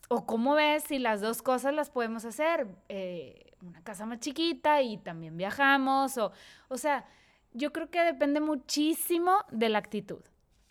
O 0.10 0.26
cómo 0.26 0.54
ves 0.56 0.84
si 0.84 1.00
las 1.00 1.22
dos 1.22 1.42
cosas 1.42 1.74
las 1.74 1.90
podemos 1.90 2.26
hacer, 2.26 2.68
eh, 2.90 3.54
una 3.68 3.82
casa 3.84 4.06
más 4.06 4.20
chiquita 4.20 4.82
y 4.82 4.98
también 4.98 5.38
viajamos, 5.38 6.18
o, 6.18 6.32
o 6.68 6.78
sea, 6.78 7.06
yo 7.54 7.72
creo 7.72 7.90
que 7.90 8.04
depende 8.04 8.42
muchísimo 8.42 9.38
de 9.52 9.70
la 9.70 9.80
actitud 9.80 10.22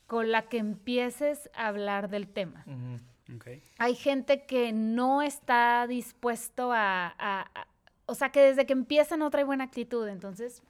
con 0.07 0.30
la 0.30 0.42
que 0.42 0.59
empieces 0.59 1.51
a 1.55 1.68
hablar 1.68 2.11
del 2.11 2.28
tema. 2.28 2.64
Hay 3.78 3.95
gente 3.95 4.45
que 4.45 4.72
no 4.72 5.22
está 5.22 5.86
dispuesto 5.86 6.70
a, 6.72 7.51
o 8.07 8.14
sea, 8.14 8.30
que 8.30 8.40
desde 8.40 8.66
que 8.66 8.74
empieza 8.74 9.16
no 9.16 9.30
trae 9.30 9.45
buena 9.45 9.64
actitud, 9.64 10.07
entonces, 10.09 10.62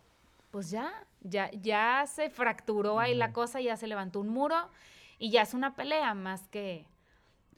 pues 0.51 0.71
ya, 0.71 0.93
ya, 1.21 1.51
ya 1.51 2.05
se 2.07 2.31
fracturó 2.31 3.01
ahí 3.01 3.15
la 3.15 3.33
cosa, 3.33 3.61
ya 3.61 3.77
se 3.77 3.89
levantó 3.89 4.21
un 4.21 4.29
muro 4.29 4.71
y 5.19 5.31
ya 5.31 5.43
es 5.43 5.53
una 5.53 5.75
pelea 5.75 6.15
más 6.15 6.47
que, 6.49 6.87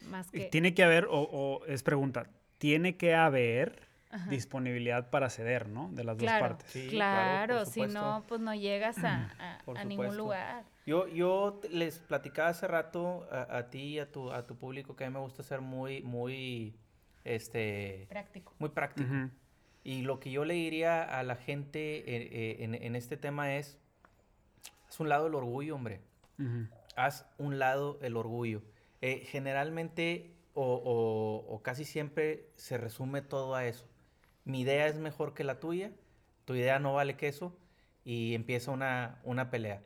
más 0.08 0.30
que... 0.30 0.46
Tiene 0.46 0.74
que 0.74 0.82
haber, 0.82 1.06
o, 1.10 1.60
es 1.66 1.82
pregunta, 1.82 2.30
tiene 2.58 2.96
que 2.96 3.14
haber 3.14 3.85
disponibilidad 4.28 5.10
para 5.10 5.28
ceder, 5.30 5.68
¿no? 5.68 5.90
De 5.92 6.04
las 6.04 6.16
dos 6.16 6.28
partes. 6.28 6.70
Sí, 6.70 6.88
claro, 6.88 7.64
si 7.66 7.82
no, 7.82 8.24
pues 8.28 8.40
no 8.40 8.54
llegas 8.54 8.98
a, 9.04 9.30
a 9.74 9.84
ningún 9.84 10.16
lugar. 10.16 10.64
Yo, 10.86 11.08
yo 11.08 11.60
les 11.70 11.98
platicaba 11.98 12.50
hace 12.50 12.68
rato 12.68 13.26
a, 13.30 13.64
ti 13.70 13.82
y 13.94 13.98
a 13.98 14.10
tu, 14.10 14.30
a 14.30 14.46
tu 14.46 14.56
público 14.56 14.94
que 14.94 15.04
a 15.04 15.10
mí 15.10 15.14
me 15.14 15.20
gusta 15.20 15.42
ser 15.42 15.60
muy, 15.60 16.00
muy, 16.02 16.76
este... 17.24 18.06
Práctico. 18.08 18.54
Muy 18.60 18.68
práctico. 18.68 19.10
Y 19.82 20.02
lo 20.02 20.20
que 20.20 20.30
yo 20.30 20.44
le 20.44 20.54
diría 20.54 21.02
a 21.02 21.24
la 21.24 21.34
gente 21.34 21.98
eh, 21.98 22.28
eh, 22.30 22.56
en, 22.60 22.74
en, 22.74 22.94
este 22.94 23.16
tema 23.16 23.56
es, 23.56 23.78
haz 24.88 25.00
un 25.00 25.08
lado 25.08 25.26
el 25.26 25.34
orgullo, 25.34 25.74
hombre. 25.74 26.00
Haz 26.94 27.26
un 27.38 27.58
lado 27.58 27.98
el 28.02 28.16
orgullo. 28.16 28.62
Eh, 29.00 29.26
generalmente 29.28 30.36
o, 30.54 30.64
o, 30.64 31.52
o 31.52 31.62
casi 31.62 31.84
siempre 31.84 32.48
se 32.54 32.78
resume 32.78 33.22
todo 33.22 33.56
a 33.56 33.66
eso. 33.66 33.88
Mi 34.46 34.60
idea 34.60 34.86
es 34.86 34.96
mejor 34.96 35.34
que 35.34 35.44
la 35.44 35.60
tuya, 35.60 35.90
tu 36.44 36.54
idea 36.54 36.78
no 36.78 36.94
vale 36.94 37.16
queso 37.16 37.58
y 38.04 38.34
empieza 38.34 38.70
una, 38.70 39.20
una 39.24 39.50
pelea. 39.50 39.82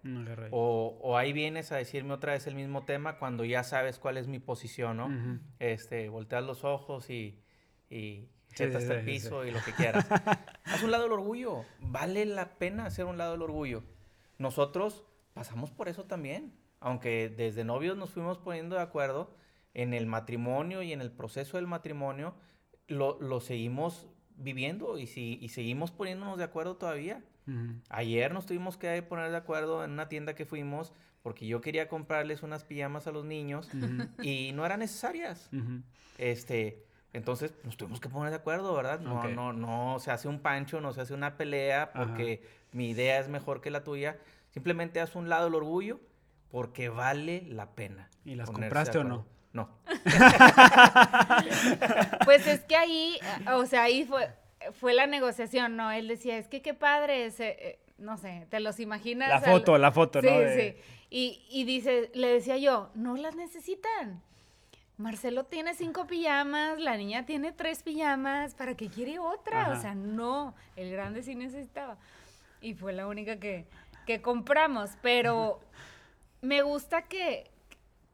o, 0.51 0.99
o, 1.03 1.17
ahí 1.17 1.33
vienes 1.33 1.73
a 1.73 1.77
decirme 1.77 2.13
otra 2.13 2.35
vez 2.35 2.47
el 2.47 2.55
mismo 2.55 2.85
tema 2.85 3.19
cuando 3.19 3.47
ya 3.47 3.65
sabes 3.65 3.99
cuál 3.99 4.19
es 4.19 4.29
mi 4.29 4.39
posición, 4.39 4.99
¿no? 4.99 5.41
este, 5.59 6.11
volteas 6.11 6.45
los 6.45 6.63
ojos 6.63 7.09
y, 7.09 7.41
y 7.89 8.29
hasta 8.53 8.95
el 8.95 9.05
piso 9.07 9.47
y 9.47 9.51
lo 9.51 9.65
que 9.65 9.73
quieras. 9.73 10.07
Haz 10.65 10.83
un 10.83 10.91
lado 10.91 11.05
del 11.05 11.13
orgullo. 11.13 11.65
Vale 11.81 12.27
la 12.27 12.59
pena 12.59 12.85
hacer 12.85 13.07
un 13.07 13.17
lado 13.17 13.33
del 13.33 13.43
orgullo. 13.43 13.83
Nosotros 14.37 15.07
pasamos 15.33 15.71
por 15.71 15.89
eso 15.89 16.05
también. 16.05 16.53
Aunque 16.81 17.31
desde 17.31 17.65
novios 17.65 17.97
nos 17.97 18.11
fuimos 18.11 18.37
poniendo 18.37 18.77
de 18.77 18.83
acuerdo, 18.83 19.35
en 19.73 19.95
el 19.95 20.07
matrimonio 20.07 20.83
y 20.83 20.93
en 20.93 21.01
el 21.01 21.11
proceso 21.11 21.57
del 21.57 21.67
matrimonio 21.67 22.35
lo, 22.87 23.19
lo 23.21 23.41
seguimos 23.41 24.09
viviendo 24.41 24.99
y, 24.99 25.07
si, 25.07 25.39
y 25.41 25.49
seguimos 25.49 25.91
poniéndonos 25.91 26.39
de 26.39 26.45
acuerdo 26.45 26.77
todavía. 26.77 27.23
Ayer 27.89 28.33
nos 28.33 28.47
tuvimos 28.47 28.77
que 28.77 29.03
poner 29.03 29.31
de 29.33 29.37
acuerdo 29.37 29.83
en 29.83 29.91
una 29.91 30.09
tienda 30.09 30.35
que 30.35 30.47
fuimos 30.47 30.93
porque 31.23 31.47
yo 31.47 31.61
quería 31.61 31.89
comprarles 31.89 32.43
unas 32.43 32.65
pijamas 32.65 33.07
a 33.07 33.13
los 33.13 33.25
niños 33.25 33.69
y 34.23 34.53
no 34.53 34.65
eran 34.65 34.81
necesarias. 34.81 35.51
Este, 36.19 36.85
entonces 37.13 37.53
nos 37.65 37.77
tuvimos 37.77 38.01
que 38.01 38.09
poner 38.09 38.31
de 38.31 38.37
acuerdo, 38.37 38.75
¿verdad? 38.75 39.01
No, 39.01 39.29
no, 39.29 39.53
no 39.53 39.99
se 39.99 40.13
hace 40.13 40.29
un 40.29 40.41
pancho, 40.41 40.81
no 40.81 40.93
se 40.93 41.01
hace 41.01 41.13
una 41.13 41.37
pelea 41.37 41.93
porque 41.93 42.43
mi 42.73 42.91
idea 42.91 43.19
es 43.19 43.29
mejor 43.29 43.61
que 43.61 43.71
la 43.71 43.83
tuya. 43.83 44.19
Simplemente 44.51 45.01
haz 45.01 45.17
un 45.17 45.29
lado 45.29 45.49
el 45.49 45.55
orgullo 45.55 46.01
porque 46.51 46.89
vale 46.89 47.45
la 47.49 47.71
pena. 47.71 48.09
¿Y 48.25 48.35
las 48.37 48.51
compraste 48.51 48.99
o 48.99 49.05
no? 49.05 49.27
No. 49.53 49.69
pues 52.25 52.47
es 52.47 52.61
que 52.61 52.77
ahí, 52.77 53.19
o 53.55 53.67
sea, 53.67 53.85
ahí 53.85 54.05
fue, 54.05 54.31
fue 54.79 54.95
la 54.95 55.07
negociación, 55.07 55.77
¿no? 55.77 55.91
Él 55.91 56.09
decía, 56.09 56.39
es 56.39 56.47
que 56.47 56.63
qué 56.63 56.73
padre, 56.73 57.31
eh, 57.39 57.79
no 57.99 58.17
sé, 58.17 58.47
te 58.49 58.61
los 58.61 58.79
imaginas. 58.79 59.29
La 59.29 59.41
foto, 59.41 59.77
la 59.77 59.91
foto, 59.91 60.23
¿no? 60.23 60.29
Sí, 60.29 60.37
sí. 60.57 60.77
Y, 61.11 61.43
y 61.51 61.65
dice, 61.65 62.13
le 62.15 62.29
decía 62.29 62.59
yo, 62.59 62.91
no 62.95 63.17
las 63.17 63.35
necesitan. 63.35 64.23
Marcelo 65.01 65.45
tiene 65.45 65.75
cinco 65.75 66.07
pijamas, 66.07 66.79
la 66.79 66.97
niña 66.97 67.25
tiene 67.25 67.53
tres 67.53 67.83
pijamas, 67.83 68.55
¿para 68.55 68.77
qué 68.77 68.89
quiere 68.89 69.19
otra? 69.19 69.71
O 69.71 69.81
sea, 69.81 69.95
no, 69.95 70.55
el 70.77 70.93
grande 70.93 71.23
sí 71.23 71.35
necesitaba. 71.35 71.97
Y 72.61 72.75
fue 72.75 72.93
la 72.93 73.07
única 73.07 73.41
que, 73.41 73.65
que 74.07 74.21
compramos, 74.21 74.91
pero 75.01 75.61
me 76.43 76.61
gusta 76.61 77.03
que, 77.03 77.50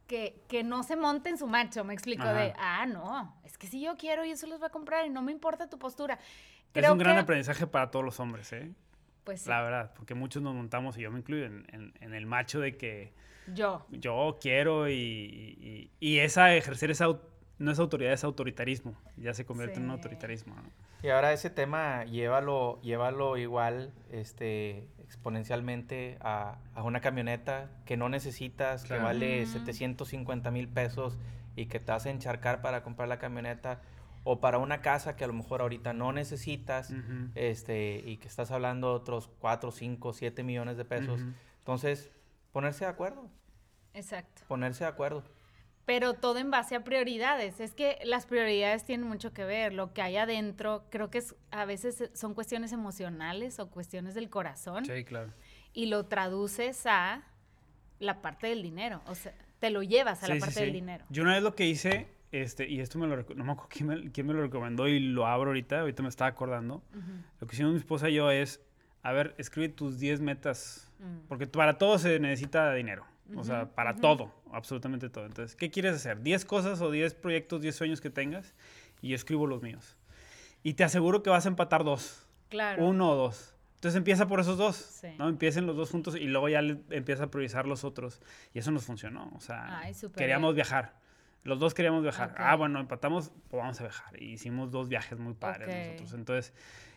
que, 0.07 0.43
que, 0.49 0.63
no 0.63 0.83
se 0.83 0.97
monte 0.97 1.29
en 1.29 1.39
su 1.39 1.47
macho, 1.47 1.85
me 1.85 1.95
explico, 1.95 2.25
de, 2.25 2.53
ah, 2.59 2.87
no, 2.87 3.35
es 3.45 3.59
que 3.59 3.67
si 3.67 3.81
yo 3.81 3.97
quiero 3.97 4.25
y 4.25 4.31
eso 4.31 4.47
los 4.47 4.59
voy 4.59 4.67
a 4.67 4.71
comprar 4.71 5.07
y 5.07 5.11
no 5.11 5.23
me 5.23 5.33
importa 5.33 5.69
tu 5.69 5.79
postura. 5.79 6.19
es 6.75 6.89
un 6.89 6.99
gran 6.99 7.19
aprendizaje 7.19 7.67
para 7.67 7.91
todos 7.91 8.05
los 8.05 8.21
hombres, 8.21 8.53
¿eh? 8.53 8.73
Pues 9.25 9.43
sí. 9.43 9.49
La 9.49 9.63
verdad, 9.63 9.93
porque 9.97 10.15
muchos 10.15 10.43
nos 10.43 10.55
montamos, 10.55 10.97
y 10.97 11.03
yo 11.03 11.11
me 11.11 11.19
incluyo, 11.19 11.47
en, 11.47 11.93
en, 12.01 12.15
el 12.15 12.27
macho 12.27 12.61
de 12.61 12.77
que... 12.77 13.13
Yo. 13.53 13.87
Yo 13.91 14.39
quiero 14.41 14.89
y, 14.89 15.91
y, 15.99 16.19
esa, 16.19 16.55
ejercer 16.55 16.91
esa, 16.91 17.07
no 17.59 17.71
es 17.71 17.79
autoridad, 17.79 18.13
es 18.13 18.25
autoritarismo. 18.25 18.97
Ya 19.17 19.35
se 19.35 19.45
convierte 19.45 19.79
en 19.79 19.85
un 19.85 19.91
autoritarismo, 19.91 20.55
¿no? 20.55 20.71
Y 21.03 21.11
ahora 21.11 21.33
ese 21.33 21.51
tema, 21.51 22.05
llévalo, 22.05 22.81
llévalo 22.83 23.37
igual, 23.37 23.93
este, 24.11 24.89
exponencialmente 25.07 26.19
a, 26.21 26.59
a, 26.75 26.83
una 26.83 27.01
camioneta 27.01 27.71
que 27.85 27.97
no 27.97 28.09
necesitas, 28.09 28.85
que 28.85 28.99
vale 28.99 29.47
750 29.47 30.51
mil 30.51 30.69
pesos 30.69 31.17
y 31.55 31.67
que 31.67 31.81
te 31.81 31.93
hace 31.93 32.11
encharcar 32.11 32.61
para 32.61 32.83
comprar 32.83 33.09
la 33.09 33.19
camioneta 33.19 33.81
o 34.29 34.41
para 34.41 34.59
una 34.59 34.83
casa 34.83 35.15
que 35.15 35.23
a 35.23 35.29
lo 35.29 35.33
mejor 35.33 35.61
ahorita 35.61 35.93
no 35.93 36.13
necesitas 36.13 36.93
este, 37.37 38.03
y 38.05 38.17
que 38.17 38.27
estás 38.27 38.51
hablando 38.51 38.89
de 38.89 38.95
otros 38.97 39.31
4, 39.39 39.71
5, 39.71 40.13
7 40.13 40.43
millones 40.43 40.77
de 40.77 40.85
pesos. 40.85 41.21
Entonces, 41.59 42.11
ponerse 42.53 42.85
de 42.85 42.91
acuerdo. 42.91 43.31
Exacto. 43.95 44.43
Ponerse 44.49 44.83
de 44.83 44.91
acuerdo. 44.91 45.23
Pero 45.87 46.14
todo 46.14 46.39
en 46.39 46.51
base 46.51 46.74
a 46.74 46.84
prioridades. 46.84 47.61
Es 47.61 47.72
que 47.72 47.99
las 48.05 48.26
prioridades 48.26 48.84
tienen 48.84 49.09
mucho 49.09 49.32
que 49.32 49.45
ver. 49.45 49.72
Lo 49.72 49.93
que 49.95 50.03
hay 50.03 50.16
adentro, 50.16 50.84
creo 50.91 51.11
que 51.11 51.18
es, 51.18 51.34
a 51.53 51.64
veces 51.64 52.11
son 52.12 52.34
cuestiones 52.34 52.72
emocionales 52.72 53.61
o 53.61 53.70
cuestiones 53.70 54.14
del 54.14 54.28
corazón. 54.28 54.84
Sí, 54.84 55.05
claro. 55.05 55.32
Y 55.72 55.87
lo 55.87 56.07
traduces 56.07 56.87
a 56.87 57.22
la 58.01 58.20
parte 58.20 58.49
del 58.49 58.62
dinero. 58.62 59.01
O 59.07 59.14
sea, 59.14 59.32
te 59.59 59.70
lo 59.70 59.82
llevas 59.82 60.22
a 60.22 60.28
la 60.28 60.39
parte 60.39 60.61
del 60.61 60.72
dinero. 60.72 61.05
Yo 61.09 61.22
una 61.22 61.34
vez 61.34 61.43
lo 61.43 61.55
que 61.55 61.66
hice, 61.66 62.09
este, 62.32 62.68
y 62.68 62.80
esto 62.80 62.99
me 62.99 63.07
lo, 63.07 63.16
no 63.16 63.45
me 63.45 63.53
acuerdo 63.53 63.68
quién 64.12 64.26
me, 64.26 64.34
lo 64.34 64.43
recomendó 64.43 64.89
y 64.89 64.99
lo 64.99 65.26
abro 65.26 65.51
ahorita, 65.51 65.80
ahorita 65.80 66.03
me 66.03 66.09
estaba 66.09 66.28
acordando. 66.28 66.82
Lo 67.41 67.47
que 67.47 67.55
hicimos 67.55 67.72
mi 67.72 67.78
esposa 67.78 68.09
y 68.11 68.14
yo 68.14 68.30
es, 68.30 68.61
a 69.03 69.12
ver, 69.12 69.34
escribe 69.39 69.68
tus 69.68 69.99
10 69.99 70.20
metas, 70.20 70.93
mm. 70.99 71.28
porque 71.28 71.47
para 71.47 71.78
todo 71.78 71.99
se 71.99 72.18
necesita 72.18 72.72
dinero. 72.74 73.07
O 73.35 73.45
sea, 73.45 73.66
para 73.74 73.97
todo, 73.97 74.33
absolutamente 74.53 75.09
todo. 75.09 75.27
Entonces, 75.27 75.57
¿qué 75.57 75.70
quieres 75.70 75.95
hacer? 75.95 76.22
¿10 76.22 76.45
cosas 76.45 76.81
o 76.81 76.91
10 76.91 77.14
proyectos, 77.14 77.61
10 77.61 77.74
sueños 77.74 78.01
que 78.01 78.11
tengas? 78.11 78.55
Y 79.03 79.09
yo 79.09 79.16
escribo 79.16 79.47
los 79.47 79.62
míos. 79.62 79.97
Y 80.62 80.74
te 80.74 80.85
aseguro 80.85 81.22
que 81.22 81.31
vas 81.31 81.47
a 81.47 81.49
empatar 81.49 81.85
dos. 81.85 82.27
Claro. 82.49 82.87
Uno 82.87 83.11
o 83.11 83.16
dos. 83.16 83.55
Entonces 83.74 83.97
empieza 83.97 84.27
por 84.27 84.41
esos 84.41 84.57
dos, 84.57 84.77
sí. 84.77 85.09
¿no? 85.18 85.29
Empiecen 85.29 85.66
los 85.66 85.77
dos 85.77 85.91
juntos 85.91 86.16
y 86.16 86.24
luego 86.24 86.49
ya 86.49 86.61
empieza 86.61 87.24
a 87.24 87.31
priorizar 87.31 87.66
los 87.66 87.85
otros. 87.85 88.20
Y 88.55 88.61
eso 88.61 88.70
nos 88.70 88.85
funcionó. 88.85 89.31
O 89.37 89.41
sea, 89.41 89.83
queríamos 90.16 90.55
viajar. 90.55 90.95
Los 91.45 91.59
dos 91.61 91.74
queríamos 91.74 92.03
viajar. 92.03 92.35
Ah, 92.39 92.57
bueno, 92.57 92.81
empatamos, 92.81 93.31
pues 93.49 93.61
vamos 93.61 93.81
a 93.81 93.85
viajar. 93.85 94.22
Y 94.22 94.33
hicimos 94.33 94.70
dos 94.70 94.89
viajes 94.89 95.18
muy 95.18 95.35
padres 95.35 95.68
nosotros. 95.68 96.12
Entonces, 96.14 96.53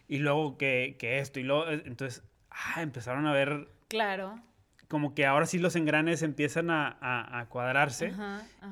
y 0.07 0.19
luego 0.19 0.57
que, 0.57 0.95
que, 0.97 1.19
esto 1.19 1.39
y 1.39 1.43
luego, 1.43 1.69
eh, 1.69 1.83
entonces, 1.85 2.23
ah, 2.49 2.81
empezaron 2.81 3.27
a 3.27 3.33
ver... 3.33 3.67
Claro 3.89 4.41
como 4.89 5.13
que 5.13 5.27
ahora 5.27 5.45
sí 5.45 5.59
los 5.59 5.75
engranes 5.75 6.23
empiezan 6.23 6.71
a, 6.71 7.45
cuadrarse 7.49 8.11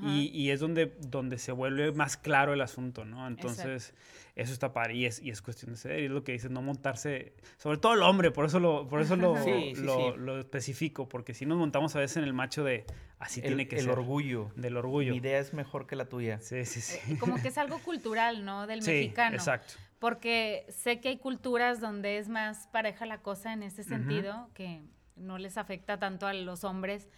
Y, 0.01 0.31
y, 0.33 0.49
es 0.49 0.59
donde, 0.59 0.97
donde 0.99 1.37
se 1.37 1.51
vuelve 1.51 1.91
más 1.91 2.17
claro 2.17 2.53
el 2.53 2.61
asunto, 2.61 3.05
¿no? 3.05 3.27
Entonces, 3.27 3.93
eso 4.35 4.51
está 4.51 4.73
padre 4.73 4.95
y 4.95 5.05
es, 5.05 5.21
y 5.21 5.29
es 5.29 5.43
cuestión 5.43 5.71
de 5.71 5.77
ser, 5.77 5.99
y 5.99 6.05
es 6.05 6.11
lo 6.11 6.23
que 6.23 6.31
dices, 6.31 6.49
no 6.49 6.63
montarse, 6.63 7.33
sobre 7.57 7.77
todo 7.77 7.93
el 7.93 8.01
hombre, 8.01 8.31
por 8.31 8.45
eso 8.45 8.59
lo, 8.59 8.87
por 8.87 8.99
eso 8.99 9.15
lo, 9.15 9.35
lo, 10.17 10.39
especifico, 10.39 11.07
porque 11.07 11.35
si 11.35 11.45
nos 11.45 11.59
montamos 11.59 11.95
a 11.95 11.99
veces 11.99 12.17
en 12.17 12.23
el 12.23 12.33
macho 12.33 12.63
de 12.63 12.85
así 13.19 13.39
tiene 13.39 13.67
que 13.67 13.77
ser. 13.77 13.85
El 13.85 13.91
orgullo. 13.91 14.51
Del 14.55 14.75
orgullo. 14.75 15.11
Mi 15.11 15.17
idea 15.17 15.37
es 15.37 15.53
mejor 15.53 15.85
que 15.85 15.95
la 15.95 16.05
tuya. 16.05 16.39
Sí, 16.41 16.65
sí, 16.65 16.81
sí. 16.81 16.97
Eh, 17.13 17.19
como 17.19 17.39
que 17.39 17.49
es 17.49 17.57
algo 17.59 17.77
cultural, 17.79 18.43
¿no? 18.43 18.65
Del 18.65 18.81
mexicano. 18.81 19.35
exacto. 19.35 19.75
Porque 19.99 20.65
sé 20.69 20.99
que 20.99 21.09
hay 21.09 21.17
culturas 21.17 21.79
donde 21.79 22.17
es 22.17 22.27
más 22.27 22.67
pareja 22.67 23.05
la 23.05 23.21
cosa 23.21 23.53
en 23.53 23.61
ese 23.61 23.83
sentido, 23.83 24.49
que 24.55 24.81
no 25.17 25.37
les 25.37 25.57
afecta 25.57 25.99
tanto 25.99 26.27
a 26.27 26.33
los 26.33 26.63
hombres 26.63 27.09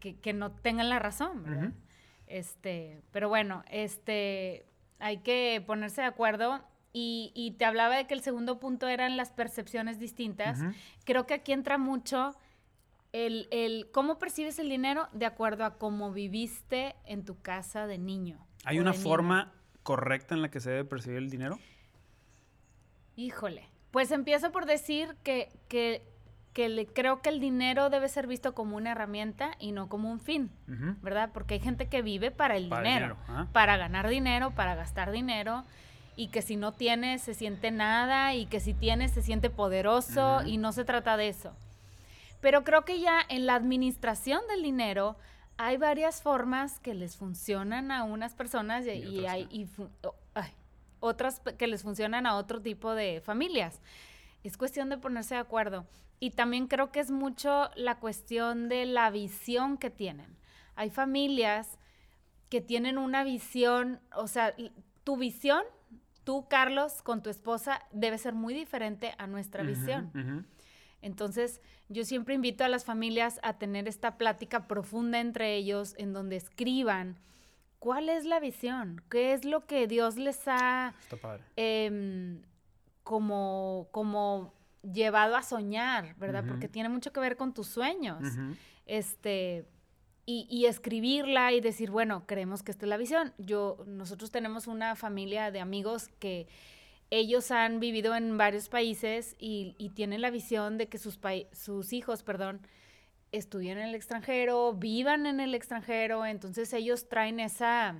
que, 0.00 0.18
que 0.18 0.32
no 0.32 0.52
tengan 0.52 0.88
la 0.88 0.98
razón, 0.98 1.42
¿verdad? 1.44 1.72
Este, 2.26 3.00
pero 3.10 3.28
bueno, 3.28 3.64
este, 3.70 4.66
hay 4.98 5.18
que 5.18 5.62
ponerse 5.66 6.02
de 6.02 6.06
acuerdo. 6.06 6.62
Y, 7.00 7.54
te 7.58 7.64
hablaba 7.64 7.96
de 7.96 8.08
que 8.08 8.14
el 8.14 8.22
segundo 8.22 8.58
punto 8.58 8.88
eran 8.88 9.16
las 9.16 9.30
percepciones 9.30 10.00
distintas. 10.00 10.58
Creo 11.04 11.26
que 11.26 11.34
aquí 11.34 11.52
entra 11.52 11.78
mucho 11.78 12.34
el, 13.12 13.46
el, 13.52 13.88
cómo 13.92 14.18
percibes 14.18 14.58
el 14.58 14.68
dinero 14.68 15.08
de 15.12 15.24
acuerdo 15.24 15.64
a 15.64 15.78
cómo 15.78 16.10
viviste 16.12 16.96
en 17.04 17.24
tu 17.24 17.40
casa 17.40 17.86
de 17.86 17.98
niño. 17.98 18.44
¿Hay 18.64 18.80
una 18.80 18.94
forma 18.94 19.52
correcta 19.84 20.34
en 20.34 20.42
la 20.42 20.50
que 20.50 20.58
se 20.58 20.70
debe 20.70 20.84
percibir 20.86 21.18
el 21.18 21.30
dinero? 21.30 21.60
Híjole, 23.14 23.68
pues 23.92 24.10
empiezo 24.10 24.50
por 24.50 24.66
decir 24.66 25.14
que, 25.22 25.52
que 25.68 26.02
que 26.58 26.68
le, 26.68 26.88
creo 26.88 27.22
que 27.22 27.28
el 27.28 27.38
dinero 27.38 27.88
debe 27.88 28.08
ser 28.08 28.26
visto 28.26 28.52
como 28.52 28.76
una 28.76 28.90
herramienta 28.90 29.52
y 29.60 29.70
no 29.70 29.88
como 29.88 30.10
un 30.10 30.18
fin, 30.18 30.50
¿verdad? 31.02 31.30
Porque 31.32 31.54
hay 31.54 31.60
gente 31.60 31.86
que 31.86 32.02
vive 32.02 32.32
para 32.32 32.56
el 32.56 32.68
dinero, 32.68 33.16
para 33.52 33.76
ganar 33.76 34.08
dinero, 34.08 34.50
para 34.50 34.74
gastar 34.74 35.12
dinero 35.12 35.62
y 36.16 36.30
que 36.30 36.42
si 36.42 36.56
no 36.56 36.72
tiene 36.72 37.20
se 37.20 37.34
siente 37.34 37.70
nada 37.70 38.34
y 38.34 38.46
que 38.46 38.58
si 38.58 38.74
tiene 38.74 39.08
se 39.08 39.22
siente 39.22 39.50
poderoso 39.50 40.42
y 40.44 40.56
no 40.56 40.72
se 40.72 40.84
trata 40.84 41.16
de 41.16 41.28
eso. 41.28 41.52
Pero 42.40 42.64
creo 42.64 42.84
que 42.84 42.98
ya 42.98 43.20
en 43.28 43.46
la 43.46 43.54
administración 43.54 44.40
del 44.48 44.64
dinero 44.64 45.14
hay 45.58 45.76
varias 45.76 46.22
formas 46.22 46.80
que 46.80 46.92
les 46.92 47.16
funcionan 47.16 47.92
a 47.92 48.02
unas 48.02 48.34
personas 48.34 48.84
y, 48.84 49.26
hay 49.26 49.70
otras 50.98 51.38
que 51.56 51.68
les 51.68 51.84
funcionan 51.84 52.26
a 52.26 52.34
otro 52.34 52.60
tipo 52.60 52.96
de 52.96 53.20
familias. 53.20 53.80
Es 54.42 54.56
cuestión 54.56 54.88
de 54.88 54.98
ponerse 54.98 55.36
de 55.36 55.40
acuerdo. 55.40 55.86
Y 56.20 56.30
también 56.30 56.66
creo 56.66 56.90
que 56.90 57.00
es 57.00 57.10
mucho 57.10 57.70
la 57.76 57.98
cuestión 57.98 58.68
de 58.68 58.86
la 58.86 59.10
visión 59.10 59.78
que 59.78 59.90
tienen. 59.90 60.36
Hay 60.74 60.90
familias 60.90 61.78
que 62.48 62.60
tienen 62.60 62.98
una 62.98 63.24
visión, 63.24 64.00
o 64.14 64.26
sea, 64.26 64.54
tu 65.04 65.16
visión, 65.16 65.62
tú, 66.24 66.46
Carlos, 66.48 67.02
con 67.02 67.22
tu 67.22 67.30
esposa, 67.30 67.82
debe 67.92 68.18
ser 68.18 68.34
muy 68.34 68.54
diferente 68.54 69.14
a 69.18 69.26
nuestra 69.26 69.62
visión. 69.62 70.46
Entonces, 71.00 71.60
yo 71.88 72.04
siempre 72.04 72.34
invito 72.34 72.64
a 72.64 72.68
las 72.68 72.84
familias 72.84 73.38
a 73.42 73.58
tener 73.58 73.86
esta 73.86 74.18
plática 74.18 74.66
profunda 74.66 75.20
entre 75.20 75.54
ellos, 75.54 75.94
en 75.98 76.12
donde 76.12 76.36
escriban 76.36 77.18
cuál 77.78 78.08
es 78.08 78.24
la 78.24 78.40
visión, 78.40 79.02
qué 79.08 79.32
es 79.32 79.44
lo 79.44 79.66
que 79.66 79.86
Dios 79.86 80.16
les 80.16 80.42
ha 80.46 80.94
em, 81.56 82.42
como, 83.04 83.88
como 83.92 84.52
llevado 84.82 85.36
a 85.36 85.42
soñar, 85.42 86.14
¿verdad? 86.16 86.44
Porque 86.46 86.68
tiene 86.68 86.88
mucho 86.88 87.12
que 87.12 87.20
ver 87.20 87.36
con 87.36 87.54
tus 87.54 87.66
sueños. 87.66 88.22
Este, 88.86 89.66
y, 90.30 90.66
escribirla 90.66 91.52
y 91.52 91.60
decir, 91.60 91.90
bueno, 91.90 92.26
creemos 92.26 92.62
que 92.62 92.70
esta 92.70 92.84
es 92.84 92.90
la 92.90 92.98
visión. 92.98 93.32
Yo, 93.38 93.82
nosotros 93.86 94.30
tenemos 94.30 94.66
una 94.66 94.94
familia 94.94 95.50
de 95.50 95.60
amigos 95.60 96.08
que 96.18 96.48
ellos 97.10 97.50
han 97.50 97.80
vivido 97.80 98.14
en 98.14 98.36
varios 98.36 98.68
países 98.68 99.36
y, 99.38 99.74
tienen 99.94 100.20
la 100.20 100.30
visión 100.30 100.76
de 100.76 100.88
que 100.88 100.98
sus, 100.98 101.18
sus 101.52 101.92
hijos, 101.94 102.22
perdón, 102.22 102.60
estudien 103.32 103.78
en 103.78 103.88
el 103.88 103.94
extranjero, 103.94 104.74
vivan 104.74 105.26
en 105.26 105.40
el 105.40 105.54
extranjero, 105.54 106.26
entonces 106.26 106.72
ellos 106.72 107.08
traen 107.08 107.40
esa 107.40 107.96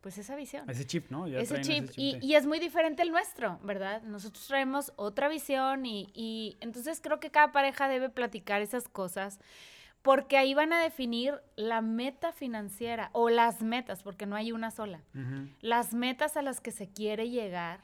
pues 0.00 0.16
esa 0.18 0.34
visión. 0.34 0.68
Ese 0.68 0.86
chip, 0.86 1.10
¿no? 1.10 1.26
ese, 1.26 1.60
chip. 1.60 1.90
y, 1.96 2.34
es 2.34 2.46
muy 2.46 2.58
diferente 2.58 3.02
el 3.02 3.10
nuestro, 3.10 3.58
¿verdad? 3.62 4.02
Nosotros 4.02 4.46
traemos 4.46 4.92
otra 4.96 5.28
visión 5.28 5.84
y, 5.84 6.56
entonces 6.60 7.00
creo 7.02 7.20
que 7.20 7.30
cada 7.30 7.52
pareja 7.52 7.88
debe 7.88 8.08
platicar 8.08 8.62
esas 8.62 8.88
cosas 8.88 9.38
porque 10.02 10.38
ahí 10.38 10.54
van 10.54 10.72
a 10.72 10.80
definir 10.80 11.34
la 11.56 11.82
meta 11.82 12.32
financiera 12.32 13.10
o 13.12 13.28
las 13.28 13.60
metas, 13.60 14.02
porque 14.02 14.24
no 14.24 14.34
hay 14.34 14.50
una 14.50 14.70
sola. 14.70 15.02
Las 15.60 15.92
metas 15.92 16.38
a 16.38 16.42
las 16.42 16.62
que 16.62 16.70
se 16.70 16.88
quiere 16.88 17.28
llegar 17.28 17.80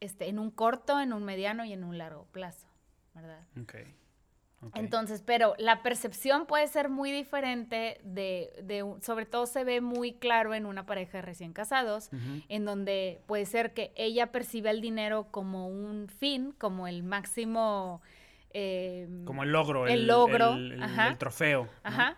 este, 0.00 0.28
en 0.28 0.38
un 0.38 0.50
corto, 0.50 1.00
en 1.00 1.14
un 1.14 1.24
mediano 1.24 1.64
y 1.64 1.72
en 1.72 1.84
un 1.84 1.96
largo 1.96 2.26
plazo, 2.32 2.68
¿verdad? 3.14 3.46
Okay. 3.62 3.94
Entonces, 4.74 5.22
pero 5.24 5.54
la 5.58 5.82
percepción 5.82 6.46
puede 6.46 6.66
ser 6.66 6.88
muy 6.88 7.12
diferente 7.12 8.00
de, 8.02 8.84
sobre 9.00 9.26
todo 9.26 9.46
se 9.46 9.64
ve 9.64 9.80
muy 9.80 10.14
claro 10.14 10.54
en 10.54 10.66
una 10.66 10.86
pareja 10.86 11.18
de 11.18 11.22
recién 11.22 11.52
casados, 11.52 12.10
en 12.48 12.64
donde 12.64 13.20
puede 13.26 13.46
ser 13.46 13.74
que 13.74 13.92
ella 13.96 14.32
percibe 14.32 14.70
el 14.70 14.80
dinero 14.80 15.28
como 15.30 15.68
un 15.68 16.08
fin, 16.08 16.52
como 16.58 16.88
el 16.88 17.02
máximo... 17.02 18.02
Em, 18.50 19.24
como 19.24 19.42
el 19.42 19.52
logro. 19.52 19.86
El, 19.86 20.06
logro. 20.06 20.54
El, 20.54 21.16
trofeo. 21.18 21.68
Ajá. 21.82 22.16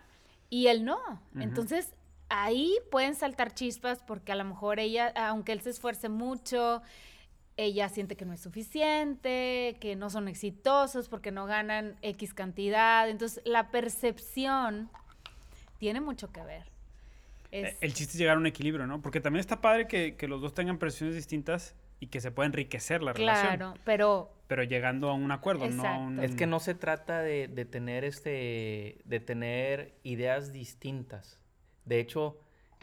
Y 0.48 0.68
él 0.68 0.84
no. 0.84 0.98
Entonces, 1.34 1.94
ahí 2.28 2.74
pueden 2.90 3.14
saltar 3.14 3.52
chispas 3.52 4.02
porque 4.06 4.32
a 4.32 4.36
lo 4.36 4.44
mejor 4.44 4.78
ella, 4.78 5.12
aunque 5.16 5.52
él 5.52 5.60
se 5.60 5.70
esfuerce 5.70 6.08
mucho, 6.08 6.82
ella 7.58 7.88
siente 7.88 8.16
que 8.16 8.24
no 8.24 8.32
es 8.32 8.40
suficiente, 8.40 9.76
que 9.80 9.96
no 9.96 10.10
son 10.10 10.28
exitosos 10.28 11.08
porque 11.08 11.32
no 11.32 11.44
ganan 11.44 11.96
X 12.02 12.32
cantidad. 12.32 13.10
Entonces, 13.10 13.42
la 13.44 13.70
percepción 13.70 14.88
tiene 15.78 16.00
mucho 16.00 16.30
que 16.32 16.40
ver. 16.44 16.62
Eh, 17.50 17.76
el 17.80 17.94
chiste 17.94 18.12
es 18.12 18.18
llegar 18.18 18.36
a 18.36 18.38
un 18.38 18.46
equilibrio, 18.46 18.86
¿no? 18.86 19.02
Porque 19.02 19.20
también 19.20 19.40
está 19.40 19.60
padre 19.60 19.88
que, 19.88 20.28
los 20.28 20.40
dos 20.40 20.54
tengan 20.54 20.78
percepciones 20.78 21.16
distintas 21.16 21.74
y 21.98 22.06
que 22.06 22.20
se 22.20 22.30
pueda 22.30 22.46
enriquecer 22.46 23.02
la 23.02 23.12
relación. 23.12 23.56
Claro, 23.56 23.74
pero... 23.84 24.30
Pero 24.46 24.62
llegando 24.62 25.10
a 25.10 25.14
un 25.14 25.30
acuerdo, 25.32 25.68
¿no? 25.68 26.22
Es 26.22 26.36
que 26.36 26.46
no 26.46 26.60
se 26.60 26.74
trata 26.74 27.22
de, 27.22 27.48
tener 27.68 28.04
este... 28.04 28.98
de 29.04 29.18
tener 29.18 29.94
ideas 30.04 30.52
distintas. 30.52 31.40
De 31.86 31.98
hecho, 31.98 32.38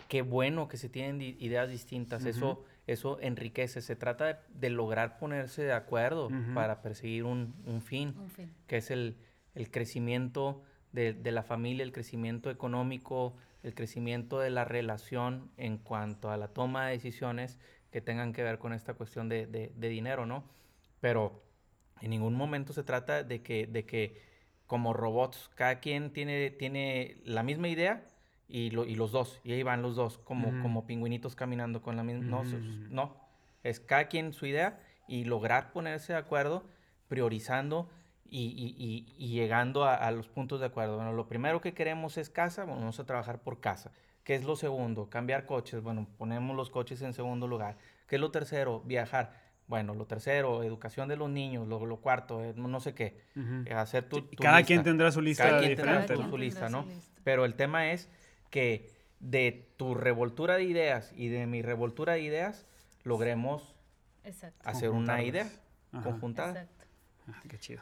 qué 0.10 0.22
bueno 0.22 0.68
que 0.68 0.76
se 0.76 0.90
tienen 0.90 1.22
ideas 1.22 1.70
distintas. 1.70 2.26
Eso 2.26 2.66
eso 2.88 3.20
enriquece. 3.22 3.82
Se 3.82 3.96
trata 3.96 4.42
de, 4.50 4.70
lograr 4.70 5.18
ponerse 5.18 5.64
de 5.64 5.74
acuerdo 5.74 6.30
para 6.54 6.82
perseguir 6.82 7.24
un, 7.24 7.82
fin, 7.82 8.16
que 8.68 8.78
es 8.78 8.92
el, 8.92 9.18
crecimiento 9.72 10.64
de, 10.92 11.14
la 11.32 11.44
familia, 11.44 11.84
el 11.84 11.92
crecimiento 11.92 12.50
económico, 12.50 13.36
el 13.64 13.74
crecimiento 13.74 14.40
de 14.40 14.52
la 14.52 14.66
relación 14.66 15.50
en 15.58 15.78
cuanto 15.78 16.30
a 16.30 16.38
la 16.38 16.50
toma 16.50 16.88
de 16.88 16.94
decisiones 16.94 17.60
que 17.92 18.02
tengan 18.02 18.34
que 18.34 18.44
ver 18.44 18.60
con 18.60 18.74
esta 18.74 18.94
cuestión 18.94 19.30
de, 19.30 19.72
dinero, 19.78 20.26
¿no? 20.26 20.44
Pero 21.02 21.44
en 22.02 22.12
ningún 22.12 22.36
momento 22.36 22.74
se 22.74 22.84
trata 22.84 23.24
de 23.24 23.42
que, 23.42 23.68
de 23.68 23.86
que 23.86 24.22
como 24.68 24.94
robots, 24.94 25.50
cada 25.56 25.80
quien 25.80 26.12
tiene, 26.12 26.50
tiene 26.52 27.18
la 27.24 27.44
misma 27.44 27.68
idea, 27.68 28.04
y, 28.48 28.70
lo, 28.70 28.86
y 28.86 28.96
los 28.96 29.12
dos, 29.12 29.42
y 29.44 29.54
ahí 29.54 29.64
van 29.64 29.82
los 29.82 29.96
dos, 29.96 30.18
como, 30.20 30.62
como 30.62 30.86
pingüinitos 30.86 31.36
caminando 31.36 31.82
con 31.82 31.96
la 31.96 32.04
misma... 32.04 32.44
No, 32.90 33.16
es 33.64 33.80
cada 33.80 34.08
quien 34.08 34.34
su 34.34 34.46
idea 34.46 34.80
y 35.08 35.26
lograr 35.26 35.72
ponerse 35.72 36.14
de 36.14 36.20
acuerdo, 36.20 36.64
priorizando 37.08 37.90
y, 38.30 39.06
y, 39.18 39.28
llegando 39.30 39.86
a, 39.86 40.10
los 40.12 40.28
puntos 40.28 40.60
de 40.60 40.68
acuerdo. 40.68 40.98
Bueno, 40.98 41.14
lo 41.14 41.28
primero 41.28 41.62
que 41.62 41.74
queremos 41.74 42.18
es 42.18 42.30
casa, 42.30 42.64
bueno, 42.64 42.82
vamos 42.82 43.00
a 43.00 43.06
trabajar 43.06 43.42
por 43.42 43.60
casa. 43.60 43.92
¿Qué 44.24 44.36
es 44.36 44.44
lo 44.44 44.56
segundo? 44.56 45.10
Cambiar 45.10 45.46
coches, 45.46 45.82
bueno, 45.82 46.08
ponemos 46.18 46.56
los 46.56 46.70
coches 46.70 47.02
en 47.02 47.14
segundo 47.14 47.48
lugar. 47.48 47.78
¿Qué 48.08 48.16
es 48.16 48.22
lo 48.22 48.32
tercero? 48.32 48.82
Viajar. 48.82 49.46
Bueno, 49.68 49.96
lo 49.96 50.06
tercero, 50.06 50.64
educación 50.64 51.08
de 51.08 51.16
los 51.16 51.30
niños, 51.30 51.68
lo, 51.68 51.86
lo 51.86 51.98
cuarto, 51.98 52.44
eh, 52.44 52.54
no 52.56 52.80
sé 52.80 52.94
qué. 52.94 53.22
Hacer 53.76 54.08
tu, 54.08 54.30
Cada 54.38 54.62
quien 54.64 54.84
tendrá 54.84 55.12
su 55.12 55.22
lista 55.22 55.44
Cada 55.44 55.60
quien 55.60 55.76
tendrá 55.76 56.08
su, 56.08 56.38
lista, 56.38 56.70
¿no? 56.70 56.86
Pero 57.24 57.46
el 57.46 57.56
tema 57.56 57.92
es 57.92 58.10
que 58.50 58.90
de 59.20 59.68
tu 59.78 59.96
revoltura 59.96 60.56
de 60.56 60.64
ideas 60.64 61.12
y 61.16 61.30
de 61.30 61.48
mi 61.48 61.62
revoltura 61.62 62.14
de 62.14 62.22
ideas 62.22 62.66
logremos 63.04 63.76
hacer 64.64 64.90
una 64.90 65.24
idea 65.24 65.50
conjuntada. 66.04 66.62
Exacto. 66.62 66.86
Ah, 67.28 67.42
qué 67.50 67.58
chido. 67.58 67.82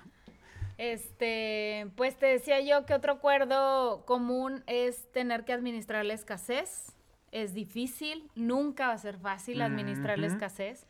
Este, 0.77 1.87
pues 1.95 2.17
te 2.17 2.25
decía 2.25 2.59
yo 2.61 2.85
que 2.85 2.93
otro 2.93 3.13
acuerdo 3.13 4.05
común 4.05 4.63
es 4.67 5.11
tener 5.11 5.45
que 5.45 5.53
administrar 5.53 6.05
la 6.05 6.13
escasez. 6.13 6.93
Es 7.31 7.53
difícil, 7.53 8.29
nunca 8.35 8.87
va 8.87 8.93
a 8.93 8.97
ser 8.97 9.17
fácil 9.17 9.61
administrar 9.61 10.19
la 10.19 10.27
escasez, 10.27 10.85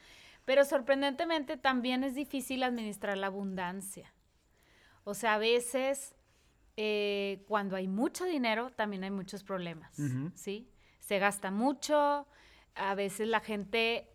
pero 0.45 0.65
sorprendentemente 0.65 1.55
también 1.55 2.03
es 2.03 2.15
difícil 2.15 2.63
administrar 2.63 3.17
la 3.17 3.27
abundancia. 3.27 4.11
O 5.05 5.13
sea, 5.13 5.35
a 5.35 5.37
veces 5.37 6.15
eh, 6.75 7.43
cuando 7.47 7.75
hay 7.75 7.87
mucho 7.87 8.25
dinero, 8.25 8.71
también 8.71 9.03
hay 9.03 9.11
muchos 9.11 9.43
problemas, 9.43 9.95
¿sí? 10.35 10.67
Se 10.99 11.19
gasta 11.19 11.51
mucho, 11.51 12.25
a 12.75 12.95
veces 12.95 13.27
la 13.27 13.41
gente 13.41 14.09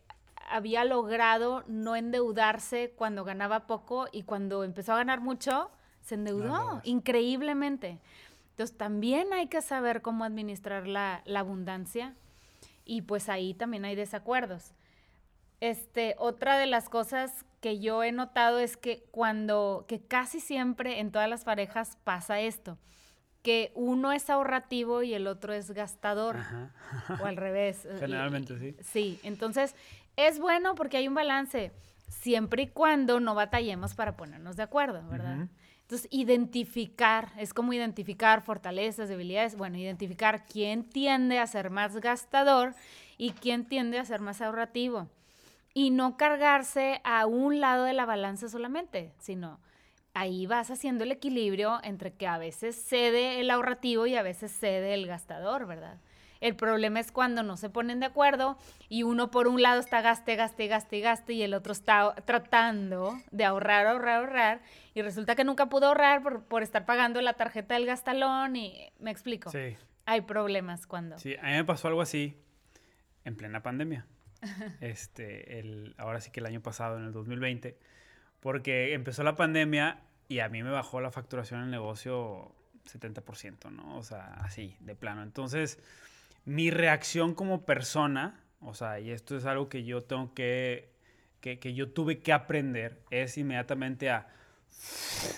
había 0.51 0.85
logrado 0.85 1.65
no 1.67 1.95
endeudarse 1.95 2.93
cuando 2.97 3.25
ganaba 3.25 3.67
poco 3.67 4.09
y 4.11 4.23
cuando 4.23 4.65
empezó 4.65 4.95
a 4.95 4.97
ganar 4.97 5.21
mucho, 5.21 5.71
se 6.01 6.15
endeudó 6.15 6.81
increíblemente. 6.85 8.01
Entonces 8.51 8.77
también 8.77 9.33
hay 9.33 9.47
que 9.47 9.63
saber 9.63 10.03
cómo 10.03 10.25
administrar 10.25 10.89
la, 10.89 11.23
la, 11.27 11.41
abundancia 11.41 12.17
y 12.85 13.03
pues 13.03 13.29
ahí 13.29 13.55
también 13.55 13.85
hay 13.85 13.95
desacuerdos. 13.95 14.73
Este, 15.61 16.17
otra 16.19 16.59
de 16.59 16.67
las 16.67 16.89
cosas 16.89 17.45
que 17.61 17.81
yo 17.81 18.03
he 18.03 18.13
notado 18.13 18.59
es 18.59 18.77
que 18.77 19.05
cuando, 19.11 19.85
que 19.89 20.01
casi 20.01 20.41
siempre 20.41 21.01
en 21.01 21.11
todas 21.11 21.29
las 21.29 21.45
parejas 21.45 21.99
pasa 22.05 22.41
esto, 22.41 22.79
que 23.43 23.73
uno 23.75 24.13
es 24.13 24.31
ahorrativo 24.31 25.03
y 25.03 25.15
el 25.15 25.27
otro 25.27 25.53
es 25.53 25.71
gastador, 25.71 26.37
o 27.21 27.27
al 27.27 27.37
revés. 27.37 27.87
Generalmente 27.99 28.59
sí. 28.59 28.77
Sí, 28.81 29.21
entonces 29.23 29.75
es 30.17 30.39
bueno 30.39 30.75
porque 30.75 30.97
hay 30.97 31.09
un 31.09 31.15
balance, 31.15 31.73
siempre 32.09 32.63
y 32.63 32.67
cuando 32.69 33.21
no 33.21 33.35
batallemos 33.35 33.95
para 33.95 34.17
ponernos 34.17 34.57
de 34.57 34.63
acuerdo, 34.63 35.07
¿verdad? 35.09 35.49
Entonces, 35.83 36.09
identificar, 36.11 37.33
es 37.39 37.55
como 37.55 37.73
identificar 37.73 38.43
fortalezas, 38.43 39.09
debilidades, 39.09 39.57
bueno, 39.57 39.79
identificar 39.79 40.45
quién 40.45 40.85
tiende 40.85 41.39
a 41.39 41.47
ser 41.47 41.71
más 41.71 41.97
gastador 41.97 42.75
y 43.17 43.31
quién 43.31 43.65
tiende 43.65 43.99
a 43.99 44.05
ser 44.05 44.21
más 44.21 44.43
ahorrativo. 44.43 45.09
Y 45.79 45.91
no 45.91 46.17
cargarse 46.17 47.01
a 47.05 47.27
un 47.27 47.61
lado 47.61 47.85
de 47.85 47.93
la 47.93 48.05
balanza 48.05 48.49
solamente, 48.49 49.13
sino 49.21 49.61
ahí 50.13 50.45
vas 50.45 50.73
haciendo 50.73 51.05
el 51.05 51.13
equilibrio 51.13 51.79
entre 51.85 52.13
que 52.13 52.27
a 52.27 52.37
veces 52.37 52.75
cede 52.75 53.39
el 53.39 53.49
ahorrativo 53.49 54.05
y 54.09 54.17
a 54.17 54.25
veces 54.25 54.51
cede 54.51 54.93
el 54.93 55.07
gastador, 55.07 55.69
¿verdad? 55.69 56.01
El 56.41 56.57
problema 56.57 56.99
es 56.99 57.13
cuando 57.13 57.45
no 57.45 57.57
se 57.57 57.71
ponen 57.71 58.01
de 58.01 58.07
acuerdo 58.07 58.59
y 58.89 59.05
uno 59.05 59.31
por 59.31 59.47
un 59.47 59.63
lado 59.63 59.79
está 59.79 60.01
gaste, 60.01 60.35
gaste, 60.35 60.67
gaste, 60.67 60.99
gaste 60.99 61.33
y 61.35 61.43
el 61.43 61.55
otro 61.55 61.71
está 61.71 62.13
tratando 62.25 63.17
de 63.31 63.45
ahorrar, 63.45 63.87
ahorrar, 63.87 64.17
ahorrar 64.17 64.61
y 64.95 65.03
resulta 65.03 65.37
que 65.37 65.45
nunca 65.45 65.67
pudo 65.67 65.87
ahorrar 65.87 66.25
por, 66.49 66.63
estar 66.65 66.87
pagando 66.87 67.23
la 67.23 67.35
tarjeta 67.35 67.75
del 67.75 67.87
gastalón 67.87 68.57
y 68.57 68.91
me 68.99 69.13
explico. 69.13 69.51
Sí. 69.51 69.77
Hay 70.07 70.23
problemas 70.23 70.89
cuando. 70.89 71.21
Sí, 71.21 71.37
a 71.37 71.47
mí 71.47 71.53
me 71.53 71.65
pasó 71.65 71.87
algo 71.87 72.01
así 72.01 72.37
en 73.25 73.37
plena 73.37 73.63
pandemia. 73.63 74.07
este, 74.81 75.59
el, 75.59 75.95
ahora 75.99 76.21
sí 76.21 76.31
que 76.31 76.41
el 76.41 76.47
año 76.47 76.61
pasado, 76.61 76.99
en 76.99 77.05
el 77.05 77.13
2020, 77.13 77.79
porque 78.41 78.95
empezó 78.95 79.23
la 79.23 79.37
pandemia 79.37 80.03
y 80.29 80.41
a 80.41 80.49
mí 80.49 80.63
me 80.63 80.71
bajó 80.71 81.01
la 81.01 81.11
facturación 81.11 81.61
en 81.61 81.67
el 81.67 81.71
negocio 81.71 82.55
70%, 82.85 83.71
¿no? 83.71 83.97
O 83.97 84.03
sea, 84.03 84.35
así, 84.41 84.77
de 84.81 84.95
plano. 84.95 85.23
Entonces, 85.23 85.79
mi 86.45 86.71
reacción 86.71 87.35
como 87.35 87.65
persona, 87.65 88.41
o 88.61 88.75
sea, 88.75 89.01
y 89.01 89.11
esto 89.11 89.37
es 89.37 89.45
algo 89.45 89.69
que 89.69 89.85
yo 89.85 90.03
tengo 90.03 90.35
que, 90.35 90.93
que, 91.41 91.59
que 91.59 91.75
yo 91.75 91.91
tuve 91.91 92.21
que 92.21 92.33
aprender, 92.33 93.03
es 93.11 93.39
inmediatamente 93.39 94.11
a, 94.11 94.29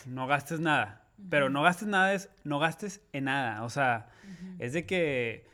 no 0.06 0.26
gastes 0.26 0.60
nada. 0.60 1.04
Pero 1.28 1.50
no 1.50 1.62
gastes 1.62 1.88
nada 1.88 2.14
es, 2.14 2.30
no 2.44 2.58
gastes 2.58 3.02
en 3.12 3.24
nada. 3.24 3.62
O 3.64 3.70
sea, 3.70 4.08
es 4.58 4.72
de 4.72 4.86
que 4.86 5.46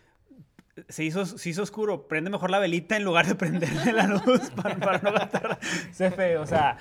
se 0.89 1.05
hizo, 1.05 1.27
se 1.27 1.49
hizo 1.49 1.63
oscuro, 1.63 2.09
prende 2.09 2.31
mejor 2.31 2.51
la 2.51 2.59
velita 2.59 2.97
en 2.97 3.05
lugar 3.05 3.27
de 3.27 3.35
prenderle 3.35 3.93
la 3.93 4.07
luz 4.07 4.51
para, 4.57 4.77
para 4.77 4.99
no 4.99 5.13
gastar. 5.13 5.59
Se 5.93 6.11
feo, 6.11 6.43
o 6.43 6.47
sea 6.47 6.79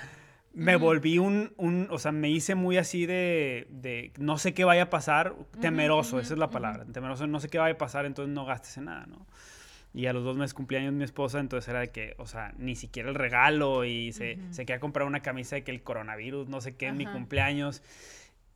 me 0.56 0.76
volví 0.76 1.18
un, 1.18 1.52
un, 1.58 1.86
o 1.90 1.98
sea, 1.98 2.12
me 2.12 2.30
hice 2.30 2.54
muy 2.54 2.78
así 2.78 3.04
de, 3.04 3.66
de 3.68 4.10
no 4.16 4.38
sé 4.38 4.54
qué 4.54 4.64
vaya 4.64 4.84
a 4.84 4.90
pasar, 4.90 5.36
temeroso, 5.60 6.18
esa 6.18 6.32
es 6.32 6.38
la 6.38 6.48
palabra, 6.48 6.86
temeroso, 6.86 7.26
no 7.26 7.40
sé 7.40 7.50
qué 7.50 7.58
vaya 7.58 7.74
a 7.74 7.78
pasar, 7.78 8.06
entonces 8.06 8.34
no 8.34 8.46
gastes 8.46 8.78
en 8.78 8.86
nada, 8.86 9.04
¿no? 9.04 9.26
Y 9.92 10.06
a 10.06 10.14
los 10.14 10.24
dos 10.24 10.38
meses 10.38 10.54
cumpleaños 10.54 10.94
mi 10.94 11.04
esposa, 11.04 11.40
entonces 11.40 11.68
era 11.68 11.80
de 11.80 11.90
que, 11.90 12.14
o 12.16 12.26
sea, 12.26 12.54
ni 12.56 12.74
siquiera 12.74 13.10
el 13.10 13.14
regalo 13.14 13.84
y 13.84 14.12
se, 14.12 14.38
se 14.50 14.64
quería 14.64 14.80
comprar 14.80 15.06
una 15.06 15.20
camisa 15.20 15.56
de 15.56 15.62
que 15.62 15.72
el 15.72 15.82
coronavirus, 15.82 16.48
no 16.48 16.62
sé 16.62 16.74
qué, 16.74 16.86
en 16.86 16.96
mi 16.96 17.04
cumpleaños. 17.04 17.82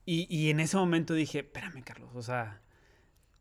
Y, 0.07 0.26
y, 0.34 0.49
en 0.51 0.61
ese 0.61 0.78
momento 0.78 1.12
dije, 1.12 1.41
espérame, 1.41 1.82
Carlos, 1.82 2.11
o 2.14 2.22
sea, 2.22 2.62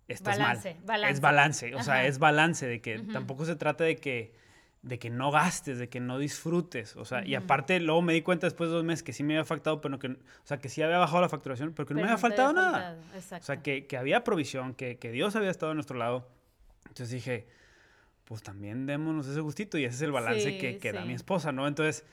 estás 0.10 0.38
balance, 0.38 0.74
mal. 0.74 0.86
Balance. 0.86 1.14
Es 1.14 1.22
balance, 1.22 1.76
o 1.76 1.84
sea, 1.84 2.06
es 2.06 2.20
balance 2.20 2.68
de 2.68 2.82
que 2.82 3.00
tampoco 3.00 3.46
se 3.46 3.56
trata 3.56 3.84
de 3.84 3.96
que 3.96 4.34
de 4.82 4.98
que 4.98 5.10
no 5.10 5.30
gastes, 5.30 5.78
de 5.78 5.90
que 5.90 6.00
no 6.00 6.18
disfrutes, 6.18 6.96
o 6.96 7.04
sea, 7.04 7.26
y 7.26 7.36
aparte 7.36 7.80
luego 7.82 8.02
me 8.02 8.14
di 8.14 8.22
cuenta 8.22 8.48
después 8.48 8.70
de 8.70 8.78
dos 8.78 8.86
meses 8.86 9.04
que 9.04 9.12
sí 9.12 9.24
me 9.24 9.34
había 9.34 9.44
faltado, 9.46 9.82
pero 9.82 10.00
que, 10.00 10.08
o 10.08 10.18
sea, 10.46 10.60
que 10.60 10.70
sí 10.70 10.82
había 10.82 10.98
bajado 10.98 11.22
la 11.22 11.28
facturación, 11.28 11.74
pero 11.74 11.86
que 11.86 11.94
no 11.94 12.00
me 12.00 12.08
había 12.08 12.18
faltado 12.18 12.54
nada. 12.54 12.98
O 13.18 13.42
sea, 13.42 13.62
que, 13.62 13.88
que, 13.88 13.98
había 13.98 14.24
provisión, 14.24 14.74
que, 14.74 14.98
que, 14.98 15.12
Dios 15.12 15.36
había 15.36 15.50
estado 15.50 15.74
a 15.74 15.76
nuestro 15.76 15.98
lado. 15.98 16.30
Entonces 16.88 17.10
dije, 17.10 17.48
pues 18.24 18.42
también 18.42 18.86
démonos 18.86 19.28
ese 19.28 19.42
gustito 19.42 19.78
y 19.78 19.84
ese 19.84 19.96
es 19.98 20.02
el 20.04 20.14
balance 20.14 20.58
que, 20.58 20.78
que 20.78 20.94
da 20.94 21.04
mi 21.04 21.14
esposa, 21.14 21.52
¿no? 21.52 21.68
Entonces, 21.68 22.06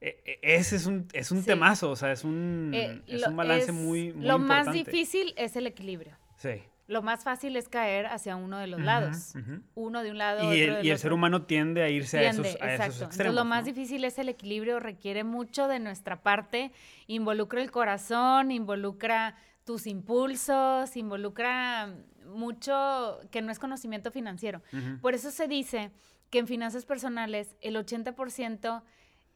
e, 0.00 0.20
e, 0.24 0.56
ese 0.56 0.74
es 0.74 0.86
un, 0.86 1.06
es 1.12 1.30
un 1.30 1.44
temazo, 1.44 1.90
o 1.90 1.96
sea, 1.96 2.10
es 2.10 2.24
un, 2.24 2.72
eh, 2.74 3.00
es 3.06 3.24
un 3.28 3.36
balance 3.36 3.70
muy, 3.70 4.12
muy 4.12 4.26
Lo 4.26 4.40
más 4.40 4.72
difícil 4.72 5.34
es 5.36 5.54
el 5.54 5.68
equilibrio. 5.68 6.16
Sí 6.36 6.62
lo 6.88 7.02
más 7.02 7.22
fácil 7.22 7.54
es 7.56 7.68
caer 7.68 8.06
hacia 8.06 8.34
uno 8.34 8.58
de 8.58 8.66
los 8.66 8.80
lados. 8.80 9.34
Uno 9.74 10.02
de 10.02 10.10
un 10.10 10.18
lado, 10.18 10.54
y 10.54 10.62
otro 10.62 10.78
el, 10.78 10.86
Y 10.86 10.90
el 10.90 10.98
ser 10.98 11.12
humano 11.12 11.42
tiende 11.42 11.82
a 11.82 11.90
irse 11.90 12.18
a, 12.18 12.30
esos, 12.30 12.56
a 12.60 12.74
esos, 12.74 13.02
extremos. 13.02 13.36
lo 13.36 13.44
más 13.44 13.66
difícil 13.66 14.04
es 14.04 14.18
el 14.18 14.30
equilibrio, 14.30 14.80
requiere 14.80 15.22
mucho 15.22 15.68
de 15.68 15.80
nuestra 15.80 16.22
parte, 16.22 16.72
involucra 17.06 17.60
el 17.60 17.70
corazón, 17.70 18.50
involucra 18.50 19.36
tus 19.64 19.86
impulsos, 19.86 20.96
involucra 20.96 21.94
mucho 22.26 23.20
que 23.30 23.42
no 23.42 23.52
es 23.52 23.58
conocimiento 23.58 24.10
financiero. 24.10 24.62
Por 25.02 25.12
eso 25.12 25.30
se 25.30 25.46
dice 25.46 25.90
que 26.30 26.38
en 26.38 26.46
finanzas 26.46 26.86
personales 26.86 27.54
el 27.60 27.76
80% 27.76 28.82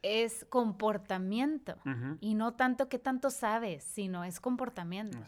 es 0.00 0.46
comportamiento 0.48 1.76
y 2.20 2.34
no 2.34 2.54
tanto 2.54 2.88
que 2.88 2.98
tanto 2.98 3.28
sabes, 3.28 3.84
sino 3.84 4.24
es 4.24 4.40
comportamiento, 4.40 5.18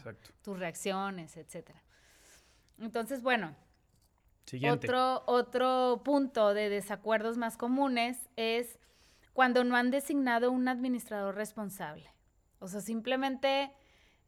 tus 0.41 0.57
reacciones, 0.57 1.37
etcétera. 1.37 1.84
Entonces, 2.79 3.21
bueno, 3.21 3.55
Otro, 4.71 5.23
otro 5.25 6.01
punto 6.03 6.53
de 6.53 6.69
desacuerdos 6.69 7.37
más 7.37 7.57
comunes 7.57 8.29
es 8.35 8.77
cuando 9.33 9.63
no 9.63 9.75
han 9.75 9.91
designado 9.91 10.51
un 10.51 10.67
administrador 10.67 11.35
responsable. 11.35 12.11
O 12.59 12.67
sea, 12.67 12.81
simplemente 12.81 13.71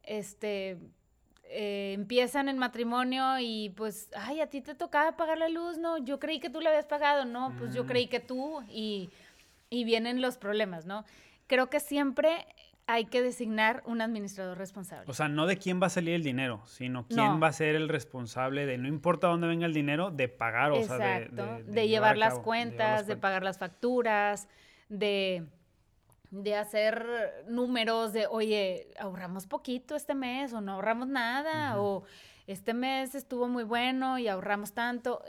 este, 0.03 0.77
eh, 1.43 1.93
empiezan 1.93 2.49
el 2.49 2.57
matrimonio 2.57 3.39
y 3.39 3.69
pues, 3.69 4.09
ay, 4.15 4.41
a 4.41 4.47
ti 4.47 4.61
te 4.61 4.75
tocaba 4.75 5.15
pagar 5.15 5.37
la 5.37 5.49
luz, 5.49 5.77
no, 5.77 5.97
yo 5.97 6.19
creí 6.19 6.39
que 6.39 6.49
tú 6.49 6.61
la 6.61 6.69
habías 6.69 6.87
pagado, 6.87 7.25
no, 7.25 7.53
pues 7.57 7.73
yo 7.73 7.83
mm. 7.83 7.87
creí 7.87 8.07
que 8.07 8.19
tú 8.19 8.63
y, 8.69 9.09
y 9.69 9.83
vienen 9.83 10.21
los 10.21 10.37
problemas, 10.37 10.85
¿no? 10.85 11.05
Creo 11.47 11.69
que 11.69 11.79
siempre 11.79 12.45
hay 12.87 13.05
que 13.05 13.21
designar 13.21 13.83
un 13.85 14.01
administrador 14.01 14.57
responsable. 14.57 15.05
O 15.11 15.13
sea, 15.13 15.27
no 15.27 15.45
de 15.45 15.57
quién 15.57 15.81
va 15.81 15.87
a 15.87 15.89
salir 15.89 16.15
el 16.15 16.23
dinero, 16.23 16.61
sino 16.65 17.05
quién 17.05 17.43
va 17.43 17.47
a 17.47 17.53
ser 17.53 17.75
el 17.75 17.89
responsable 17.89 18.65
de, 18.65 18.77
no 18.77 18.87
importa 18.87 19.27
dónde 19.27 19.45
venga 19.45 19.65
el 19.65 19.73
dinero, 19.73 20.09
de 20.09 20.29
pagar, 20.29 20.71
o 20.71 20.81
sea, 20.81 20.97
de, 20.97 21.27
de, 21.27 21.63
de, 21.63 21.87
llevar, 21.89 22.17
las 22.17 22.39
cuentas, 22.39 23.05
de, 23.05 23.17
pagar 23.17 23.43
las 23.43 23.57
facturas, 23.57 24.47
de, 24.87 25.45
de 26.31 26.55
hacer 26.55 27.05
números 27.49 28.13
de, 28.13 28.25
oye, 28.27 28.87
ahorramos 28.97 29.47
poquito 29.47 29.97
este 29.97 30.15
mes 30.15 30.53
o 30.53 30.61
no 30.61 30.73
ahorramos 30.73 31.09
nada, 31.09 31.81
o 31.81 32.03
este 32.47 32.73
mes 32.73 33.15
estuvo 33.15 33.49
muy 33.49 33.65
bueno 33.65 34.17
y 34.17 34.29
ahorramos 34.29 34.71
tanto. 34.71 35.21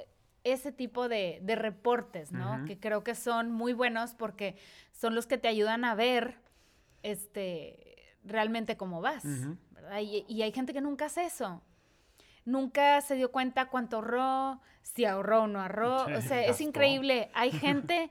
Ese 0.44 0.70
tipo 0.70 1.08
de, 1.08 1.42
reportes, 1.44 2.30
¿no? 2.30 2.64
Que 2.64 2.78
creo 2.78 3.02
que 3.02 3.16
son 3.16 3.50
muy 3.50 3.72
buenos 3.72 4.14
porque 4.14 4.56
son 4.92 5.16
los 5.16 5.26
que 5.26 5.36
te 5.36 5.48
ayudan 5.48 5.84
a 5.84 5.96
ver 5.96 6.38
este, 7.02 8.16
realmente 8.24 8.76
cómo 8.76 9.00
vas, 9.00 9.24
¿verdad? 9.70 10.00
Y, 10.00 10.42
hay 10.42 10.52
gente 10.52 10.72
que 10.72 10.80
nunca 10.80 11.06
hace 11.06 11.24
eso. 11.24 11.62
Nunca 12.44 13.00
se 13.00 13.14
dio 13.14 13.30
cuenta 13.30 13.66
cuánto 13.66 13.96
ahorró, 13.96 14.60
si 14.82 15.04
ahorró 15.04 15.42
o 15.42 15.46
no 15.46 15.60
ahorró. 15.60 16.04
o 16.04 16.22
sea, 16.22 16.44
es 16.46 16.60
increíble. 16.60 17.30
Hay 17.34 17.50
gente, 17.52 18.10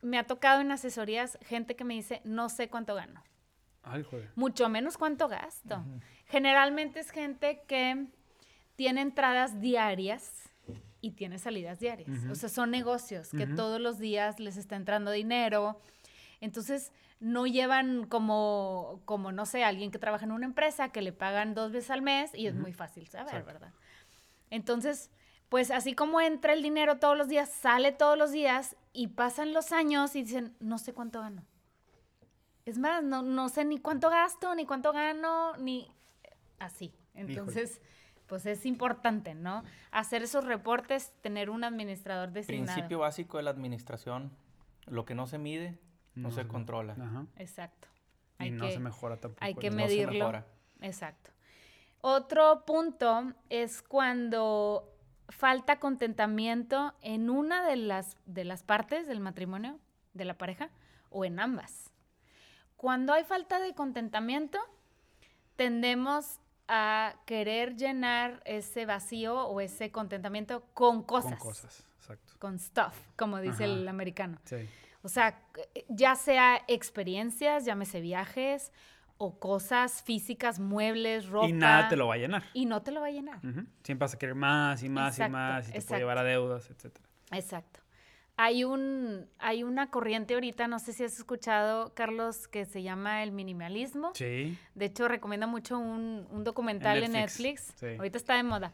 me 0.00 0.18
ha 0.18 0.26
tocado 0.26 0.60
en 0.60 0.72
asesorías, 0.72 1.38
gente 1.42 1.76
que 1.76 1.84
me 1.84 1.94
dice, 1.94 2.20
no 2.24 2.48
sé 2.48 2.68
cuánto 2.68 2.94
gano. 2.94 3.22
Ay, 3.84 4.02
joder. 4.02 4.30
Mucho 4.36 4.68
menos 4.68 4.96
cuánto 4.96 5.28
gasto. 5.28 5.84
Generalmente 6.26 7.00
es 7.00 7.10
gente 7.10 7.62
que 7.66 8.06
tiene 8.76 9.00
entradas 9.00 9.60
diarias 9.60 10.50
y 11.00 11.10
tiene 11.12 11.38
salidas 11.38 11.80
diarias. 11.80 12.08
O 12.30 12.34
sea, 12.36 12.48
son 12.48 12.70
negocios 12.70 13.30
que 13.30 13.46
todos 13.46 13.80
los 13.80 13.98
días 13.98 14.38
les 14.38 14.56
está 14.56 14.76
entrando 14.76 15.10
dinero. 15.10 15.80
Entonces, 16.40 16.92
no 17.22 17.46
llevan 17.46 18.04
como, 18.08 19.00
como, 19.04 19.30
no 19.30 19.46
sé, 19.46 19.62
alguien 19.62 19.92
que 19.92 20.00
trabaja 20.00 20.24
en 20.24 20.32
una 20.32 20.44
empresa 20.44 20.88
que 20.88 21.02
le 21.02 21.12
pagan 21.12 21.54
dos 21.54 21.70
veces 21.70 21.90
al 21.92 22.02
mes 22.02 22.32
y 22.34 22.48
es 22.48 22.54
muy 22.56 22.72
fácil 22.72 23.06
saber, 23.06 23.44
¿verdad? 23.44 23.72
Entonces, 24.50 25.08
pues 25.48 25.70
así 25.70 25.94
como 25.94 26.20
entra 26.20 26.52
el 26.52 26.64
dinero 26.64 26.98
todos 26.98 27.16
los 27.16 27.28
días, 27.28 27.48
sale 27.48 27.92
todos 27.92 28.18
los 28.18 28.32
días 28.32 28.76
y 28.92 29.06
pasan 29.06 29.52
los 29.52 29.70
años 29.70 30.16
y 30.16 30.24
dicen, 30.24 30.56
no 30.58 30.78
sé 30.78 30.94
cuánto 30.94 31.20
gano. 31.20 31.44
Es 32.66 32.78
más, 32.78 33.04
no, 33.04 33.22
no 33.22 33.48
sé 33.48 33.64
ni 33.64 33.78
cuánto 33.78 34.10
gasto, 34.10 34.56
ni 34.56 34.66
cuánto 34.66 34.92
gano, 34.92 35.56
ni... 35.58 35.88
así. 36.58 36.92
Entonces, 37.14 37.80
pues 38.26 38.46
es 38.46 38.66
importante, 38.66 39.34
¿no? 39.34 39.62
Hacer 39.92 40.24
esos 40.24 40.44
reportes, 40.44 41.12
tener 41.20 41.50
un 41.50 41.62
administrador 41.62 42.32
designado. 42.32 42.74
Principio 42.74 42.98
básico 42.98 43.36
de 43.36 43.44
la 43.44 43.50
administración, 43.50 44.32
lo 44.86 45.04
que 45.04 45.14
no 45.14 45.28
se 45.28 45.38
mide, 45.38 45.78
no, 46.14 46.30
se 46.30 46.46
controla. 46.46 46.94
Ajá. 46.94 47.26
Exacto. 47.36 47.88
Y 48.38 48.50
no 48.50 48.70
se 48.70 48.78
mejora 48.78 49.18
tampoco. 49.18 49.44
Hay 49.44 49.54
que 49.54 49.68
eso. 49.68 49.76
No 49.76 49.82
se 49.82 49.88
medirlo. 49.88 50.12
mejora. 50.12 50.46
Exacto. 50.80 51.30
Otro 52.00 52.64
punto 52.66 53.32
es 53.48 53.82
cuando 53.82 54.92
falta 55.28 55.78
contentamiento 55.78 56.94
en 57.00 57.30
una 57.30 57.66
de 57.66 57.76
las, 57.76 58.16
de 58.26 58.44
las 58.44 58.62
partes 58.62 59.06
del 59.06 59.20
matrimonio, 59.20 59.78
de 60.12 60.24
la 60.24 60.36
pareja, 60.36 60.70
o 61.10 61.24
en 61.24 61.38
ambas. 61.38 61.92
Cuando 62.76 63.12
hay 63.12 63.24
falta 63.24 63.60
de 63.60 63.74
contentamiento, 63.74 64.58
tendemos 65.56 66.40
a 66.66 67.14
querer 67.26 67.76
llenar 67.76 68.42
ese 68.44 68.86
vacío 68.86 69.46
o 69.46 69.60
ese 69.60 69.92
contentamiento 69.92 70.64
con 70.74 71.02
cosas. 71.02 71.38
Con 71.38 71.50
cosas, 71.50 71.86
exacto. 71.98 72.32
Con 72.38 72.58
stuff, 72.58 72.94
como 73.16 73.40
dice 73.40 73.64
Ajá. 73.64 73.72
el 73.72 73.88
americano. 73.88 74.38
Sí. 74.44 74.68
O 75.02 75.08
sea, 75.08 75.40
ya 75.88 76.14
sea 76.14 76.62
experiencias, 76.68 77.64
llámese 77.64 78.00
viajes, 78.00 78.72
o 79.18 79.38
cosas 79.38 80.02
físicas, 80.02 80.58
muebles, 80.58 81.28
ropa. 81.28 81.48
Y 81.48 81.52
nada 81.52 81.88
te 81.88 81.96
lo 81.96 82.08
va 82.08 82.14
a 82.14 82.18
llenar. 82.18 82.42
Y 82.54 82.66
no 82.66 82.82
te 82.82 82.90
lo 82.90 83.00
va 83.00 83.06
a 83.06 83.10
llenar. 83.10 83.40
Siempre 83.82 84.04
vas 84.04 84.14
a 84.14 84.18
querer 84.18 84.34
más 84.34 84.82
y 84.82 84.88
más 84.88 85.14
Exacto, 85.14 85.30
y 85.30 85.32
más 85.32 85.68
y 85.68 85.72
te 85.72 85.78
exacto. 85.78 85.88
puede 85.90 86.00
llevar 86.00 86.18
a 86.18 86.24
deudas, 86.24 86.70
etcétera. 86.70 87.04
Exacto. 87.30 87.80
Hay, 88.36 88.64
un, 88.64 89.28
hay 89.38 89.62
una 89.62 89.90
corriente 89.90 90.34
ahorita, 90.34 90.66
no 90.66 90.78
sé 90.78 90.92
si 90.92 91.04
has 91.04 91.16
escuchado, 91.18 91.94
Carlos, 91.94 92.48
que 92.48 92.64
se 92.64 92.82
llama 92.82 93.22
el 93.22 93.30
minimalismo. 93.30 94.10
Sí. 94.14 94.58
De 94.74 94.86
hecho, 94.86 95.06
recomiendo 95.06 95.46
mucho 95.46 95.78
un, 95.78 96.26
un 96.30 96.42
documental 96.42 97.02
en 97.02 97.12
Netflix, 97.12 97.68
Netflix. 97.68 97.74
sí. 97.78 97.96
Ahorita 97.98 98.18
está 98.18 98.34
de 98.36 98.42
moda. 98.42 98.72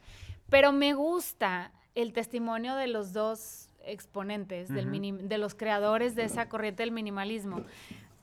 Pero 0.49 0.71
me 0.71 0.93
gusta 0.93 1.71
el 1.93 2.13
testimonio 2.13 2.75
de 2.75 2.87
los 2.87 3.13
dos 3.13 3.68
exponentes, 3.85 4.69
del 4.69 4.87
minim- 4.87 5.17
de 5.27 5.37
los 5.37 5.55
creadores 5.55 6.15
de 6.15 6.23
esa 6.23 6.49
corriente 6.49 6.83
del 6.83 6.91
minimalismo, 6.91 7.63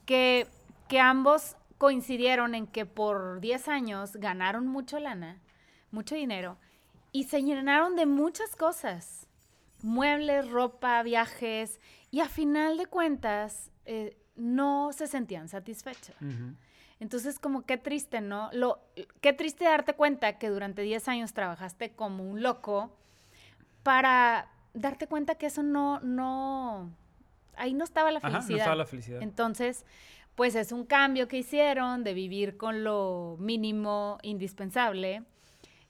que, 0.05 0.47
que 0.87 0.99
ambos 0.99 1.55
coincidieron 1.77 2.55
en 2.55 2.67
que 2.67 2.85
por 2.85 3.39
10 3.39 3.67
años 3.67 4.15
ganaron 4.15 4.67
mucho 4.67 4.99
lana, 4.99 5.39
mucho 5.91 6.15
dinero, 6.15 6.57
y 7.11 7.25
se 7.25 7.41
llenaron 7.43 7.95
de 7.95 8.05
muchas 8.05 8.55
cosas. 8.55 9.27
Muebles, 9.83 10.49
ropa, 10.49 11.03
viajes, 11.03 11.79
y 12.09 12.21
a 12.21 12.29
final 12.29 12.77
de 12.77 12.87
cuentas 12.87 13.71
eh, 13.85 14.17
no 14.35 14.91
se 14.91 15.07
sentían 15.07 15.49
satisfechos. 15.49 16.15
Entonces, 16.99 17.37
como 17.37 17.63
qué 17.63 17.77
triste, 17.77 18.21
¿no? 18.21 18.49
Lo, 18.53 18.79
qué 19.21 19.31
triste 19.33 19.65
darte 19.65 19.93
cuenta 19.93 20.39
que 20.39 20.49
durante 20.49 20.81
10 20.81 21.07
años 21.09 21.33
trabajaste 21.33 21.91
como 21.91 22.23
un 22.27 22.41
loco 22.41 22.91
para 23.83 24.49
darte 24.79 25.07
cuenta 25.07 25.35
que 25.35 25.47
eso 25.47 25.63
no, 25.63 25.99
no, 26.01 26.91
ahí 27.55 27.73
no 27.73 27.83
estaba 27.83 28.11
la 28.11 28.19
Ajá, 28.19 28.29
felicidad. 28.29 28.49
no 28.51 28.57
estaba 28.57 28.75
la 28.75 28.85
felicidad. 28.85 29.21
Entonces, 29.21 29.85
pues 30.35 30.55
es 30.55 30.71
un 30.71 30.85
cambio 30.85 31.27
que 31.27 31.37
hicieron 31.37 32.03
de 32.03 32.13
vivir 32.13 32.57
con 32.57 32.83
lo 32.83 33.37
mínimo 33.39 34.19
indispensable, 34.21 35.23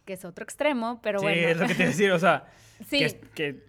que 0.05 0.13
es 0.13 0.23
otro 0.25 0.43
extremo, 0.43 0.99
pero 1.01 1.19
sí, 1.19 1.25
bueno. 1.25 1.47
es 1.49 1.57
lo 1.57 1.67
que 1.67 1.73
te 1.73 1.81
iba 1.81 1.85
a 1.85 1.91
decir, 1.91 2.11
o 2.11 2.19
sea, 2.19 2.45
Sí. 2.87 2.99
que, 2.99 3.05
es- 3.05 3.15
que, 3.35 3.67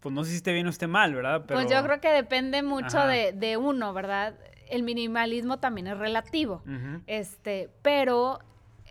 pues 0.00 0.14
no 0.14 0.24
sé 0.24 0.30
si 0.30 0.36
esté 0.36 0.52
bien 0.52 0.66
o 0.66 0.70
esté 0.70 0.86
mal, 0.86 1.14
¿verdad? 1.14 1.44
Pero, 1.46 1.60
Pues 1.60 1.70
yo 1.70 1.82
creo 1.84 2.00
que 2.00 2.08
depende 2.08 2.62
mucho 2.62 2.98
de, 3.06 3.32
de 3.32 3.56
uno, 3.58 3.92
¿verdad? 3.92 4.34
El 4.68 4.82
minimalismo 4.82 5.58
también 5.58 5.86
es 5.88 5.98
relativo. 5.98 6.62
Este, 7.06 7.68
pero 7.82 8.38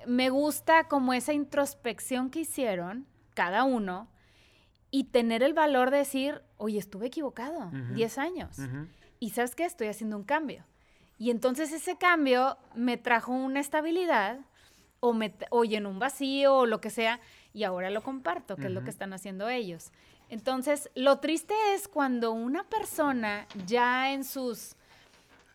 me 0.06 0.30
gusta 0.30 0.88
como 0.88 1.14
esa 1.14 1.34
introspección 1.34 2.30
que 2.30 2.42
hicieron 2.42 3.06
cada 3.34 3.64
uno 3.64 4.08
y 4.92 5.06
tener 5.06 5.44
el 5.44 5.54
valor 5.54 5.92
de 5.92 5.98
decir, 5.98 6.42
oye, 6.58 6.80
estuve 6.80 7.08
equivocado, 7.08 7.68
Ujú. 7.68 7.94
10 7.94 8.18
años. 8.18 8.58
Y 9.20 9.32
sabes 9.32 9.56
qué, 9.56 9.66
estoy 9.66 9.88
haciendo 9.88 10.18
un 10.18 10.24
cambio. 10.24 10.66
Y 11.18 11.32
entonces 11.32 11.72
ese 11.72 11.98
cambio 11.98 12.58
me 12.76 12.98
trajo 12.98 13.32
una 13.34 13.60
estabilidad 13.60 14.40
o, 15.02 15.14
me, 15.14 15.34
o 15.50 15.64
llenó 15.64 15.90
un 15.90 16.00
vacío 16.00 16.56
o 16.56 16.66
lo 16.66 16.80
que 16.82 16.90
sea 16.90 17.20
y 17.54 17.64
ahora 17.64 17.90
lo 17.90 18.02
comparto, 18.02 18.56
que 18.56 18.68
es 18.68 18.72
lo 18.72 18.84
que 18.84 18.90
están 18.90 19.14
haciendo 19.14 19.50
ellos. 19.50 19.92
Entonces, 20.30 20.90
lo 20.96 21.20
triste 21.20 21.54
es 21.74 21.88
cuando 21.88 22.32
una 22.32 22.64
persona 22.64 23.48
ya 23.66 24.14
en 24.14 24.24
sus 24.24 24.76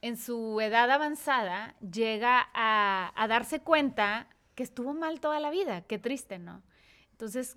en 0.02 0.18
su 0.18 0.60
edad 0.60 0.90
avanzada 0.90 1.74
llega 1.80 2.50
a, 2.52 3.10
a 3.16 3.26
darse 3.26 3.60
cuenta 3.60 4.26
que 4.54 4.62
estuvo 4.62 4.92
mal 4.92 5.18
toda 5.18 5.40
la 5.40 5.48
vida. 5.48 5.80
Qué 5.80 5.98
triste, 5.98 6.38
¿no? 6.38 6.60
Entonces, 7.12 7.56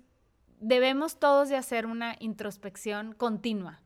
debemos 0.60 1.18
todos 1.18 1.48
de 1.48 1.56
hacer 1.56 1.86
una 1.86 2.16
introspección 2.20 3.12
continua 3.14 3.80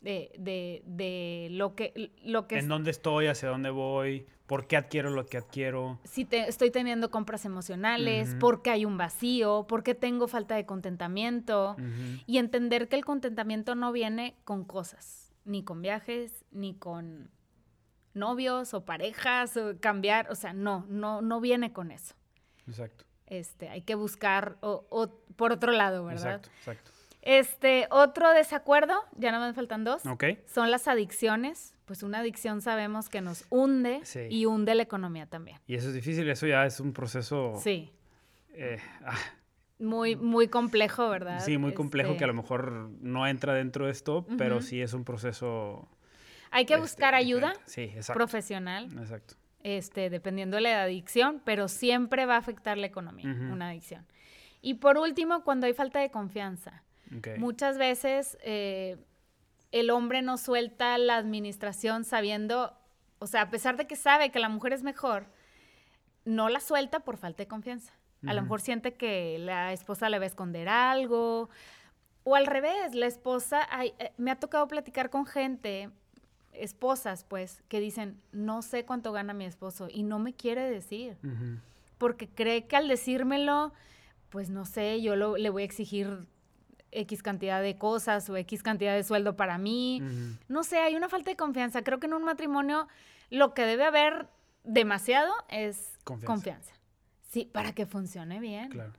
de, 0.00 0.32
de- 0.38 0.82
de 0.86 1.48
lo 1.50 1.74
que, 1.74 2.12
lo 2.22 2.46
que 2.46 2.58
En 2.58 2.68
dónde 2.68 2.90
estoy, 2.90 3.26
hacia 3.26 3.48
dónde 3.48 3.70
voy, 3.70 4.26
por 4.46 4.66
qué 4.66 4.76
adquiero 4.76 5.10
lo 5.10 5.26
que 5.26 5.36
adquiero. 5.38 5.98
si 6.04 6.24
te- 6.24 6.48
estoy 6.48 6.70
teniendo 6.70 7.10
compras 7.10 7.44
emocionales, 7.44 8.30
Ujú. 8.30 8.38
por 8.38 8.62
qué 8.62 8.70
hay 8.70 8.84
un 8.84 8.96
vacío, 8.96 9.66
por 9.68 9.82
qué 9.82 9.94
tengo 9.94 10.28
falta 10.28 10.54
de 10.54 10.64
contentamiento. 10.66 11.76
Y 12.26 12.38
entender 12.38 12.88
que 12.88 12.96
el 12.96 13.04
contentamiento 13.04 13.74
no 13.74 13.90
viene 13.92 14.36
con 14.44 14.64
cosas, 14.64 15.32
ni 15.44 15.64
con 15.64 15.82
viajes, 15.82 16.44
ni 16.52 16.74
con 16.74 17.30
novios 18.14 18.74
o 18.74 18.84
parejas, 18.84 19.56
o 19.56 19.78
cambiar, 19.80 20.30
o 20.30 20.34
sea, 20.34 20.52
no, 20.52 20.86
no, 20.88 21.20
no 21.22 21.40
viene 21.40 21.72
con 21.72 21.90
eso. 21.90 22.14
Exacto. 22.66 23.04
Este, 23.28 23.68
hay 23.68 23.82
que 23.82 23.94
buscar 23.94 24.56
o, 24.60 24.86
o 24.90 25.08
por 25.36 25.52
otro 25.52 25.72
lado, 25.72 26.04
¿verdad? 26.04 26.36
Exacto, 26.36 26.50
exacto. 26.58 26.90
Este, 27.22 27.86
otro 27.90 28.32
desacuerdo, 28.32 28.94
ya 29.16 29.32
no 29.32 29.40
me 29.44 29.52
faltan 29.52 29.84
dos, 29.84 30.02
son 30.46 30.70
las 30.70 30.88
adicciones. 30.88 31.74
Pues 31.84 32.02
una 32.02 32.18
adicción 32.18 32.60
sabemos 32.62 33.08
que 33.08 33.20
nos 33.20 33.44
hunde 33.50 34.00
Sí. 34.04 34.20
y 34.30 34.44
hunde 34.46 34.74
la 34.74 34.82
economía 34.82 35.26
también. 35.26 35.58
Y 35.66 35.74
eso 35.74 35.88
es 35.88 35.94
difícil, 35.94 36.28
eso 36.28 36.46
ya 36.46 36.64
es 36.66 36.80
un 36.80 36.92
proceso. 36.92 37.54
Sí, 37.62 37.90
eh, 38.52 38.78
ah, 39.04 39.16
muy, 39.78 40.14
muy 40.16 40.48
complejo, 40.48 41.08
¿verdad? 41.08 41.40
sí, 41.40 41.56
muy 41.58 41.72
complejo 41.74 42.10
Este, 42.10 42.18
que 42.18 42.24
a 42.24 42.26
lo 42.28 42.34
mejor 42.34 42.72
no 43.00 43.26
entra 43.26 43.54
dentro 43.54 43.86
de 43.86 43.92
esto, 43.92 44.26
pero 44.36 44.60
sí 44.60 44.80
es 44.82 44.92
un 44.92 45.04
proceso. 45.04 45.88
Hay 46.50 46.64
que 46.66 46.74
este, 46.74 46.82
buscar 46.82 47.14
ayuda 47.14 47.48
diferente. 47.48 47.70
Sí, 47.70 47.82
exacto. 47.96 48.14
profesional, 48.14 48.84
Exacto. 48.98 49.34
Este, 49.62 50.10
dependiendo 50.10 50.56
de 50.56 50.62
la 50.62 50.82
adicción, 50.82 51.40
pero 51.44 51.68
siempre 51.68 52.26
va 52.26 52.34
a 52.36 52.38
afectar 52.38 52.78
la 52.78 52.86
economía, 52.86 53.26
una 53.26 53.68
adicción. 53.68 54.06
Y 54.60 54.74
por 54.74 54.98
último, 54.98 55.44
cuando 55.44 55.66
hay 55.66 55.72
falta 55.72 56.00
de 56.00 56.10
confianza. 56.10 56.82
Ok. 57.16 57.28
Muchas 57.38 57.78
veces 57.78 58.38
eh, 58.42 58.96
el 59.72 59.90
hombre 59.90 60.22
no 60.22 60.36
suelta 60.36 60.98
la 60.98 61.16
administración 61.16 62.04
sabiendo, 62.04 62.76
o 63.18 63.26
sea, 63.26 63.42
a 63.42 63.50
pesar 63.50 63.76
de 63.76 63.86
que 63.86 63.96
sabe 63.96 64.30
que 64.30 64.38
la 64.38 64.48
mujer 64.48 64.72
es 64.72 64.82
mejor, 64.82 65.26
no 66.24 66.48
la 66.48 66.60
suelta 66.60 67.00
por 67.00 67.16
falta 67.16 67.42
de 67.42 67.48
confianza. 67.48 67.92
A 68.26 68.34
lo 68.34 68.42
mejor 68.42 68.60
siente 68.60 68.94
que 68.94 69.38
la 69.38 69.72
esposa 69.72 70.10
le 70.10 70.18
va 70.18 70.24
a 70.24 70.26
esconder 70.26 70.68
algo, 70.68 71.48
o 72.24 72.34
al 72.34 72.46
revés, 72.46 72.94
la 72.94 73.06
esposa, 73.06 73.66
ay, 73.70 73.94
eh, 73.98 74.12
me 74.18 74.30
ha 74.30 74.36
tocado 74.36 74.66
platicar 74.66 75.08
con 75.08 75.24
gente, 75.24 75.88
esposas 76.60 77.24
pues, 77.24 77.62
que 77.68 77.80
dicen, 77.80 78.20
no 78.32 78.62
sé 78.62 78.84
cuánto 78.84 79.12
gana 79.12 79.32
mi 79.34 79.44
esposo 79.44 79.88
y 79.90 80.02
no 80.02 80.18
me 80.18 80.34
quiere 80.34 80.68
decir 80.70 81.16
porque 81.98 82.28
cree 82.28 82.66
que 82.66 82.76
al 82.76 82.86
decírmelo, 82.88 83.72
pues 84.30 84.50
no 84.50 84.64
sé, 84.64 85.00
yo 85.02 85.16
lo- 85.16 85.36
le 85.36 85.50
voy 85.50 85.62
a 85.62 85.64
exigir 85.64 86.26
X 86.92 87.22
cantidad 87.22 87.60
de 87.60 87.76
cosas 87.76 88.28
o 88.30 88.36
X 88.36 88.62
cantidad 88.62 88.94
de 88.94 89.02
sueldo 89.04 89.36
para 89.36 89.58
mí. 89.58 90.00
No 90.48 90.62
sé, 90.62 90.78
hay 90.78 90.94
una 90.96 91.08
falta 91.08 91.30
de 91.30 91.36
confianza. 91.36 91.82
Creo 91.82 91.98
que 91.98 92.06
en 92.06 92.14
un 92.14 92.24
matrimonio 92.24 92.88
lo 93.30 93.52
que 93.52 93.62
debe 93.62 93.84
haber 93.84 94.28
demasiado 94.64 95.32
es 95.48 95.98
Confianza. 96.04 96.26
confianza. 96.26 96.72
Sí, 97.30 97.44
para 97.52 97.72
que 97.72 97.84
funcione 97.84 98.40
bien. 98.40 98.70
Claro. 98.70 98.92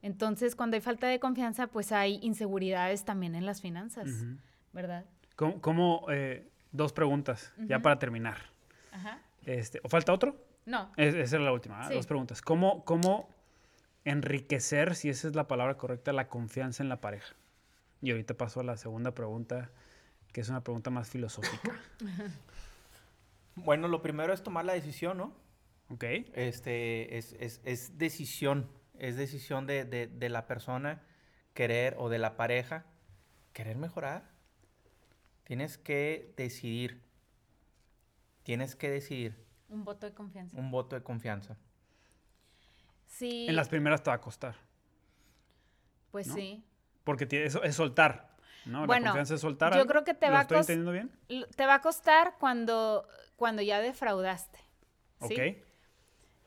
Entonces, 0.00 0.54
cuando 0.54 0.76
hay 0.76 0.80
falta 0.80 1.06
de 1.06 1.18
confianza, 1.18 1.66
pues 1.66 1.92
hay 1.92 2.18
inseguridades 2.22 3.04
también 3.04 3.34
en 3.34 3.44
las 3.46 3.60
finanzas. 3.60 4.08
¿verdad? 4.72 5.04
¿Cómo, 5.36 5.60
cómo, 5.60 6.06
eh, 6.10 6.48
dos 6.74 6.92
preguntas, 6.92 7.52
ya 7.56 7.76
Ujú. 7.76 7.82
para 7.84 7.98
terminar. 7.98 8.36
Ajá. 8.92 9.20
Este, 9.46 9.80
¿O 9.82 9.88
falta 9.88 10.12
otro? 10.12 10.36
No. 10.66 10.92
Es- 10.96 11.14
esa 11.14 11.36
era 11.36 11.44
la 11.46 11.52
última. 11.52 11.88
Sí. 11.88 11.94
Dos 11.94 12.06
preguntas. 12.06 12.42
¿Cómo, 12.42 12.84
¿Cómo 12.84 13.28
enriquecer, 14.04 14.94
si 14.96 15.08
esa 15.08 15.28
es 15.28 15.34
la 15.34 15.46
palabra 15.48 15.76
correcta, 15.76 16.12
la 16.12 16.28
confianza 16.28 16.82
en 16.82 16.88
la 16.90 17.00
pareja? 17.00 17.34
Y 18.02 18.10
ahorita 18.10 18.34
paso 18.34 18.60
a 18.60 18.64
la 18.64 18.76
segunda 18.76 19.12
pregunta, 19.14 19.70
que 20.32 20.40
es 20.42 20.48
una 20.50 20.62
pregunta 20.62 20.90
más 20.90 21.08
filosófica. 21.08 21.72
Bueno, 23.56 23.86
lo 23.86 24.02
primero 24.02 24.32
es 24.32 24.42
tomar 24.42 24.64
la 24.64 24.72
decisión, 24.72 25.16
¿no? 25.18 25.32
¿Ok? 25.90 26.02
Este, 26.34 27.16
es, 27.18 27.34
es- 27.38 27.60
es 27.64 27.98
decisión, 27.98 28.68
es 28.98 29.16
decisión 29.16 29.66
de, 29.66 29.84
de- 29.84 30.08
de 30.08 30.28
la 30.28 30.46
persona 30.48 31.02
querer 31.52 31.94
o 31.98 32.08
de 32.08 32.18
la 32.18 32.36
pareja 32.36 32.84
querer 33.52 33.76
mejorar. 33.76 34.24
Tienes 35.44 35.76
que 35.78 36.32
decidir, 36.36 37.02
tienes 38.42 38.74
que 38.76 38.90
decidir 38.90 39.36
Un 39.68 39.84
voto 39.84 40.06
de 40.06 40.14
confianza. 40.14 40.56
un 40.58 40.70
voto 40.70 40.96
de 40.96 41.02
confianza. 41.02 41.56
Sí. 43.06 43.46
En 43.48 43.56
las 43.56 43.68
primeras 43.68 44.02
te 44.02 44.10
va 44.10 44.16
a 44.16 44.20
costar. 44.20 44.56
Pues 46.10 46.28
¿no? 46.28 46.34
sí. 46.34 46.64
Porque 47.04 47.26
eso 47.44 47.62
es 47.62 47.74
soltar, 47.76 48.34
¿no? 48.64 48.86
Bueno, 48.86 49.04
la 49.04 49.10
confianza 49.10 49.34
es 49.34 49.40
soltar. 49.40 49.76
yo 49.76 49.86
creo 49.86 50.04
que 50.04 50.14
te 50.14 50.26
¿Lo 50.26 50.32
va 50.32 50.38
a 50.40 50.42
estoy 50.42 50.56
cos- 50.58 50.70
entendiendo 50.70 50.92
bien? 51.28 51.46
Te 51.54 51.66
va 51.66 51.74
a 51.74 51.80
costar 51.82 52.36
cuando, 52.40 53.06
cuando 53.36 53.62
ya 53.62 53.80
defraudaste. 53.80 54.58
¿sí? 55.28 55.34
Ok. 55.34 55.64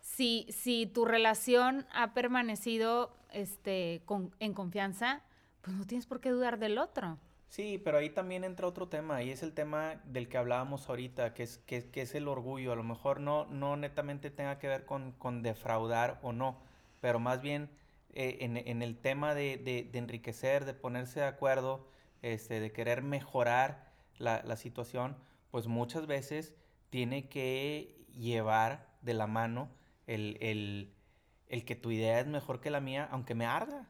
Si, 0.01 0.47
si 0.49 0.87
tu 0.87 1.05
relación 1.05 1.85
ha 1.93 2.13
permanecido 2.13 3.15
este, 3.31 4.01
con- 4.05 4.35
en 4.39 4.53
confianza, 4.53 5.21
pues 5.61 5.75
no 5.77 5.85
tienes 5.85 6.07
por 6.07 6.21
qué 6.21 6.31
dudar 6.31 6.57
del 6.57 6.79
otro. 6.79 7.19
Sí, 7.49 7.81
pero 7.83 7.97
ahí 7.97 8.09
también 8.09 8.43
entra 8.43 8.67
otro 8.67 8.87
tema, 8.89 9.23
y 9.23 9.31
es 9.31 9.41
el 9.41 9.53
tema 9.53 9.95
del 10.05 10.27
que 10.27 10.37
hablábamos 10.37 10.89
ahorita, 10.89 11.33
que 11.33 11.43
es, 11.43 11.59
que, 11.59 11.77
es 12.01 12.13
el 12.15 12.27
orgullo. 12.27 12.73
A 12.73 12.75
lo 12.75 12.83
mejor 12.83 13.19
no, 13.21 13.45
no 13.45 13.77
netamente 13.77 14.29
tenga 14.29 14.59
que 14.59 14.67
ver 14.67 14.85
con, 14.85 15.13
con 15.13 15.41
defraudar 15.43 16.19
o 16.21 16.33
no, 16.33 16.59
pero 17.01 17.19
más 17.19 17.41
bien 17.41 17.69
eh, 18.13 18.39
en, 18.41 18.57
en 18.57 18.81
el 18.81 18.97
tema 18.97 19.33
de, 19.33 19.57
de- 19.57 19.97
enriquecer, 19.97 20.65
de 20.65 20.73
ponerse 20.73 21.21
de 21.21 21.25
acuerdo, 21.27 21.87
este, 22.21 22.59
de 22.59 22.71
querer 22.71 23.01
mejorar 23.01 23.91
la, 24.17 24.41
la 24.43 24.57
situación, 24.57 25.15
pues 25.51 25.67
muchas 25.67 26.05
veces 26.05 26.53
tiene 26.89 27.29
que 27.29 27.95
llevar 28.13 28.87
de 29.01 29.13
la 29.13 29.27
mano 29.27 29.69
el, 30.05 30.37
el- 30.41 30.93
el 31.47 31.63
que 31.65 31.75
tu 31.75 31.91
idea 31.91 32.19
es 32.19 32.27
mejor 32.27 32.59
que 32.59 32.69
la 32.71 32.81
mía, 32.81 33.07
aunque 33.09 33.35
me 33.35 33.45
arda. 33.45 33.87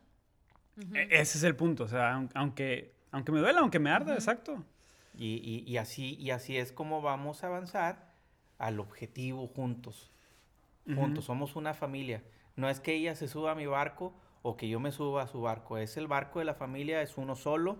E- 0.93 1.07
Ese 1.21 1.37
es 1.39 1.43
el 1.43 1.55
punto. 1.55 1.83
O 1.85 1.87
sea, 1.87 2.13
aun- 2.15 2.29
aunque, 2.35 2.93
aunque 3.11 3.31
me 3.31 3.39
duela, 3.39 3.61
aunque 3.61 3.79
me 3.79 3.89
arda, 3.89 4.13
exacto. 4.13 4.63
Y, 5.17 5.35
y- 5.35 5.63
y 5.71 5.77
así, 5.77 6.15
y 6.19 6.31
así 6.31 6.57
es 6.57 6.71
como 6.71 7.01
vamos 7.01 7.43
a 7.43 7.47
avanzar 7.47 8.13
al 8.59 8.79
objetivo 8.79 9.47
juntos. 9.47 10.11
Juntos, 10.95 11.25
somos 11.25 11.55
una 11.57 11.73
familia. 11.73 12.23
No 12.55 12.69
es 12.69 12.79
que 12.79 12.93
ella 12.93 13.13
se 13.15 13.27
suba 13.27 13.51
a 13.51 13.55
mi 13.55 13.65
barco 13.65 14.13
o 14.41 14.55
que 14.55 14.69
yo 14.69 14.79
me 14.79 14.91
suba 14.93 15.23
a 15.23 15.27
su 15.27 15.41
barco. 15.41 15.77
Es 15.77 15.97
el 15.97 16.07
barco 16.07 16.39
de 16.39 16.45
la 16.45 16.53
familia, 16.53 17.01
es 17.01 17.17
uno 17.17 17.35
solo 17.35 17.77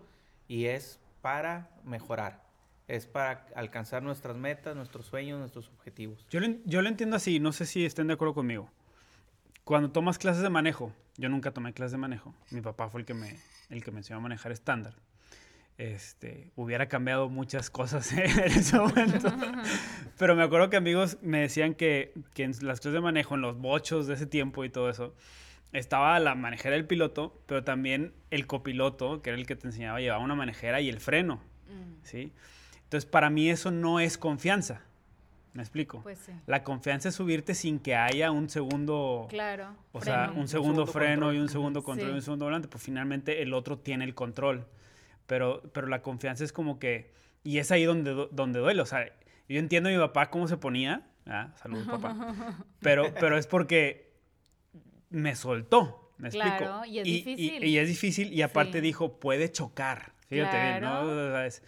y 0.49 0.65
es 0.65 0.99
para 1.21 1.69
mejorar. 1.85 2.43
Es 2.89 3.05
para 3.07 3.47
alcanzar 3.55 4.03
nuestras 4.03 4.35
metas, 4.35 4.75
nuestros 4.75 5.05
sueños, 5.05 5.39
nuestros 5.39 5.69
objetivos. 5.69 6.25
Yo 6.29 6.39
lo, 6.41 6.47
yo 6.65 6.81
lo 6.81 6.89
entiendo 6.89 7.15
así, 7.15 7.39
no 7.39 7.51
sé 7.53 7.65
si 7.65 7.85
estén 7.85 8.07
de 8.07 8.13
acuerdo 8.13 8.33
conmigo. 8.33 8.69
Cuando 9.63 9.91
tomas 9.91 10.17
clases 10.17 10.41
de 10.41 10.49
manejo, 10.49 10.91
yo 11.17 11.29
nunca 11.29 11.51
tomé 11.51 11.73
clases 11.73 11.93
de 11.93 11.97
manejo. 11.97 12.33
Mi 12.51 12.61
papá 12.61 12.89
fue 12.89 13.01
el 13.01 13.05
que 13.05 13.13
me, 13.13 13.37
el 13.69 13.83
que 13.83 13.91
me 13.91 13.99
enseñó 13.99 14.17
a 14.17 14.21
manejar 14.21 14.51
estándar. 14.51 14.95
Este, 15.77 16.49
hubiera 16.55 16.87
cambiado 16.87 17.29
muchas 17.29 17.69
cosas 17.69 18.11
en 18.13 18.39
ese 18.39 18.77
momento. 18.79 19.31
Pero 20.17 20.35
me 20.35 20.41
acuerdo 20.43 20.69
que 20.71 20.77
amigos 20.77 21.17
me 21.21 21.39
decían 21.41 21.75
que, 21.75 22.13
que 22.33 22.43
en 22.43 22.51
las 22.61 22.79
clases 22.79 22.93
de 22.93 23.01
manejo, 23.01 23.35
en 23.35 23.41
los 23.41 23.57
bochos 23.59 24.07
de 24.07 24.15
ese 24.15 24.25
tiempo 24.25 24.65
y 24.65 24.69
todo 24.69 24.89
eso, 24.89 25.13
estaba 25.73 26.19
la 26.19 26.33
manejera 26.33 26.75
del 26.75 26.85
piloto, 26.87 27.39
pero 27.45 27.63
también 27.63 28.13
el 28.31 28.47
copiloto, 28.47 29.21
que 29.21 29.29
era 29.31 29.37
el 29.37 29.45
que 29.45 29.55
te 29.55 29.67
enseñaba, 29.67 29.99
llevaba 29.99 30.23
una 30.23 30.33
manejera 30.33 30.81
y 30.81 30.89
el 30.89 30.99
freno. 30.99 31.41
¿sí? 32.03 32.31
Entonces, 32.83 33.07
para 33.07 33.29
mí 33.29 33.49
eso 33.49 33.69
no 33.69 33.99
es 33.99 34.17
confianza. 34.17 34.81
¿Me 35.53 35.61
explico? 35.61 36.01
Pues 36.03 36.19
sí. 36.19 36.31
La 36.45 36.63
confianza 36.63 37.09
es 37.09 37.15
subirte 37.15 37.53
sin 37.53 37.79
que 37.79 37.95
haya 37.95 38.31
un 38.31 38.49
segundo, 38.49 39.27
Claro. 39.29 39.75
o 39.91 40.01
sea, 40.01 40.27
freno. 40.27 40.39
un 40.41 40.47
segundo, 40.47 40.73
segundo 40.85 40.85
freno 40.87 41.13
control. 41.25 41.35
y 41.35 41.39
un 41.39 41.49
segundo 41.49 41.83
control 41.83 42.07
Sí. 42.09 42.13
y 42.13 42.15
un 42.15 42.21
segundo 42.21 42.45
volante, 42.45 42.67
pues 42.67 42.83
finalmente 42.83 43.41
el 43.41 43.53
otro 43.53 43.77
tiene 43.77 44.05
el 44.05 44.15
control. 44.15 44.65
Pero, 45.27 45.61
pero 45.73 45.87
la 45.87 46.01
confianza 46.01 46.43
es 46.43 46.51
como 46.51 46.79
que, 46.79 47.13
y 47.43 47.59
es 47.59 47.71
ahí 47.71 47.83
donde, 47.85 48.27
donde 48.31 48.59
duele, 48.59 48.81
o 48.81 48.85
sea, 48.85 49.05
yo 49.47 49.59
entiendo 49.59 49.89
a 49.89 49.91
mi 49.91 49.97
papá 49.99 50.29
cómo 50.29 50.47
se 50.47 50.57
ponía, 50.57 51.07
ah, 51.25 51.53
saludos 51.61 51.87
papá, 51.87 52.15
pero, 52.79 53.13
pero 53.19 53.37
es 53.37 53.45
porque 53.47 54.11
me 55.09 55.35
soltó, 55.35 56.11
me 56.17 56.29
explico. 56.29 56.57
Claro, 56.57 56.85
y 56.85 56.99
es 56.99 57.03
difícil. 57.05 57.63
Y, 57.63 57.77
es 57.77 57.87
difícil, 57.87 58.33
y 58.33 58.41
aparte 58.41 58.79
Sí. 58.79 58.81
dijo, 58.81 59.19
puede 59.19 59.51
chocar, 59.51 60.13
fíjate 60.27 60.55
bien, 60.61 60.81
¿no? 60.81 61.01
Claro. 61.03 61.27
O 61.27 61.31
sea, 61.31 61.45
es- 61.45 61.63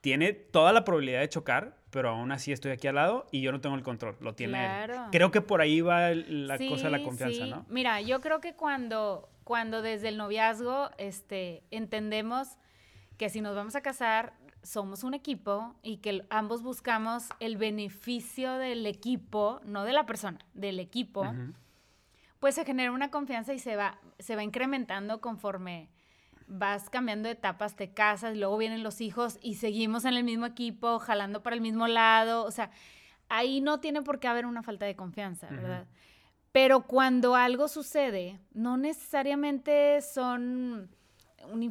tiene 0.00 0.32
toda 0.32 0.72
la 0.72 0.84
probabilidad 0.84 1.20
de 1.20 1.28
chocar, 1.28 1.76
pero 1.90 2.10
aún 2.10 2.30
así 2.30 2.52
estoy 2.52 2.70
aquí 2.72 2.86
al 2.86 2.94
lado 2.96 3.26
y 3.32 3.40
yo 3.40 3.50
no 3.50 3.60
tengo 3.60 3.74
el 3.74 3.82
control, 3.82 4.16
lo 4.20 4.34
tiene 4.34 4.58
él. 4.64 4.66
Claro. 4.84 5.08
Creo 5.10 5.30
que 5.32 5.40
por 5.40 5.60
ahí 5.60 5.80
va 5.80 6.10
la 6.14 6.58
Sí, 6.58 6.68
cosa 6.68 6.84
de 6.84 6.98
la 6.98 7.02
confianza, 7.02 7.44
sí. 7.44 7.50
¿no? 7.50 7.64
Mira, 7.68 8.00
yo 8.02 8.20
creo 8.20 8.40
que 8.40 8.54
cuando, 8.54 9.28
cuando 9.42 9.82
desde 9.82 10.08
el 10.08 10.16
noviazgo 10.16 10.90
este, 10.98 11.64
entendemos 11.72 12.56
que 13.16 13.28
si 13.28 13.40
nos 13.40 13.54
vamos 13.54 13.76
a 13.76 13.80
casar, 13.80 14.34
somos 14.62 15.04
un 15.04 15.14
equipo 15.14 15.74
y 15.82 15.98
que 15.98 16.26
ambos 16.28 16.62
buscamos 16.62 17.28
el 17.40 17.56
beneficio 17.56 18.54
del 18.54 18.84
equipo, 18.86 19.60
no 19.64 19.84
de 19.84 19.92
la 19.92 20.06
persona, 20.06 20.38
del 20.54 20.80
equipo, 20.80 21.24
pues 22.40 22.56
se 22.56 22.64
genera 22.64 22.92
una 22.92 23.10
confianza 23.10 23.54
y 23.54 23.58
se 23.58 23.76
va, 23.76 23.98
se 24.18 24.36
va 24.36 24.42
incrementando 24.42 25.20
conforme 25.20 25.90
vas 26.48 26.90
cambiando 26.90 27.28
de 27.28 27.32
etapas, 27.34 27.76
te 27.76 27.92
casas, 27.92 28.36
luego 28.36 28.56
vienen 28.56 28.82
los 28.82 29.00
hijos 29.00 29.38
y 29.42 29.54
seguimos 29.54 30.04
en 30.04 30.14
el 30.14 30.24
mismo 30.24 30.46
equipo, 30.46 30.98
jalando 30.98 31.42
para 31.42 31.56
el 31.56 31.62
mismo 31.62 31.88
lado. 31.88 32.44
O 32.44 32.50
sea, 32.50 32.70
ahí 33.28 33.60
no 33.60 33.80
tiene 33.80 34.02
por 34.02 34.20
qué 34.20 34.28
haber 34.28 34.46
una 34.46 34.62
falta 34.62 34.86
de 34.86 34.96
confianza. 34.96 35.48
¿verdad? 35.48 35.86
Pero 36.52 36.82
cuando 36.82 37.34
algo 37.34 37.68
sucede, 37.68 38.40
no 38.52 38.76
necesariamente 38.76 40.00
son 40.02 40.90
una 41.52 41.64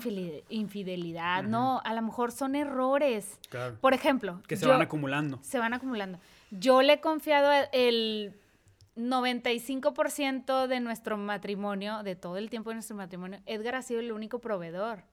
infidelidad, 0.50 1.44
no, 1.44 1.82
a 1.84 1.94
lo 1.94 2.02
mejor 2.02 2.32
son 2.32 2.56
errores. 2.56 3.40
Claro. 3.50 3.78
Por 3.82 3.94
ejemplo, 3.94 4.42
Que 4.48 4.56
se 4.56 4.66
yo- 4.66 4.72
van 4.72 4.82
acumulando. 4.82 5.40
se 5.42 5.60
van 5.60 5.74
acumulando. 5.74 6.20
Yo 6.52 6.82
le 6.82 6.94
he 6.94 7.02
confiado 7.02 7.52
el 7.74 8.34
95% 8.96 10.68
de 10.68 10.80
nuestro 10.80 11.18
matrimonio, 11.18 12.04
de 12.04 12.16
todo 12.16 12.38
el 12.38 12.50
tiempo 12.50 12.70
de 12.70 12.76
nuestro 12.76 12.96
matrimonio, 12.96 13.40
Edgar 13.46 13.76
ha 13.76 13.82
sido 13.82 14.00
el 14.00 14.12
único 14.12 14.40
proveedor. 14.40 15.04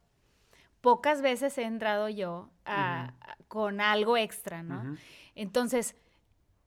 Pocas 0.80 1.22
veces 1.22 1.56
he 1.58 1.64
entrado 1.64 2.08
yo 2.08 2.50
a- 2.64 3.12
a- 3.20 3.36
con 3.48 3.80
algo 3.80 4.16
extra, 4.16 4.62
¿no? 4.62 4.96
Entonces, 5.34 5.94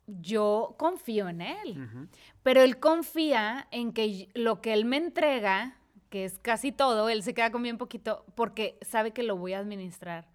yo 0.08 0.76
confío 0.78 1.28
en 1.30 1.42
él, 1.42 2.08
pero 2.44 2.62
él 2.62 2.80
confía 2.80 3.68
en 3.72 3.92
que 3.92 4.30
lo 4.36 4.62
que 4.62 4.74
él 4.74 4.86
me 4.86 4.98
entrega, 4.98 5.76
que 6.16 6.24
es 6.24 6.40
casi 6.40 6.72
todo, 6.72 7.10
él 7.10 7.24
se 7.24 7.34
queda 7.34 7.52
con 7.52 7.62
bien 7.62 7.78
poquito 7.78 8.24
porque 8.36 8.78
sabe 8.82 9.12
que 9.12 9.22
lo 9.22 9.36
voy 9.36 9.52
a 9.52 9.60
administrar 9.60 10.30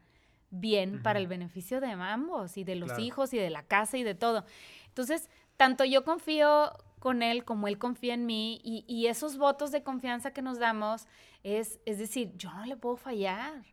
bien 0.51 1.03
para 1.03 1.19
el 1.19 1.27
beneficio 1.27 1.81
de 1.81 1.87
ambos 1.91 2.59
y 2.59 2.65
de 2.65 2.75
los 2.75 2.89
Claro. 2.91 3.03
hijos 3.03 3.33
y 3.33 3.39
de 3.39 3.49
la 3.49 3.63
casa 3.63 3.97
y 3.97 4.03
de 4.03 4.15
todo. 4.15 4.45
Entonces, 4.89 5.31
tanto 5.57 5.87
yo 5.87 6.05
confío 6.05 6.71
con 6.99 7.23
él 7.23 7.47
como 7.47 7.67
él 7.67 7.79
confía 7.79 8.13
en 8.13 8.27
mí 8.27 8.61
y, 8.63 8.85
y 8.87 9.07
esos 9.07 9.39
votos 9.39 9.71
de 9.73 9.83
confianza 9.83 10.35
que 10.35 10.43
nos 10.43 10.59
damos 10.59 11.07
es, 11.45 11.81
es 11.87 11.97
decir, 11.97 12.37
yo 12.37 12.53
no 12.53 12.67
le 12.67 12.77
puedo 12.77 12.99
fallar. 12.99 13.65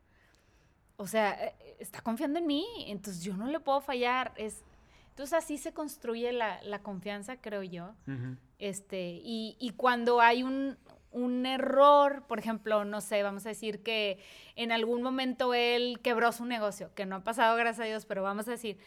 O 0.95 1.07
sea, 1.07 1.31
eh, 1.33 1.55
está 1.79 1.99
confiando 1.99 2.39
en 2.39 2.47
mí, 2.47 2.65
entonces 2.87 3.21
yo 3.21 3.35
no 3.35 3.47
le 3.47 3.59
puedo 3.59 3.81
fallar. 3.81 4.31
Es, 4.37 4.63
entonces 5.09 5.33
así 5.33 5.57
se 5.57 5.73
construye 5.73 6.31
la, 6.31 6.63
la 6.63 6.81
confianza, 6.81 7.35
creo 7.41 7.63
yo. 7.63 7.95
Ujú. 8.07 8.37
Este, 8.59 9.19
y, 9.21 9.57
y 9.59 9.71
cuando 9.71 10.21
hay 10.21 10.43
un, 10.43 10.77
un 11.17 11.45
error, 11.45 12.23
por 12.27 12.39
ejemplo, 12.39 12.85
no 12.85 13.01
sé, 13.01 13.23
vamos 13.23 13.45
a 13.45 13.49
decir 13.49 13.83
que 13.83 14.19
en 14.55 14.71
algún 14.71 15.01
momento 15.01 15.53
él 15.53 15.99
quebró 16.03 16.31
su 16.31 16.45
negocio, 16.45 16.93
que 16.95 17.05
no 17.05 17.17
ha 17.17 17.23
pasado, 17.23 17.55
gracias 17.57 17.85
a 17.85 17.87
Dios, 17.89 18.05
pero 18.05 18.23
vamos 18.23 18.47
a 18.47 18.51
decir, 18.51 18.77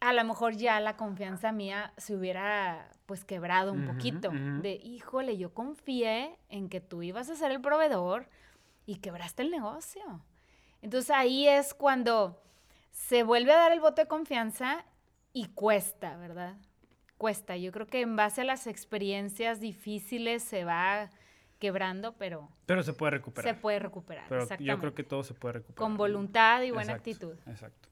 a 0.00 0.12
lo 0.12 0.24
mejor 0.24 0.56
ya 0.56 0.80
la 0.80 0.96
confianza 0.96 1.52
mía 1.52 1.92
se 1.96 2.14
hubiera 2.14 2.90
pues 3.06 3.24
quebrado 3.24 3.72
un 3.72 3.86
poquito. 3.86 4.28
ujú. 4.28 4.62
De, 4.62 4.72
híjole, 4.82 5.36
yo 5.36 5.54
confié 5.54 6.38
en 6.48 6.68
que 6.68 6.80
tú 6.80 7.02
ibas 7.02 7.30
a 7.30 7.36
ser 7.36 7.50
el 7.50 7.60
proveedor 7.60 8.28
y 8.86 8.96
quebraste 8.96 9.42
el 9.42 9.50
negocio. 9.50 10.02
Entonces 10.82 11.10
ahí 11.10 11.48
es 11.48 11.74
cuando 11.74 12.42
se 12.92 13.22
vuelve 13.22 13.52
a 13.52 13.58
dar 13.58 13.72
el 13.72 13.80
voto 13.80 14.02
de 14.02 14.08
confianza 14.08 14.84
y 15.32 15.48
cuesta, 15.48 16.16
¿verdad? 16.16 16.56
Cuesta. 17.18 17.56
Yo 17.56 17.72
creo 17.72 17.86
que 17.86 18.00
en 18.00 18.16
base 18.16 18.42
a 18.42 18.44
las 18.44 18.66
experiencias 18.66 19.60
difíciles 19.60 20.42
se 20.42 20.64
va 20.64 21.10
quebrando, 21.58 22.14
pero 22.18 22.48
Pero 22.66 22.82
se 22.82 22.92
puede 22.92 23.10
recuperar. 23.12 23.54
se 23.54 23.60
puede 23.60 23.78
recuperar. 23.78 24.26
Pero 24.28 24.46
yo 24.58 24.78
creo 24.78 24.94
que 24.94 25.04
todo 25.04 25.22
se 25.24 25.34
puede 25.34 25.54
recuperar. 25.54 25.76
Con 25.78 25.96
voluntad 25.96 26.62
y 26.62 26.70
buena 26.70 26.92
Exacto, 26.92 27.10
actitud. 27.10 27.34
Exacto. 27.50 27.88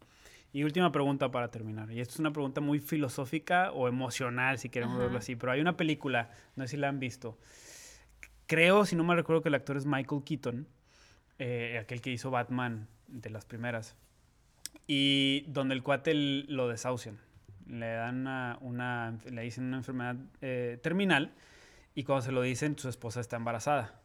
Y 0.52 0.62
última 0.62 0.92
pregunta 0.92 1.30
para 1.30 1.48
terminar. 1.50 1.90
Y 1.90 2.00
esto 2.00 2.14
es 2.14 2.20
una 2.20 2.32
pregunta 2.32 2.60
muy 2.60 2.78
filosófica 2.78 3.72
o 3.72 3.88
emocional, 3.88 4.58
si 4.58 4.68
queremos 4.68 4.94
Ajá. 4.94 5.04
verlo 5.04 5.18
así. 5.18 5.34
Pero 5.34 5.50
hay 5.52 5.60
una 5.60 5.76
película, 5.76 6.30
no 6.54 6.64
sé 6.64 6.68
si 6.68 6.76
la 6.76 6.88
han 6.88 7.00
visto. 7.00 7.36
Creo, 8.46 8.84
si 8.84 8.94
no 8.94 9.02
me 9.04 9.14
recuerdo, 9.16 9.42
que 9.42 9.48
el 9.48 9.54
actor 9.56 9.76
es 9.76 9.86
Michael 9.86 10.22
Keaton, 10.24 10.66
eh, 11.38 11.78
aquel 11.80 12.00
que 12.00 12.10
hizo 12.10 12.30
Batman 12.30 12.86
de 13.08 13.30
las 13.30 13.44
primeras. 13.46 13.96
Y 14.86 15.44
donde 15.48 15.74
el 15.74 15.82
cuate 15.82 16.12
lo 16.14 16.68
desahucian. 16.68 17.18
Le 17.66 17.86
dan 17.94 18.20
una, 18.20 18.58
una- 18.60 19.18
le 19.30 19.42
dicen 19.42 19.64
una 19.64 19.78
enfermedad 19.78 20.16
eh, 20.42 20.78
terminal 20.82 21.32
y 21.94 22.04
cuando 22.04 22.22
se 22.22 22.32
lo 22.32 22.42
dicen, 22.42 22.78
su 22.78 22.88
esposa 22.88 23.20
está 23.20 23.36
embarazada. 23.36 24.00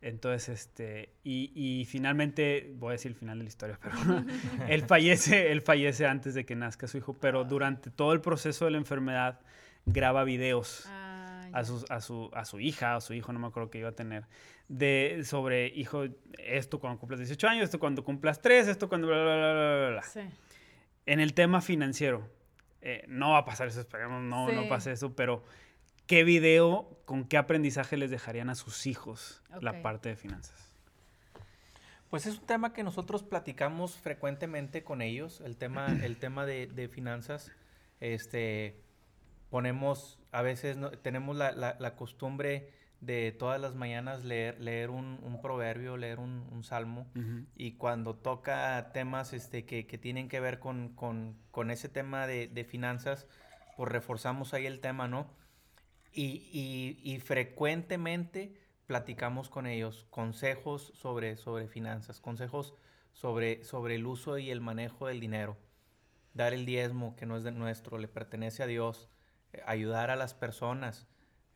Entonces, 0.00 0.48
este, 0.50 1.14
y, 1.24 1.50
y 1.54 1.86
finalmente, 1.86 2.74
voy 2.76 2.90
a 2.90 2.92
decir 2.92 3.10
el 3.12 3.16
final 3.16 3.38
de 3.38 3.44
la 3.44 3.48
historia, 3.48 3.78
pero 3.82 3.96
él 4.68 4.82
fallece, 4.82 5.50
él 5.50 5.62
fallece 5.62 6.06
antes 6.06 6.34
de 6.34 6.44
que 6.44 6.54
nazca 6.54 6.86
su 6.86 6.98
hijo, 6.98 7.14
pero 7.14 7.44
durante 7.44 7.90
todo 7.90 8.12
el 8.12 8.20
proceso 8.20 8.66
de 8.66 8.72
la 8.72 8.76
enfermedad 8.76 9.40
graba 9.86 10.24
videos 10.24 10.84
Ay, 10.86 11.50
a, 11.54 11.64
su, 11.64 11.84
a, 11.88 12.00
su, 12.02 12.30
a 12.34 12.44
su 12.44 12.60
hija, 12.60 12.96
a 12.96 13.00
su 13.00 13.14
hijo, 13.14 13.32
no 13.32 13.38
me 13.38 13.46
acuerdo 13.46 13.70
que 13.70 13.78
iba 13.78 13.88
a 13.88 13.94
tener, 13.94 14.26
de, 14.68 15.22
sobre, 15.24 15.68
hijo, 15.68 16.04
esto 16.38 16.80
cuando 16.80 16.98
cumplas 16.98 17.20
18 17.20 17.48
años, 17.48 17.64
esto 17.64 17.78
cuando 17.78 18.04
cumplas 18.04 18.42
3, 18.42 18.68
esto 18.68 18.90
cuando 18.90 19.06
bla, 19.08 19.22
bla, 19.22 19.36
bla, 19.36 19.76
bla, 19.76 19.88
bla. 19.90 20.02
Sí. 20.02 20.20
En 21.06 21.20
el 21.20 21.32
tema 21.32 21.62
financiero, 21.62 22.28
eh, 22.82 23.04
no 23.08 23.30
va 23.30 23.38
a 23.38 23.44
pasar 23.46 23.68
eso, 23.68 23.80
esperemos, 23.80 24.22
no, 24.22 24.52
no 24.52 24.68
pase 24.68 24.92
eso, 24.92 25.14
pero 25.14 25.44
¿qué 26.06 26.24
video, 26.24 26.88
con 27.04 27.24
qué 27.24 27.36
aprendizaje 27.36 27.96
les 27.96 28.10
dejarían 28.10 28.50
a 28.50 28.54
sus 28.54 28.86
hijos 28.86 29.42
la 29.60 29.82
parte 29.82 30.10
de 30.10 30.16
finanzas? 30.16 30.74
Pues 32.10 32.26
es 32.26 32.38
un 32.38 32.46
tema 32.46 32.72
que 32.72 32.84
nosotros 32.84 33.22
platicamos 33.22 33.96
frecuentemente 33.96 34.84
con 34.84 35.02
ellos, 35.02 35.40
el 35.40 35.56
tema, 35.56 35.86
el 36.02 36.16
tema 36.18 36.46
de, 36.46 36.66
de 36.66 36.88
finanzas. 36.88 37.50
Este, 38.00 38.80
ponemos, 39.50 40.18
a 40.30 40.42
veces 40.42 40.76
tenemos 41.02 41.36
la, 41.36 41.52
la, 41.52 41.94
costumbre 41.96 42.70
de 43.00 43.32
todas 43.32 43.60
las 43.60 43.74
mañanas 43.74 44.24
leer, 44.24 44.60
leer 44.60 44.90
un, 44.90 45.18
un 45.22 45.40
proverbio, 45.40 45.96
leer 45.96 46.18
un, 46.18 46.46
un 46.50 46.64
salmo, 46.64 47.06
y 47.56 47.72
cuando 47.72 48.14
toca 48.14 48.90
temas 48.92 49.32
este, 49.32 49.64
que, 49.64 49.86
que 49.86 49.98
tienen 49.98 50.28
que 50.28 50.40
ver 50.40 50.58
con, 50.58 50.90
con, 50.90 51.36
con 51.50 51.70
ese 51.70 51.88
tema 51.88 52.26
de, 52.26 52.48
de, 52.48 52.64
finanzas, 52.64 53.26
pues 53.76 53.90
reforzamos 53.90 54.54
ahí 54.54 54.66
el 54.66 54.80
tema, 54.80 55.08
¿no? 55.08 55.28
Y, 56.16 56.48
y, 56.52 57.00
y, 57.02 57.18
frecuentemente 57.18 58.54
platicamos 58.86 59.48
con 59.48 59.66
ellos 59.66 60.06
consejos 60.10 60.92
sobre, 60.94 61.36
sobre 61.36 61.66
finanzas, 61.66 62.20
consejos 62.20 62.74
sobre, 63.12 63.64
sobre 63.64 63.96
el 63.96 64.06
uso 64.06 64.38
y 64.38 64.50
el 64.50 64.60
manejo 64.60 65.08
del 65.08 65.20
dinero, 65.20 65.56
dar 66.34 66.52
el 66.52 66.66
diezmo 66.66 67.16
que 67.16 67.26
no 67.26 67.36
es 67.36 67.42
de 67.42 67.52
nuestro, 67.52 67.98
le 67.98 68.08
pertenece 68.08 68.62
a 68.62 68.66
Dios, 68.66 69.08
ayudar 69.66 70.10
a 70.10 70.16
las 70.16 70.34
personas 70.34 71.06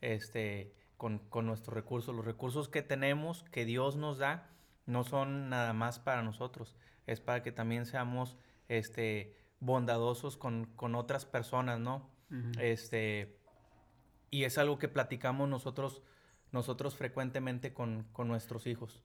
este, 0.00 0.74
con, 0.96 1.20
nuestros 1.46 1.74
recursos. 1.74 2.14
Los 2.14 2.24
recursos 2.24 2.68
que 2.68 2.82
tenemos, 2.82 3.44
que 3.44 3.64
Dios 3.64 3.96
nos 3.96 4.18
da, 4.18 4.50
no 4.86 5.04
son 5.04 5.50
nada 5.50 5.72
más 5.72 5.98
para 5.98 6.22
nosotros, 6.22 6.76
es 7.06 7.20
para 7.20 7.42
que 7.42 7.52
también 7.52 7.86
seamos 7.86 8.36
este, 8.68 9.36
bondadosos 9.60 10.36
con, 10.36 10.68
otras 10.94 11.26
personas, 11.26 11.80
¿no? 11.80 12.08
este, 12.60 13.37
y 14.30 14.44
es 14.44 14.58
algo 14.58 14.78
que 14.78 14.88
platicamos 14.88 15.48
nosotros, 15.48 16.02
nosotros 16.52 16.94
frecuentemente 16.94 17.72
con, 17.72 18.04
con 18.12 18.28
nuestros 18.28 18.66
hijos. 18.66 19.02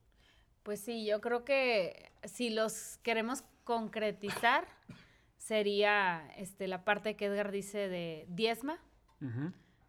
Pues 0.63 0.79
sí, 0.79 1.05
yo 1.05 1.21
creo 1.21 1.43
que 1.43 2.11
si 2.23 2.49
los 2.49 2.97
queremos 3.03 3.43
concretizar, 3.63 4.67
sería 5.37 6.31
este, 6.37 6.67
la 6.67 6.85
parte 6.85 7.15
que 7.15 7.25
Edgar 7.25 7.51
dice 7.51 7.89
de 7.89 8.25
diezma, 8.29 8.79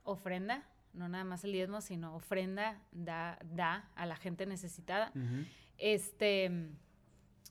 ofrenda, 0.04 0.64
no 0.92 1.08
nada 1.08 1.24
más 1.24 1.42
el 1.42 1.52
diezmo, 1.52 1.80
sino 1.80 2.14
ofrenda 2.14 2.80
da, 2.92 3.38
da 3.42 3.90
a 3.96 4.06
la 4.06 4.14
gente 4.14 4.46
necesitada. 4.46 5.12
Este, 5.76 6.70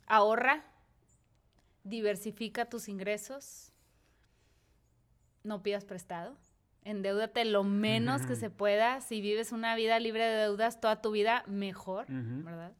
ahorra, 0.07 0.63
diversifica 1.84 2.69
tus 2.69 2.88
ingresos, 2.88 3.73
no 5.43 5.61
pidas 5.61 5.84
prestado, 5.84 6.38
endeudate 6.86 7.45
lo 7.45 7.63
menos 7.63 8.23
que 8.23 8.36
se 8.36 8.49
pueda. 8.49 9.01
Si 9.01 9.21
vives 9.21 9.51
una 9.51 9.75
vida 9.75 9.99
libre 9.99 10.23
de 10.23 10.38
deudas 10.38 10.79
toda 10.79 11.01
tu 11.01 11.11
vida, 11.11 11.43
mejor, 11.47 12.05
¿verdad? 12.07 12.73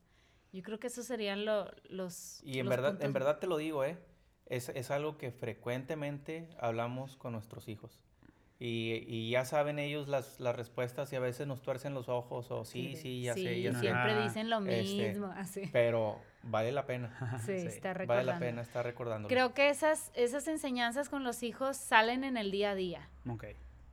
Yo 0.51 0.62
creo 0.62 0.80
que 0.80 0.88
esos 0.88 1.06
serían 1.06 1.45
los... 1.45 2.43
Y 2.43 2.60
en, 2.60 2.70
verdad, 2.70 3.01
en 3.01 3.12
verdad 3.12 3.39
te 3.39 3.47
lo 3.47 3.58
digo, 3.58 3.84
¿eh? 3.84 3.97
es, 4.47 4.70
es, 4.70 4.91
algo 4.91 5.18
que 5.18 5.32
frecuentemente 5.32 6.47
hablamos 6.60 7.18
con 7.18 7.34
nuestros 7.34 7.68
hijos. 7.68 7.99
Y, 8.60 9.04
y 9.08 9.32
ya 9.32 9.45
saben 9.45 9.80
ellos 9.80 10.08
las, 10.08 10.39
las, 10.39 10.56
respuestas 10.56 11.12
y 11.12 11.16
a 11.16 11.20
veces 11.20 11.47
nos 11.47 11.62
tuercen 11.62 11.93
los 11.93 12.08
ojos 12.08 12.49
o 12.49 12.64
sí, 12.64 12.95
sí, 12.95 13.24
ya 13.24 13.34
sé. 13.34 13.62
Ya 13.62 13.74
siempre 13.74 14.22
dicen 14.22 14.49
lo 14.49 14.60
este, 14.66 15.10
mismo. 15.10 15.28
así. 15.36 15.70
Pero 15.74 16.22
vale 16.43 16.72
la 16.72 16.86
pena. 16.86 17.12
Sí, 17.45 17.51
está 17.51 17.93
recordando. 17.93 18.32
Vale 18.32 18.39
la 18.39 18.39
pena 18.39 18.62
estar 18.62 18.86
recordando. 18.86 19.28
Creo 19.28 19.54
que 19.54 19.70
esas, 19.70 20.12
esas 20.14 20.47
enseñanzas 20.47 21.10
con 21.10 21.24
los 21.24 21.43
hijos 21.43 21.76
salen 21.76 22.24
en 22.24 22.38
el 22.38 22.51
día 22.51 22.72
a 22.72 22.76
día. 22.76 23.10
Ok. 23.28 23.45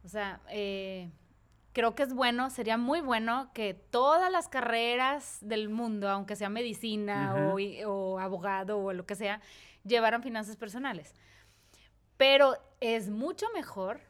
O 0.05 0.09
sea, 0.09 0.41
eh, 0.49 1.11
creo 1.73 1.95
que 1.95 2.03
es 2.03 2.15
bueno, 2.15 2.51
sería 2.51 2.77
muy 2.77 3.01
bueno 3.01 3.51
que 3.53 3.75
todas 3.75 4.31
las 4.31 4.49
carreras 4.49 5.39
del 5.41 5.69
mundo, 5.69 6.09
aunque 6.09 6.37
sea 6.37 6.49
medicina 6.49 7.53
o, 7.53 7.59
o 7.87 8.19
abogado 8.19 8.79
o 8.79 8.93
lo 8.93 9.07
que 9.07 9.15
sea, 9.15 9.41
llevaron 9.85 10.23
finanzas 10.23 10.57
personales. 10.57 11.15
Pero 12.17 12.57
es 12.81 13.11
mucho 13.11 13.47
mejor 13.55 14.01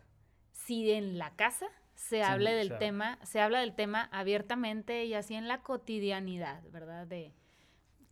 si 0.52 0.90
en 0.92 1.18
la 1.18 1.30
casa 1.36 1.66
se 1.94 2.22
hable 2.22 2.52
del 2.52 2.78
tema, 2.78 3.18
se 3.22 3.40
habla 3.40 3.60
del 3.60 3.74
tema 3.74 4.08
abiertamente 4.10 5.04
y 5.04 5.14
así 5.14 5.34
en 5.34 5.48
la 5.48 5.62
cotidianidad, 5.62 6.62
¿verdad? 6.70 7.06
De 7.06 7.34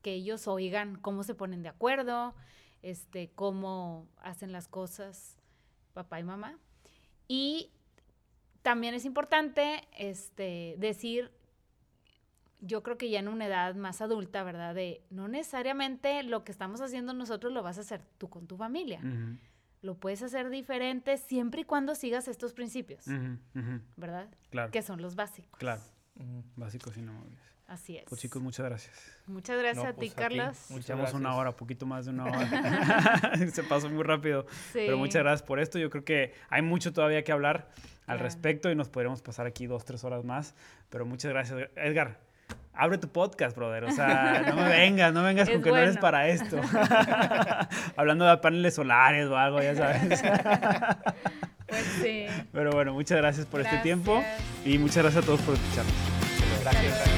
que 0.03 0.13
ellos 0.13 0.47
oigan 0.47 0.97
cómo 0.97 1.23
se 1.23 1.35
ponen 1.35 1.63
de 1.63 1.71
acuerdo, 1.71 2.35
este, 2.83 3.31
cómo 3.35 4.07
hacen 4.19 4.53
las 4.53 4.69
cosas 4.69 5.39
papá 5.95 6.21
y 6.21 6.25
mamá. 6.25 6.59
Y 7.29 7.71
también 8.63 8.95
es 8.95 9.05
importante 9.05 9.87
este, 9.97 10.75
decir 10.79 11.31
yo 12.61 12.83
creo 12.83 12.99
que 12.99 13.09
ya 13.09 13.21
en 13.21 13.29
una 13.29 13.47
edad 13.47 13.75
más 13.75 14.01
adulta, 14.01 14.43
¿verdad? 14.43 14.75
De 14.75 15.03
no 15.11 15.29
necesariamente 15.29 16.23
lo 16.23 16.45
que 16.45 16.53
estamos 16.53 16.81
haciendo 16.81 17.13
nosotros 17.13 17.53
lo 17.53 17.63
vas 17.63 17.79
a 17.79 17.83
hacer 17.83 18.03
tú 18.19 18.29
con 18.29 18.47
tu 18.47 18.57
familia. 18.57 19.01
Lo 19.81 19.95
puedes 19.95 20.23
hacer 20.23 20.51
diferente 20.51 21.19
siempre 21.19 21.61
y 21.61 21.65
cuando 21.65 21.95
sigas 21.95 22.27
estos 22.27 22.53
principios, 22.53 23.05
¿verdad? 23.97 24.29
Claro. 24.51 24.73
Que 24.73 24.83
son 24.83 25.01
los 25.01 25.15
básicos. 25.15 25.59
Claro. 25.59 25.83
Básicos 26.57 26.97
y 26.97 27.03
no 27.03 27.13
Así 27.69 27.99
es. 27.99 28.05
Pues 28.09 28.19
chicos, 28.23 28.41
muchas 28.41 28.65
gracias. 28.65 28.97
Muchas 29.27 29.59
gracias 29.59 29.85
a 29.85 29.93
ti, 29.93 30.11
pues, 30.11 30.15
Carlos. 30.15 30.57
Muchas 30.71 31.13
una 31.13 31.37
hora, 31.37 31.53
poquito 31.53 31.85
más 31.85 32.07
de 32.07 32.13
una 32.13 32.25
hora. 32.25 33.33
Se 33.53 33.63
pasó 33.63 33.91
muy 33.91 34.03
rápido. 34.03 34.47
Pero 34.73 34.97
muchas 34.97 35.23
gracias 35.23 35.43
por 35.47 35.61
esto. 35.61 35.79
Yo 35.79 35.91
creo 35.91 36.03
que 36.03 36.33
hay 36.49 36.63
mucho 36.63 36.95
todavía 36.95 37.23
que 37.23 37.31
hablar 37.31 37.69
al 38.07 38.21
respecto 38.21 38.71
y 38.71 38.75
nos 38.75 38.89
podremos 38.89 39.21
pasar 39.21 39.47
aquí 39.47 39.67
dos, 39.67 39.85
tres 39.85 40.03
horas 40.03 40.25
más. 40.25 40.55
Pero 40.89 41.05
muchas 41.05 41.31
gracias. 41.31 41.69
Edgar, 41.77 42.19
abre 42.73 42.97
tu 42.97 43.09
podcast, 43.11 43.55
brother. 43.55 43.85
O 43.85 43.93
sea, 43.93 44.45
no 44.49 44.57
me 44.57 44.69
vengas, 44.71 45.13
no 45.13 45.23
vengas 45.23 45.51
con 45.51 45.63
que 45.63 45.71
no 45.71 45.77
eres 45.77 45.99
para 45.99 46.27
esto. 46.27 46.59
Hablando 47.97 48.25
de 48.25 48.39
paneles 48.39 48.77
solares 48.77 49.27
o 49.27 49.37
algo, 49.37 49.61
ya 49.61 49.75
sabes. 49.75 50.23
pues 51.67 51.85
sí. 52.03 52.25
Pero 52.51 52.71
bueno, 52.71 52.95
muchas 52.95 53.19
gracias 53.19 53.45
por 53.45 53.61
este 53.61 53.77
tiempo 53.81 54.25
y 54.65 54.79
muchas 54.79 55.03
gracias 55.03 55.23
a 55.23 55.27
todos 55.27 55.43
por 55.43 55.55
escucharnos. 55.55 55.95
Gracias. 56.63 57.18